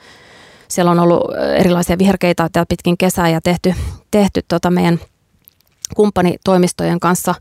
siellä 0.69 0.91
on 0.91 0.99
ollut 0.99 1.23
erilaisia 1.57 1.99
viherkeitä 1.99 2.51
pitkin 2.69 2.99
kesää 2.99 3.29
ja 3.29 3.41
tehty, 3.41 3.75
tehty 4.11 4.41
tota 4.49 4.71
meidän 4.71 5.01
kumppanitoimistojen 5.95 7.01
kanssa 7.01 7.35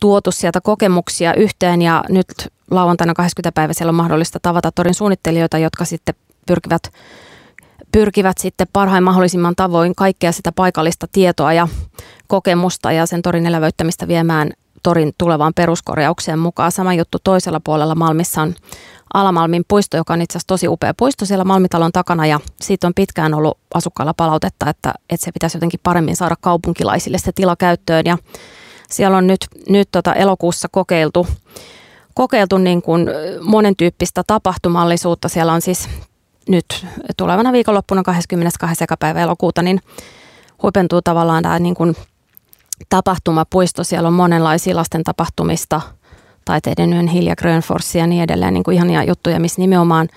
tuotu 0.00 0.32
sieltä 0.32 0.60
kokemuksia 0.60 1.34
yhteen 1.34 1.82
ja 1.82 2.04
nyt 2.08 2.26
lauantaina 2.70 3.14
20. 3.14 3.52
päivä 3.54 3.72
siellä 3.72 3.90
on 3.90 3.94
mahdollista 3.94 4.38
tavata 4.42 4.72
torin 4.72 4.94
suunnittelijoita, 4.94 5.58
jotka 5.58 5.84
sitten 5.84 6.14
pyrkivät 6.46 6.82
pyrkivät 7.92 8.38
sitten 8.38 8.66
parhain 8.72 9.04
mahdollisimman 9.04 9.56
tavoin 9.56 9.94
kaikkea 9.94 10.32
sitä 10.32 10.52
paikallista 10.52 11.06
tietoa 11.12 11.52
ja 11.52 11.68
kokemusta 12.26 12.92
ja 12.92 13.06
sen 13.06 13.22
torin 13.22 13.46
elävöittämistä 13.46 14.08
viemään 14.08 14.52
torin 14.84 15.12
tulevaan 15.18 15.52
peruskorjaukseen 15.54 16.38
mukaan. 16.38 16.72
Sama 16.72 16.94
juttu 16.94 17.18
toisella 17.24 17.60
puolella 17.60 17.94
Malmissa 17.94 18.42
on 18.42 18.54
Alamalmin 19.14 19.64
puisto, 19.68 19.96
joka 19.96 20.12
on 20.12 20.22
itse 20.22 20.32
asiassa 20.32 20.46
tosi 20.46 20.68
upea 20.68 20.94
puisto 20.94 21.24
siellä 21.24 21.44
Malmitalon 21.44 21.92
takana 21.92 22.26
ja 22.26 22.40
siitä 22.60 22.86
on 22.86 22.94
pitkään 22.94 23.34
ollut 23.34 23.58
asukkailla 23.74 24.14
palautetta, 24.14 24.70
että, 24.70 24.94
että 25.10 25.24
se 25.24 25.32
pitäisi 25.32 25.56
jotenkin 25.56 25.80
paremmin 25.82 26.16
saada 26.16 26.36
kaupunkilaisille 26.40 27.18
se 27.18 27.32
tila 27.32 27.56
käyttöön 27.56 28.04
ja 28.06 28.18
siellä 28.90 29.16
on 29.16 29.26
nyt, 29.26 29.46
nyt 29.68 29.88
tota 29.92 30.14
elokuussa 30.14 30.68
kokeiltu, 30.72 31.26
kokeiltu 32.14 32.58
niin 32.58 32.82
kuin 32.82 33.06
monen 33.42 33.76
tyyppistä 33.76 34.22
tapahtumallisuutta. 34.26 35.28
Siellä 35.28 35.52
on 35.52 35.60
siis 35.60 35.88
nyt 36.48 36.86
tulevana 37.16 37.52
viikonloppuna 37.52 38.02
22. 38.02 38.84
päivä 38.98 39.20
elokuuta, 39.20 39.62
niin 39.62 39.80
huipentuu 40.62 41.02
tavallaan 41.02 41.42
tämä 41.42 41.58
niin 41.58 41.74
kuin 41.74 41.96
tapahtumapuisto. 42.88 43.84
Siellä 43.84 44.06
on 44.06 44.12
monenlaisia 44.12 44.76
lasten 44.76 45.04
tapahtumista, 45.04 45.80
taiteiden 46.44 46.92
yön 46.92 47.08
Hilja 47.08 47.36
Grönforsia 47.36 48.00
ja 48.00 48.06
niin 48.06 48.22
edelleen, 48.22 48.54
niin 48.54 48.64
kuin 48.64 48.74
ihania 48.74 49.04
juttuja, 49.04 49.40
missä 49.40 49.60
nimenomaan 49.60 50.08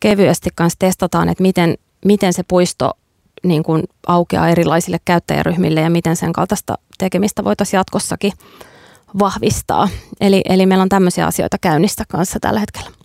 kevyesti 0.00 0.50
kanssa 0.54 0.78
testataan, 0.78 1.28
että 1.28 1.42
miten, 1.42 1.74
miten 2.04 2.32
se 2.32 2.42
puisto 2.42 2.90
niin 3.44 3.62
kuin 3.62 3.82
aukeaa 4.06 4.48
erilaisille 4.48 4.98
käyttäjäryhmille 5.04 5.80
ja 5.80 5.90
miten 5.90 6.16
sen 6.16 6.32
kaltaista 6.32 6.74
tekemistä 6.98 7.44
voitaisiin 7.44 7.78
jatkossakin 7.78 8.32
vahvistaa. 9.18 9.88
Eli, 10.20 10.40
eli 10.48 10.66
meillä 10.66 10.82
on 10.82 10.88
tämmöisiä 10.88 11.26
asioita 11.26 11.56
käynnissä 11.60 12.04
kanssa 12.08 12.40
tällä 12.40 12.60
hetkellä. 12.60 12.97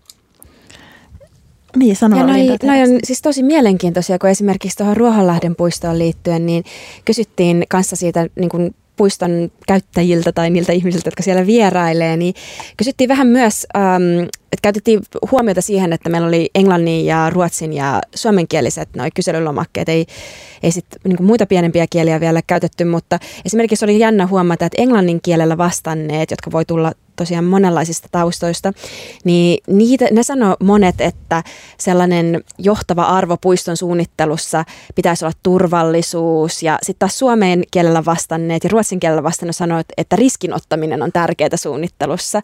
Niin, 1.76 1.98
ja 2.02 2.08
noi, 2.26 2.58
noi 2.64 2.82
on 2.82 3.00
siis 3.04 3.22
tosi 3.22 3.44
mielenkiintoisia, 3.44 4.20
kun 4.20 4.30
esimerkiksi 4.30 4.78
tuohon 4.78 4.98
Ruohonlahden 4.98 5.56
puistoon 5.56 6.00
liittyen, 6.00 6.46
niin 6.46 6.64
kysyttiin 7.06 7.66
kanssa 7.70 7.96
siitä 7.96 8.28
niin 8.36 8.50
kuin 8.50 8.76
puiston 8.96 9.52
käyttäjiltä 9.68 10.32
tai 10.32 10.50
niiltä 10.50 10.72
ihmisiltä, 10.72 11.08
jotka 11.08 11.24
siellä 11.24 11.46
vierailee, 11.46 12.18
niin 12.18 12.34
kysyttiin 12.78 13.08
vähän 13.08 13.28
myös, 13.28 13.68
ähm, 13.76 14.20
että 14.24 14.62
käytettiin 14.62 15.02
huomiota 15.32 15.62
siihen, 15.62 15.94
että 15.94 16.10
meillä 16.10 16.28
oli 16.28 16.50
englannin 16.56 17.06
ja 17.06 17.30
ruotsin 17.30 17.74
ja 17.74 18.02
suomenkieliset 18.16 18.90
noi 18.96 19.10
kyselylomakkeet, 19.16 19.90
ei, 19.90 20.06
ei 20.64 20.72
sit 20.72 20.86
niin 21.04 21.24
muita 21.24 21.46
pienempiä 21.46 21.86
kieliä 21.90 22.20
vielä 22.20 22.42
käytetty, 22.48 22.86
mutta 22.86 23.20
esimerkiksi 23.46 23.86
oli 23.86 24.00
jännä 24.00 24.28
huomata, 24.28 24.66
että 24.66 24.82
englannin 24.82 25.22
kielellä 25.22 25.58
vastanneet, 25.58 26.32
jotka 26.32 26.52
voi 26.52 26.66
tulla 26.66 26.92
tosiaan 27.16 27.46
monenlaisista 27.46 28.08
taustoista, 28.12 28.74
niin 29.24 29.64
niitä, 29.68 30.06
ne 30.12 30.24
sanoo 30.24 30.56
monet, 30.60 31.02
että 31.02 31.44
sellainen 31.78 32.44
johtava 32.58 33.04
arvo 33.04 33.38
puiston 33.38 33.78
suunnittelussa 33.78 34.66
pitäisi 34.96 35.26
olla 35.26 35.36
turvallisuus 35.44 36.64
ja 36.64 36.80
sitten 36.82 37.00
taas 37.00 37.20
suomeen 37.20 37.64
kielellä 37.72 38.06
vastanneet 38.06 38.64
ja 38.64 38.70
ruotsin 38.70 39.00
kielellä 39.00 39.24
vastanneet 39.24 39.56
sanoo, 39.56 39.84
että 39.98 40.16
riskinottaminen 40.16 41.02
on 41.02 41.12
tärkeää 41.12 41.50
suunnittelussa. 41.56 42.42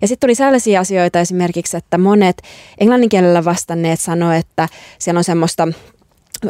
Ja 0.00 0.08
sitten 0.08 0.26
tuli 0.26 0.34
sellaisia 0.34 0.80
asioita 0.80 1.20
esimerkiksi, 1.20 1.76
että 1.76 1.98
monet 1.98 2.42
englannin 2.78 3.08
kielellä 3.08 3.44
vastanneet 3.44 4.00
sanoo, 4.00 4.32
että 4.32 4.68
siellä 4.98 5.18
on 5.18 5.24
semmoista 5.24 5.68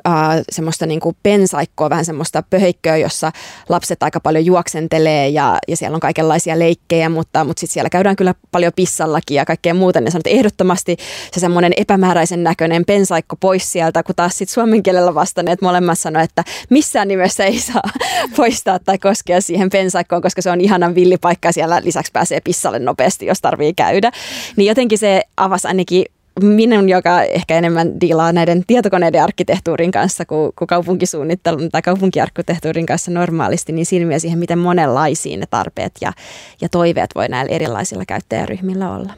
äh, 0.07 0.13
semmoista 0.53 0.87
niin 0.87 1.01
kuin 1.01 1.17
pensaikkoa, 1.23 1.91
vähän 1.91 2.05
semmoista 2.05 2.43
pöheikköä, 2.51 2.97
jossa 2.97 3.33
lapset 3.69 4.03
aika 4.03 4.21
paljon 4.21 4.47
juoksentelee 4.47 5.29
ja, 5.29 5.59
ja 5.69 5.77
siellä 5.77 5.95
on 5.95 6.01
kaikenlaisia 6.01 6.59
leikkejä, 6.59 7.09
mutta, 7.09 7.45
mutta 7.45 7.61
sitten 7.61 7.73
siellä 7.73 7.91
käydään 7.91 8.17
kyllä 8.17 8.35
paljon 8.51 8.73
pissallakin 8.77 9.35
ja 9.35 9.45
kaikkea 9.45 9.75
muuta. 9.75 10.01
Ne 10.01 10.11
sanoo, 10.11 10.21
että 10.21 10.31
ehdottomasti 10.31 10.97
se 11.33 11.41
semmoinen 11.41 11.73
epämääräisen 11.77 12.45
näköinen 12.45 12.85
pensaikko 12.85 13.37
pois 13.37 13.73
sieltä, 13.73 14.03
kun 14.03 14.15
taas 14.15 14.39
sitten 14.39 14.55
suomen 14.55 14.83
kielellä 14.83 15.15
vastanneet 15.15 15.63
molemmat 15.63 15.99
sanoo, 15.99 16.23
että 16.23 16.45
missään 16.71 17.09
nimessä 17.09 17.45
ei 17.45 17.59
saa 17.59 17.83
poistaa 18.37 18.79
tai 18.79 18.99
koskea 18.99 19.41
siihen 19.41 19.71
pensaikkoon, 19.71 20.23
koska 20.23 20.43
se 20.43 20.51
on 20.51 20.61
ihanan 20.61 20.95
villipaikka 20.95 21.49
ja 21.49 21.53
siellä 21.53 21.81
lisäksi 21.85 22.13
pääsee 22.13 22.41
pissalle 22.41 22.79
nopeasti, 22.79 23.27
jos 23.27 23.41
tarvii 23.41 23.75
käydä. 23.75 24.11
Niin 24.57 24.69
jotenkin 24.69 24.99
se 24.99 25.23
avasi 25.37 25.69
ainakin 25.69 26.05
minun, 26.41 26.89
joka 26.89 27.23
ehkä 27.23 27.59
enemmän 27.59 28.01
diilaa 28.01 28.33
näiden 28.33 28.65
tietokoneiden 28.67 29.23
arkkitehtuurin 29.23 29.91
kanssa 29.91 30.25
kuin, 30.25 30.53
kuin 30.59 30.69
kaupunkisuunnittelun 30.69 31.69
tai 31.73 31.83
kaupunkiarkkitehtuurin 31.83 32.87
kanssa 32.87 33.11
normaalisti, 33.11 33.73
niin 33.73 33.87
silmiä 33.87 34.19
siihen, 34.19 34.39
miten 34.39 34.59
monenlaisia 34.59 35.37
ne 35.37 35.47
tarpeet 35.51 35.93
ja, 36.01 36.13
ja 36.61 36.69
toiveet 36.69 37.11
voi 37.15 37.29
näillä 37.29 37.53
erilaisilla 37.53 38.05
käyttäjäryhmillä 38.05 38.95
olla. 38.95 39.13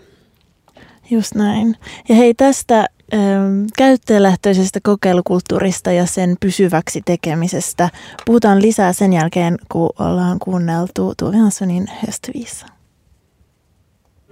Just 1.11 1.35
näin. 1.35 1.77
Ja 2.09 2.15
hei 2.15 2.35
tästä 2.35 2.87
ähm, 3.15 3.65
käyttäjälähtöisestä 3.79 4.81
kokeilukulttuurista 4.83 5.93
ja 5.93 6.07
sen 6.07 6.37
pysyväksi 6.41 7.03
tekemisestä 7.05 7.89
puhutaan 8.27 8.63
lisää 8.63 8.93
sen 8.93 9.13
jälkeen, 9.13 9.57
kun 9.73 9.91
ollaan 9.99 10.39
kuunneltu 10.39 11.13
Tuve 11.19 11.37
Hanssonin 11.37 11.87
höstviisa. 12.07 12.67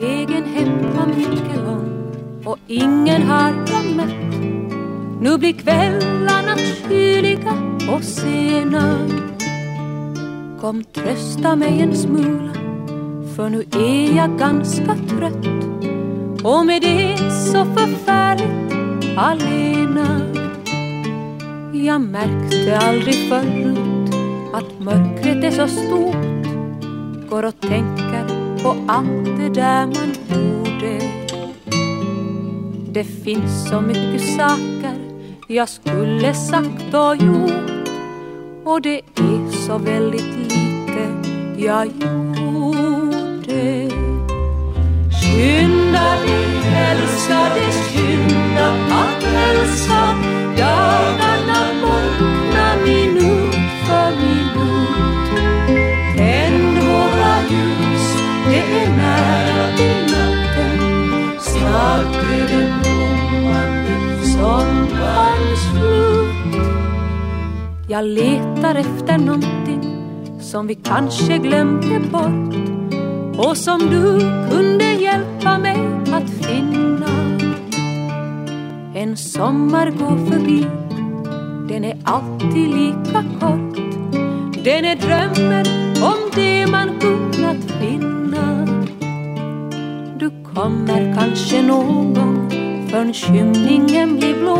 Egen 0.00 0.44
hem 0.44 0.78
på 0.78 1.06
Mikelholm 1.06 1.91
och 2.44 2.58
ingen 2.66 3.22
har 3.22 3.48
jag 3.48 3.96
mött. 3.96 4.40
Nu 5.20 5.38
blir 5.38 5.52
kvällarna 5.52 6.56
kyliga 6.56 7.54
och 7.90 8.04
sena. 8.04 9.08
Kom 10.60 10.84
trösta 10.84 11.56
mig 11.56 11.80
en 11.80 11.96
smula, 11.96 12.52
för 13.36 13.48
nu 13.48 13.64
är 13.72 14.16
jag 14.16 14.38
ganska 14.38 14.96
trött 15.08 15.46
och 16.44 16.66
med 16.66 16.82
det 16.82 17.16
så 17.30 17.64
förfärligt 17.64 19.18
alena. 19.18 20.20
Jag 21.72 22.00
märkte 22.00 22.78
aldrig 22.78 23.14
förut 23.14 24.14
att 24.54 24.80
mörkret 24.80 25.44
är 25.44 25.50
så 25.50 25.68
stort. 25.68 26.50
Går 27.30 27.42
och 27.42 27.60
tänker 27.60 28.26
på 28.62 28.76
allt 28.88 29.38
det 29.38 29.48
där 29.48 29.86
man 29.86 30.14
gjorde, 30.28 31.21
det 32.94 33.04
finns 33.04 33.68
så 33.68 33.80
mycket 33.80 34.20
saker 34.36 34.94
jag 35.48 35.68
skulle 35.68 36.34
sagt 36.34 36.94
och 36.94 37.16
gjort 37.16 37.88
och 38.64 38.82
det 38.82 39.00
är 39.16 39.50
så 39.66 39.78
väldigt 39.78 40.36
lite 40.36 41.08
jag 41.56 41.86
gjorde. 41.86 43.88
Skynda 45.22 46.16
dig 46.26 46.46
älskade, 46.76 47.60
skynda 47.72 48.68
att 48.90 49.22
hälsa 49.22 50.14
dagarna 50.56 51.60
mörkna 51.82 52.76
minut 52.84 53.54
för 53.86 54.10
minut. 54.20 55.28
Tänd 56.16 56.78
våra 56.78 57.34
ljus, 57.50 58.16
det 58.48 58.62
är 58.84 58.90
nära 58.96 59.76
till 59.76 60.14
natten. 60.14 60.78
Snart 61.40 62.14
är 62.16 62.48
den 62.48 62.81
sommarens 64.42 65.60
slut. 65.70 66.62
Jag 67.88 68.04
letar 68.04 68.74
efter 68.74 69.18
någonting 69.18 69.82
som 70.40 70.66
vi 70.66 70.74
kanske 70.74 71.38
glömde 71.38 72.00
bort 72.10 72.54
och 73.46 73.56
som 73.56 73.80
du 73.80 74.20
kunde 74.50 74.92
hjälpa 74.92 75.58
mig 75.58 75.78
att 76.12 76.30
finna. 76.30 77.38
En 78.94 79.16
sommar 79.16 79.90
går 79.90 80.30
förbi, 80.30 80.66
den 81.68 81.84
är 81.84 81.96
alltid 82.04 82.68
lika 82.68 83.24
kort. 83.40 83.76
Den 84.64 84.84
är 84.84 84.96
drömmen 84.96 85.66
om 86.02 86.30
det 86.34 86.66
man 86.66 86.88
kunnat 87.00 87.64
finna. 87.80 88.66
Du 90.18 90.30
kommer 90.54 91.14
kanske 91.18 91.62
någon 91.62 92.14
gång 92.14 92.31
förrän 92.92 93.14
skymningen 93.14 94.16
blir 94.16 94.34
blå 94.34 94.58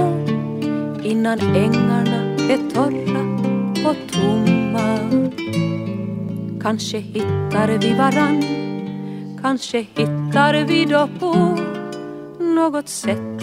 innan 1.04 1.40
ängarna 1.40 2.36
är 2.52 2.70
torra 2.74 3.22
och 3.90 3.96
tomma. 4.12 4.98
Kanske 6.62 6.98
hittar 6.98 7.78
vi 7.78 7.94
varann, 7.94 8.42
kanske 9.42 9.78
hittar 9.78 10.64
vi 10.64 10.84
då 10.84 11.08
på 11.20 11.58
något 12.38 12.88
sätt 12.88 13.42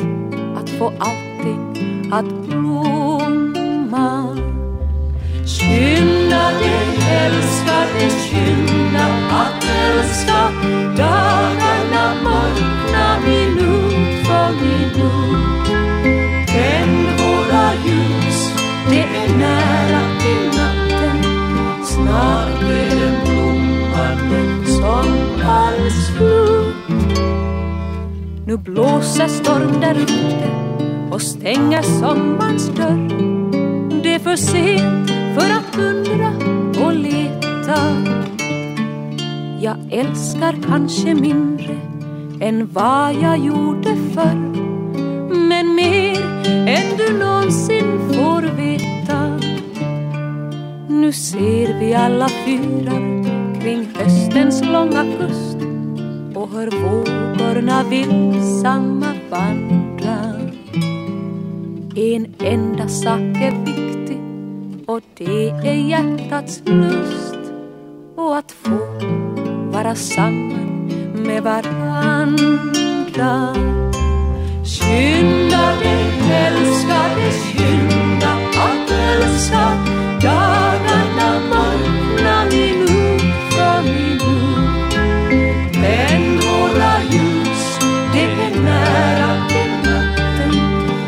att 0.56 0.70
få 0.70 0.94
allting 1.00 2.12
att 2.12 2.48
blomma. 2.48 4.38
Skynda 5.46 6.52
dig 6.60 6.90
älskade, 7.12 8.10
skynda 8.10 9.06
att 9.32 9.64
älska 9.64 10.52
dagarna 10.98 12.14
mörkna 12.24 13.20
minuter 13.28 13.69
för 14.50 14.66
minut. 14.66 15.68
Tänd 16.48 17.08
våra 17.20 17.74
ljus, 17.86 18.54
det 18.90 19.00
är 19.00 19.38
nära 19.38 20.02
till 20.22 20.60
natten. 20.60 21.24
Snart 21.84 22.62
är 22.62 23.00
den 23.00 23.16
blommande 23.26 24.66
sommarens. 24.66 26.10
Nu 28.46 28.58
blåser 28.58 29.28
storm 29.28 29.82
där 29.82 29.96
ute 29.96 30.52
och 31.12 31.22
stänger 31.22 31.82
sommarens 31.82 32.68
dörr. 32.68 33.10
Det 34.04 34.14
är 34.14 34.20
för 34.20 34.36
sent 34.36 35.10
för 35.10 35.50
att 35.52 35.78
undra 35.78 36.32
och 36.86 36.94
leta. 36.94 37.96
Jag 39.62 39.78
älskar 39.92 40.56
kanske 40.68 41.16
mindre 41.16 41.78
än 42.42 42.70
vad 42.74 43.14
jag 43.14 43.38
gjorde 43.38 43.96
förr. 44.14 44.36
Men 45.50 45.76
mer 45.76 46.22
än 46.46 46.98
du 46.98 47.18
någonsin 47.20 48.00
får 48.14 48.42
veta. 48.42 49.40
Nu 50.88 51.14
ser 51.14 51.80
vi 51.80 51.94
alla 51.94 52.30
fyrar 52.30 53.24
kring 53.62 53.88
höstens 53.96 54.64
långa 54.66 55.06
kust 55.20 55.58
och 56.36 56.50
hör 56.50 56.72
vågorna 56.72 57.84
vilsamma 57.84 59.14
vandra. 59.30 60.40
En 61.96 62.36
enda 62.40 62.88
sak 62.88 63.20
är 63.20 63.66
viktig 63.66 64.18
och 64.88 65.02
det 65.18 65.50
är 65.50 65.88
hjärtats 65.90 66.62
lust 66.66 67.54
och 68.16 68.38
att 68.38 68.52
få 68.52 68.78
vara 69.72 69.96
samman 69.96 70.69
med 71.20 71.44
varandra. 71.44 72.50
Skynda 74.64 75.76
dig 75.80 76.10
älskade, 76.32 77.32
skynda 77.32 78.32
att 78.66 78.92
älska 78.92 79.66
dagarna 80.22 81.40
mörkna 81.50 82.46
minut 82.46 83.22
för 83.52 83.82
minut. 83.82 84.94
Tänd 85.74 86.40
våra 86.44 86.94
ljus, 87.12 87.80
det 88.14 88.24
är 88.24 88.62
nära 88.64 89.48
till 89.48 89.92
natten. 89.92 90.54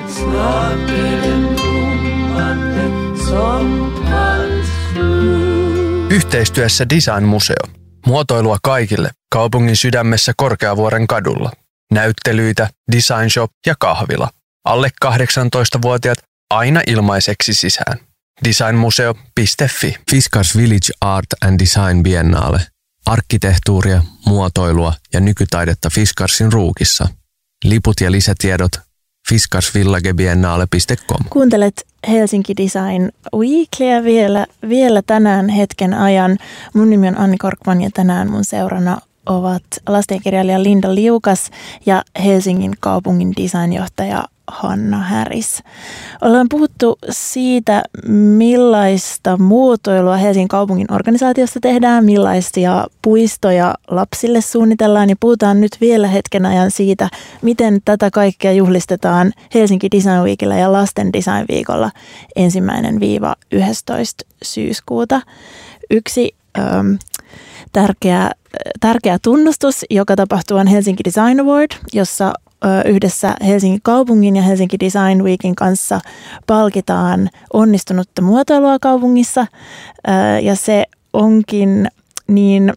Snart 0.07 0.89
är 0.89 1.22
den 1.22 1.41
blommande 1.55 2.86
sommarens 3.18 4.70
slut. 4.93 6.12
Yhteistyössä 6.12 6.86
Design 6.86 7.26
Museo. 7.26 7.80
Muotoilua 8.12 8.57
kaikille 8.64 9.09
kaupungin 9.32 9.78
sydämessä 9.78 10.34
Korkeavuoren 10.38 11.07
kadulla. 11.07 11.51
Näyttelyitä, 11.91 12.70
design 12.91 13.30
shop 13.30 13.51
ja 13.66 13.76
kahvila. 13.80 14.30
Alle 14.66 14.89
18-vuotiaat 15.05 16.18
aina 16.49 16.82
ilmaiseksi 16.88 17.53
sisään. 17.53 17.99
Designmuseo.fi. 18.43 19.95
Fiskars 20.12 20.57
Village 20.57 20.91
Art 21.01 21.26
and 21.41 21.59
Design 21.59 22.03
Biennale. 22.03 22.62
Arkkitehtuuria, 23.05 24.03
muotoilua 24.26 24.93
ja 25.14 25.20
nykytaidetta 25.20 25.89
Fiskarsin 25.89 26.53
ruukissa. 26.53 27.07
Liput 27.64 28.01
ja 28.01 28.12
lisätiedot 28.12 28.72
fiskarsvillagebiennale.com. 29.32 31.25
Kuuntelet 31.29 31.88
Helsinki 32.07 32.53
Design 32.57 33.09
Weeklyä 33.36 34.03
vielä, 34.03 34.45
vielä 34.69 35.01
tänään 35.01 35.49
hetken 35.49 35.93
ajan. 35.93 36.38
Mun 36.73 36.89
nimi 36.89 37.07
on 37.07 37.17
Anni 37.17 37.38
Korkman 37.38 37.82
ja 37.82 37.89
tänään 37.93 38.32
mun 38.32 38.45
seurana 38.45 38.97
ovat 39.25 39.63
lastenkirjailija 39.88 40.63
Linda 40.63 40.95
Liukas 40.95 41.51
ja 41.86 42.03
Helsingin 42.23 42.73
kaupungin 42.79 43.34
designjohtaja 43.38 44.23
Hanna 44.52 44.97
Häris. 44.97 45.64
Ollaan 46.22 46.47
puhuttu 46.49 46.97
siitä, 47.10 47.84
millaista 48.08 49.38
muotoilua 49.38 50.18
Helsingin 50.18 50.47
kaupungin 50.47 50.93
organisaatiosta 50.93 51.60
tehdään, 51.60 52.06
millaisia 52.06 52.88
puistoja 53.02 53.76
lapsille 53.88 54.41
suunnitellaan 54.41 55.10
ja 55.10 55.16
puhutaan 55.20 55.62
nyt 55.62 55.78
vielä 55.82 56.08
hetken 56.08 56.45
ajan 56.45 56.72
siitä, 56.72 57.10
miten 57.41 57.82
tätä 57.86 58.12
kaikkea 58.12 58.52
juhlistetaan 58.52 59.32
Helsinki 59.54 59.88
Design 59.91 60.24
Weekillä 60.24 60.58
ja 60.58 60.72
Lasten 60.72 61.14
Design 61.14 61.45
Viikolla 61.49 61.91
ensimmäinen 62.36 62.99
viiva 62.99 63.36
11. 63.52 64.26
syyskuuta. 64.43 65.22
Yksi 65.91 66.36
ähm, 66.60 66.93
tärkeä, 67.72 68.32
tärkeä 68.80 69.18
tunnustus, 69.22 69.86
joka 69.89 70.16
tapahtuu 70.16 70.58
on 70.58 70.68
Helsinki 70.68 71.04
Design 71.04 71.39
Award, 71.39 71.72
jossa 71.93 72.34
yhdessä 72.86 73.36
Helsingin 73.47 73.80
kaupungin 73.84 74.36
ja 74.36 74.41
Helsinki 74.41 74.80
Design 74.80 75.24
Weekin 75.24 75.55
kanssa 75.55 76.01
palkitaan 76.47 77.30
onnistunutta 77.53 78.22
muotoilua 78.22 78.80
kaupungissa. 78.80 79.47
Ja 80.41 80.55
se 80.55 80.86
onkin 81.14 81.88
niin, 82.28 82.74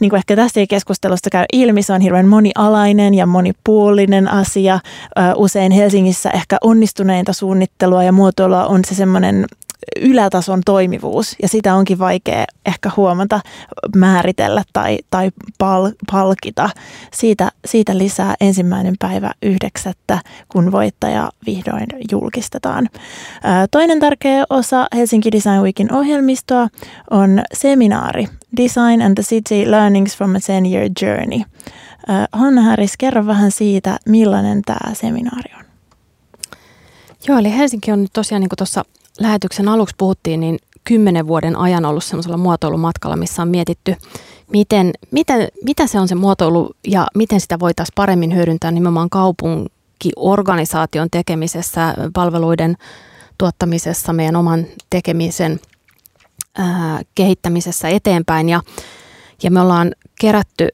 niin 0.00 0.10
kuin 0.10 0.18
ehkä 0.18 0.36
tästä 0.36 0.60
keskustelusta 0.68 1.30
käy 1.30 1.44
ilmi, 1.52 1.82
se 1.82 1.92
on 1.92 2.00
hirveän 2.00 2.28
monialainen 2.28 3.14
ja 3.14 3.26
monipuolinen 3.26 4.28
asia. 4.28 4.80
Usein 5.36 5.72
Helsingissä 5.72 6.30
ehkä 6.30 6.56
onnistuneinta 6.60 7.32
suunnittelua 7.32 8.04
ja 8.04 8.12
muotoilua 8.12 8.66
on 8.66 8.84
se 8.84 8.94
semmoinen 8.94 9.46
ylätason 10.00 10.60
toimivuus 10.64 11.36
ja 11.42 11.48
sitä 11.48 11.74
onkin 11.74 11.98
vaikea 11.98 12.44
ehkä 12.66 12.90
huomata, 12.96 13.40
määritellä 13.96 14.62
tai, 14.72 14.98
tai 15.10 15.30
pal, 15.58 15.90
palkita. 16.12 16.70
Siitä, 17.12 17.50
siitä 17.64 17.98
lisää 17.98 18.34
ensimmäinen 18.40 18.94
päivä 18.98 19.32
yhdeksättä, 19.42 20.18
kun 20.48 20.72
voittaja 20.72 21.30
vihdoin 21.46 21.86
julkistetaan. 22.10 22.88
Toinen 23.70 24.00
tärkeä 24.00 24.44
osa 24.50 24.86
Helsinki 24.94 25.32
Design 25.32 25.62
Weekin 25.62 25.92
ohjelmistoa 25.92 26.68
on 27.10 27.42
seminaari 27.54 28.26
Design 28.56 29.02
and 29.02 29.14
the 29.14 29.22
City 29.22 29.70
Learnings 29.70 30.16
from 30.16 30.34
a 30.34 30.38
10-Year 30.38 30.90
Journey. 31.02 31.40
Hanna 32.32 32.62
Häris, 32.62 32.96
kerro 32.98 33.26
vähän 33.26 33.50
siitä, 33.50 33.98
millainen 34.08 34.62
tämä 34.62 34.94
seminaari 34.94 35.52
on. 35.58 35.64
Joo, 37.28 37.38
eli 37.38 37.56
Helsinki 37.56 37.92
on 37.92 38.02
nyt 38.02 38.12
tosiaan, 38.12 38.40
niin 38.40 38.48
kuin 38.48 38.56
tuossa 38.56 38.84
lähetyksen 39.18 39.68
aluksi 39.68 39.94
puhuttiin, 39.98 40.40
niin 40.40 40.58
kymmenen 40.84 41.26
vuoden 41.26 41.56
ajan 41.56 41.84
ollut 41.84 42.04
semmoisella 42.04 42.36
muotoilumatkalla, 42.36 43.16
missä 43.16 43.42
on 43.42 43.48
mietitty, 43.48 43.96
miten, 44.52 44.90
miten, 45.10 45.48
mitä 45.64 45.86
se 45.86 46.00
on 46.00 46.08
se 46.08 46.14
muotoilu 46.14 46.70
ja 46.86 47.06
miten 47.14 47.40
sitä 47.40 47.58
voitaisiin 47.58 47.94
paremmin 47.94 48.34
hyödyntää 48.34 48.70
nimenomaan 48.70 49.10
kaupunkiorganisaation 49.10 51.08
tekemisessä, 51.10 51.94
palveluiden 52.12 52.76
tuottamisessa, 53.38 54.12
meidän 54.12 54.36
oman 54.36 54.66
tekemisen 54.90 55.60
ää, 56.58 57.00
kehittämisessä 57.14 57.88
eteenpäin. 57.88 58.48
Ja, 58.48 58.60
ja 59.42 59.50
me 59.50 59.60
ollaan 59.60 59.92
kerätty 60.20 60.68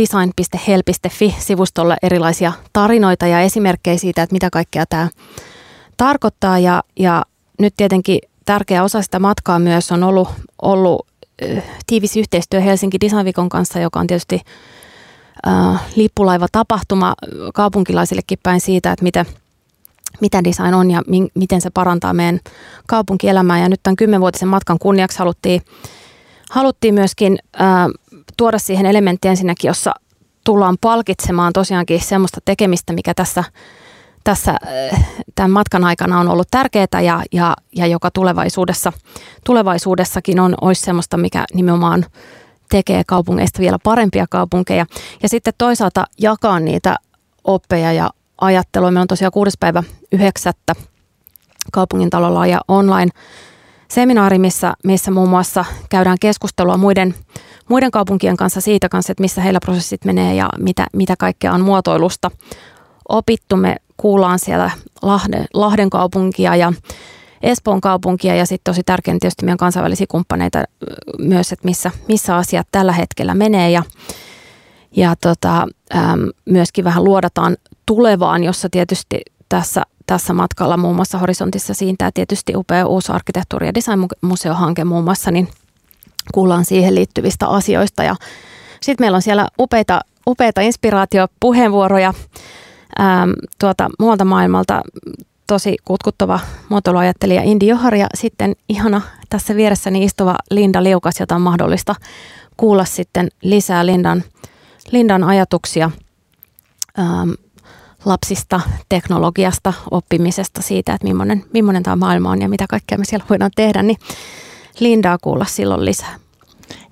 design.hel.fi-sivustolle 0.00 1.96
erilaisia 2.02 2.52
tarinoita 2.72 3.26
ja 3.26 3.40
esimerkkejä 3.40 3.98
siitä, 3.98 4.22
että 4.22 4.32
mitä 4.34 4.50
kaikkea 4.50 4.86
tämä 4.86 5.08
tarkoittaa. 5.96 6.58
Ja, 6.58 6.82
ja 6.98 7.24
nyt 7.62 7.74
tietenkin 7.76 8.18
tärkeä 8.44 8.82
osa 8.82 9.02
sitä 9.02 9.18
matkaa 9.18 9.58
myös 9.58 9.92
on 9.92 10.02
ollut, 10.02 10.28
ollut 10.62 11.06
tiivis 11.86 12.16
yhteistyö 12.16 12.60
Helsinki 12.60 13.00
Design 13.00 13.24
Weekon 13.24 13.48
kanssa, 13.48 13.80
joka 13.80 14.00
on 14.00 14.06
tietysti 14.06 14.40
äh, 15.46 15.82
lippulaiva 15.96 16.46
tapahtuma 16.52 17.14
kaupunkilaisillekin 17.54 18.38
päin 18.42 18.60
siitä, 18.60 18.92
että 18.92 19.02
mitä, 19.02 19.24
mitä 20.20 20.44
design 20.44 20.74
on 20.74 20.90
ja 20.90 21.02
mi, 21.06 21.28
miten 21.34 21.60
se 21.60 21.70
parantaa 21.70 22.14
meidän 22.14 22.40
kaupunkielämää. 22.86 23.58
Ja 23.58 23.68
nyt 23.68 23.80
tämän 23.82 23.96
kymmenvuotisen 23.96 24.48
matkan 24.48 24.78
kunniaksi 24.78 25.18
haluttiin, 25.18 25.62
haluttiin 26.50 26.94
myöskin 26.94 27.38
äh, 27.60 27.66
tuoda 28.36 28.58
siihen 28.58 28.86
elementti 28.86 29.28
ensinnäkin, 29.28 29.68
jossa 29.68 29.94
tullaan 30.44 30.76
palkitsemaan 30.80 31.52
tosiaankin 31.52 32.00
semmoista 32.00 32.40
tekemistä, 32.44 32.92
mikä 32.92 33.14
tässä– 33.14 33.44
tässä 34.24 34.50
äh, 34.50 35.06
tämän 35.34 35.50
matkan 35.50 35.84
aikana 35.84 36.20
on 36.20 36.28
ollut 36.28 36.48
tärkeää 36.50 37.00
ja, 37.02 37.22
ja, 37.32 37.56
ja 37.76 37.86
joka 37.86 38.10
tulevaisuudessa, 38.10 38.92
tulevaisuudessakin 39.44 40.40
on, 40.40 40.54
olisi 40.60 40.82
semmoista, 40.82 41.16
mikä 41.16 41.44
nimenomaan 41.54 42.06
tekee 42.70 43.02
kaupungeista 43.06 43.58
vielä 43.58 43.78
parempia 43.82 44.26
kaupunkeja. 44.30 44.86
Ja 45.22 45.28
sitten 45.28 45.52
toisaalta 45.58 46.04
jakaa 46.18 46.60
niitä 46.60 46.96
oppeja 47.44 47.92
ja 47.92 48.10
ajattelua. 48.40 48.90
Meillä 48.90 49.02
on 49.02 49.08
tosiaan 49.08 49.32
6. 49.32 49.56
päivä 49.60 49.82
9. 50.12 50.52
kaupungin 51.72 52.10
talolla 52.10 52.46
ja 52.46 52.60
online 52.68 53.10
seminaari, 53.88 54.38
missä, 54.38 54.74
missä 54.84 55.10
muun 55.10 55.28
muassa 55.28 55.64
käydään 55.90 56.16
keskustelua 56.20 56.76
muiden, 56.76 57.14
muiden 57.68 57.90
kaupunkien 57.90 58.36
kanssa 58.36 58.60
siitä 58.60 58.88
kanssa, 58.88 59.12
että 59.12 59.22
missä 59.22 59.40
heillä 59.40 59.60
prosessit 59.60 60.04
menee 60.04 60.34
ja 60.34 60.48
mitä, 60.58 60.86
mitä 60.92 61.14
kaikkea 61.18 61.52
on 61.52 61.60
muotoilusta 61.60 62.30
opittu. 63.08 63.56
Me 63.56 63.76
kuullaan 64.02 64.38
siellä 64.38 64.70
Lahden, 65.02 65.44
Lahden 65.54 65.90
kaupunkia 65.90 66.56
ja 66.56 66.72
Espoon 67.42 67.80
kaupunkia 67.80 68.34
ja 68.34 68.46
sitten 68.46 68.72
tosi 68.72 68.82
tärkeää 68.82 69.16
tietysti 69.20 69.44
meidän 69.44 69.58
kansainvälisiä 69.58 70.06
kumppaneita 70.08 70.64
myös, 71.18 71.52
että 71.52 71.64
missä, 71.64 71.90
missä 72.08 72.36
asiat 72.36 72.68
tällä 72.72 72.92
hetkellä 72.92 73.34
menee 73.34 73.70
ja, 73.70 73.82
ja 74.96 75.14
tota, 75.20 75.66
äm, 75.96 76.28
myöskin 76.44 76.84
vähän 76.84 77.04
luodataan 77.04 77.56
tulevaan, 77.86 78.44
jossa 78.44 78.68
tietysti 78.70 79.20
tässä, 79.48 79.82
tässä 80.06 80.32
matkalla 80.32 80.76
muun 80.76 80.96
muassa 80.96 81.18
horisontissa 81.18 81.74
siitä 81.74 82.10
tietysti 82.14 82.56
upea 82.56 82.86
uusi 82.86 83.12
arkkitehtuuri- 83.12 83.66
ja 83.66 83.74
designmuseohanke 83.74 84.84
muun 84.84 85.04
muassa, 85.04 85.30
niin 85.30 85.48
kuullaan 86.34 86.64
siihen 86.64 86.94
liittyvistä 86.94 87.46
asioista 87.46 88.04
ja 88.04 88.16
sitten 88.80 89.04
meillä 89.04 89.16
on 89.16 89.22
siellä 89.22 89.48
upeita, 89.60 90.00
upeita 90.26 90.60
inspiraatiopuheenvuoroja 90.60 92.14
ähm, 93.00 93.30
tuota, 93.58 93.90
muualta 93.98 94.24
maailmalta 94.24 94.82
tosi 95.46 95.76
kutkuttava 95.84 96.40
muotoiluajattelija 96.68 97.42
Indi 97.42 97.66
Johar 97.66 97.94
ja 97.94 98.06
sitten 98.14 98.56
ihana 98.68 99.00
tässä 99.28 99.56
vieressäni 99.56 100.04
istuva 100.04 100.36
Linda 100.50 100.82
Liukas, 100.82 101.20
jota 101.20 101.34
on 101.34 101.42
mahdollista 101.42 101.94
kuulla 102.56 102.84
sitten 102.84 103.28
lisää 103.42 103.86
Lindan, 103.86 104.24
Lindan 104.90 105.24
ajatuksia 105.24 105.90
ähm, 106.98 107.30
lapsista, 108.04 108.60
teknologiasta, 108.88 109.72
oppimisesta, 109.90 110.62
siitä, 110.62 110.94
että 110.94 111.06
millainen, 111.06 111.44
millainen 111.52 111.82
tämä 111.82 111.96
maailma 111.96 112.30
on 112.30 112.42
ja 112.42 112.48
mitä 112.48 112.66
kaikkea 112.68 112.98
me 112.98 113.04
siellä 113.04 113.26
voidaan 113.30 113.50
tehdä, 113.56 113.82
niin 113.82 113.98
Lindaa 114.80 115.18
kuulla 115.18 115.44
silloin 115.44 115.84
lisää. 115.84 116.14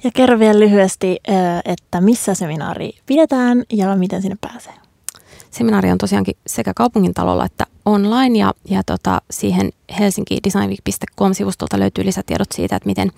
Ja 0.04 0.10
kerro 0.14 0.38
vielä 0.38 0.60
lyhyesti, 0.60 1.20
äh, 1.30 1.36
että 1.64 2.00
missä 2.00 2.34
seminaari 2.34 2.92
pidetään 3.06 3.64
ja 3.72 3.96
miten 3.96 4.22
sinne 4.22 4.36
pääsee. 4.40 4.79
Seminaari 5.50 5.90
on 5.90 5.98
tosiaankin 5.98 6.36
sekä 6.46 6.72
kaupungin 6.76 7.14
talolla 7.14 7.44
että 7.44 7.66
online 7.84 8.38
ja, 8.38 8.54
ja 8.70 8.82
tota, 8.86 9.22
siihen 9.30 9.70
helsinkidesignweek.com-sivustolta 9.98 11.78
löytyy 11.78 12.04
lisätiedot 12.04 12.52
siitä, 12.52 12.76
että 12.76 12.86
miten, 12.86 13.10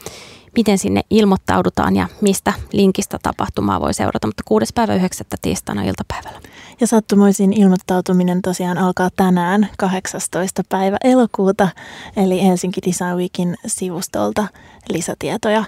miten 0.56 0.78
sinne 0.78 1.00
ilmoittaudutaan 1.10 1.96
ja 1.96 2.08
mistä 2.20 2.52
linkistä 2.72 3.18
tapahtumaa 3.22 3.80
voi 3.80 3.94
seurata, 3.94 4.26
mutta 4.26 4.42
6. 4.46 4.72
päivä 4.74 4.94
9. 4.94 5.26
tiistaina 5.42 5.82
iltapäivällä. 5.82 6.40
Ja 6.80 6.86
sattumoisin 6.86 7.52
ilmoittautuminen 7.52 8.42
tosiaan 8.42 8.78
alkaa 8.78 9.10
tänään 9.16 9.68
18. 9.78 10.62
päivä 10.68 10.96
elokuuta, 11.04 11.68
eli 12.16 12.42
Helsinki 12.42 12.80
Design 12.86 13.16
Weekin 13.16 13.56
sivustolta 13.66 14.48
lisätietoja. 14.88 15.64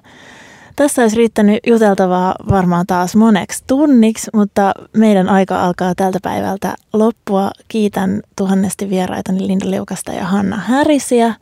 Tässä 0.76 1.02
olisi 1.02 1.16
riittänyt 1.16 1.58
juteltavaa 1.66 2.34
varmaan 2.50 2.86
taas 2.86 3.16
moneksi 3.16 3.64
tunniksi, 3.66 4.30
mutta 4.34 4.72
meidän 4.92 5.28
aika 5.28 5.64
alkaa 5.64 5.94
tältä 5.94 6.18
päivältä 6.22 6.74
loppua. 6.92 7.50
Kiitän 7.68 8.22
tuhannesti 8.36 8.90
vieraitani 8.90 9.46
Linda 9.46 9.70
Liukasta 9.70 10.12
ja 10.12 10.24
Hanna 10.24 10.56
Härisiä. 10.56 11.34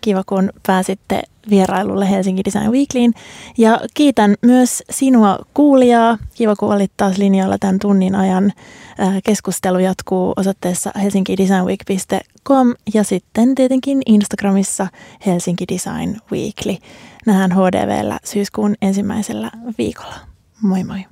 Kiva, 0.00 0.22
kun 0.26 0.50
pääsitte 0.66 1.22
vierailulle 1.50 2.10
Helsinki 2.10 2.42
Design 2.44 2.70
Weeklyin. 2.70 3.14
Ja 3.58 3.80
kiitän 3.94 4.34
myös 4.42 4.82
sinua 4.90 5.38
kuulijaa. 5.54 6.18
Kiva, 6.34 6.56
kun 6.56 6.74
olit 6.74 6.92
taas 6.96 7.18
linjalla 7.18 7.58
tämän 7.58 7.78
tunnin 7.78 8.14
ajan. 8.14 8.52
Keskustelu 9.24 9.78
jatkuu 9.78 10.32
osoitteessa 10.36 10.90
helsinkidesignweek.com 11.02 12.74
ja 12.94 13.04
sitten 13.04 13.54
tietenkin 13.54 14.02
Instagramissa 14.06 14.86
Helsinki 15.26 15.64
Design 15.72 16.16
Weekly. 16.32 16.76
Nähdään 17.26 17.52
HDVllä 17.52 18.18
syyskuun 18.24 18.74
ensimmäisellä 18.82 19.50
viikolla. 19.78 20.14
Moi 20.62 20.84
moi! 20.84 21.04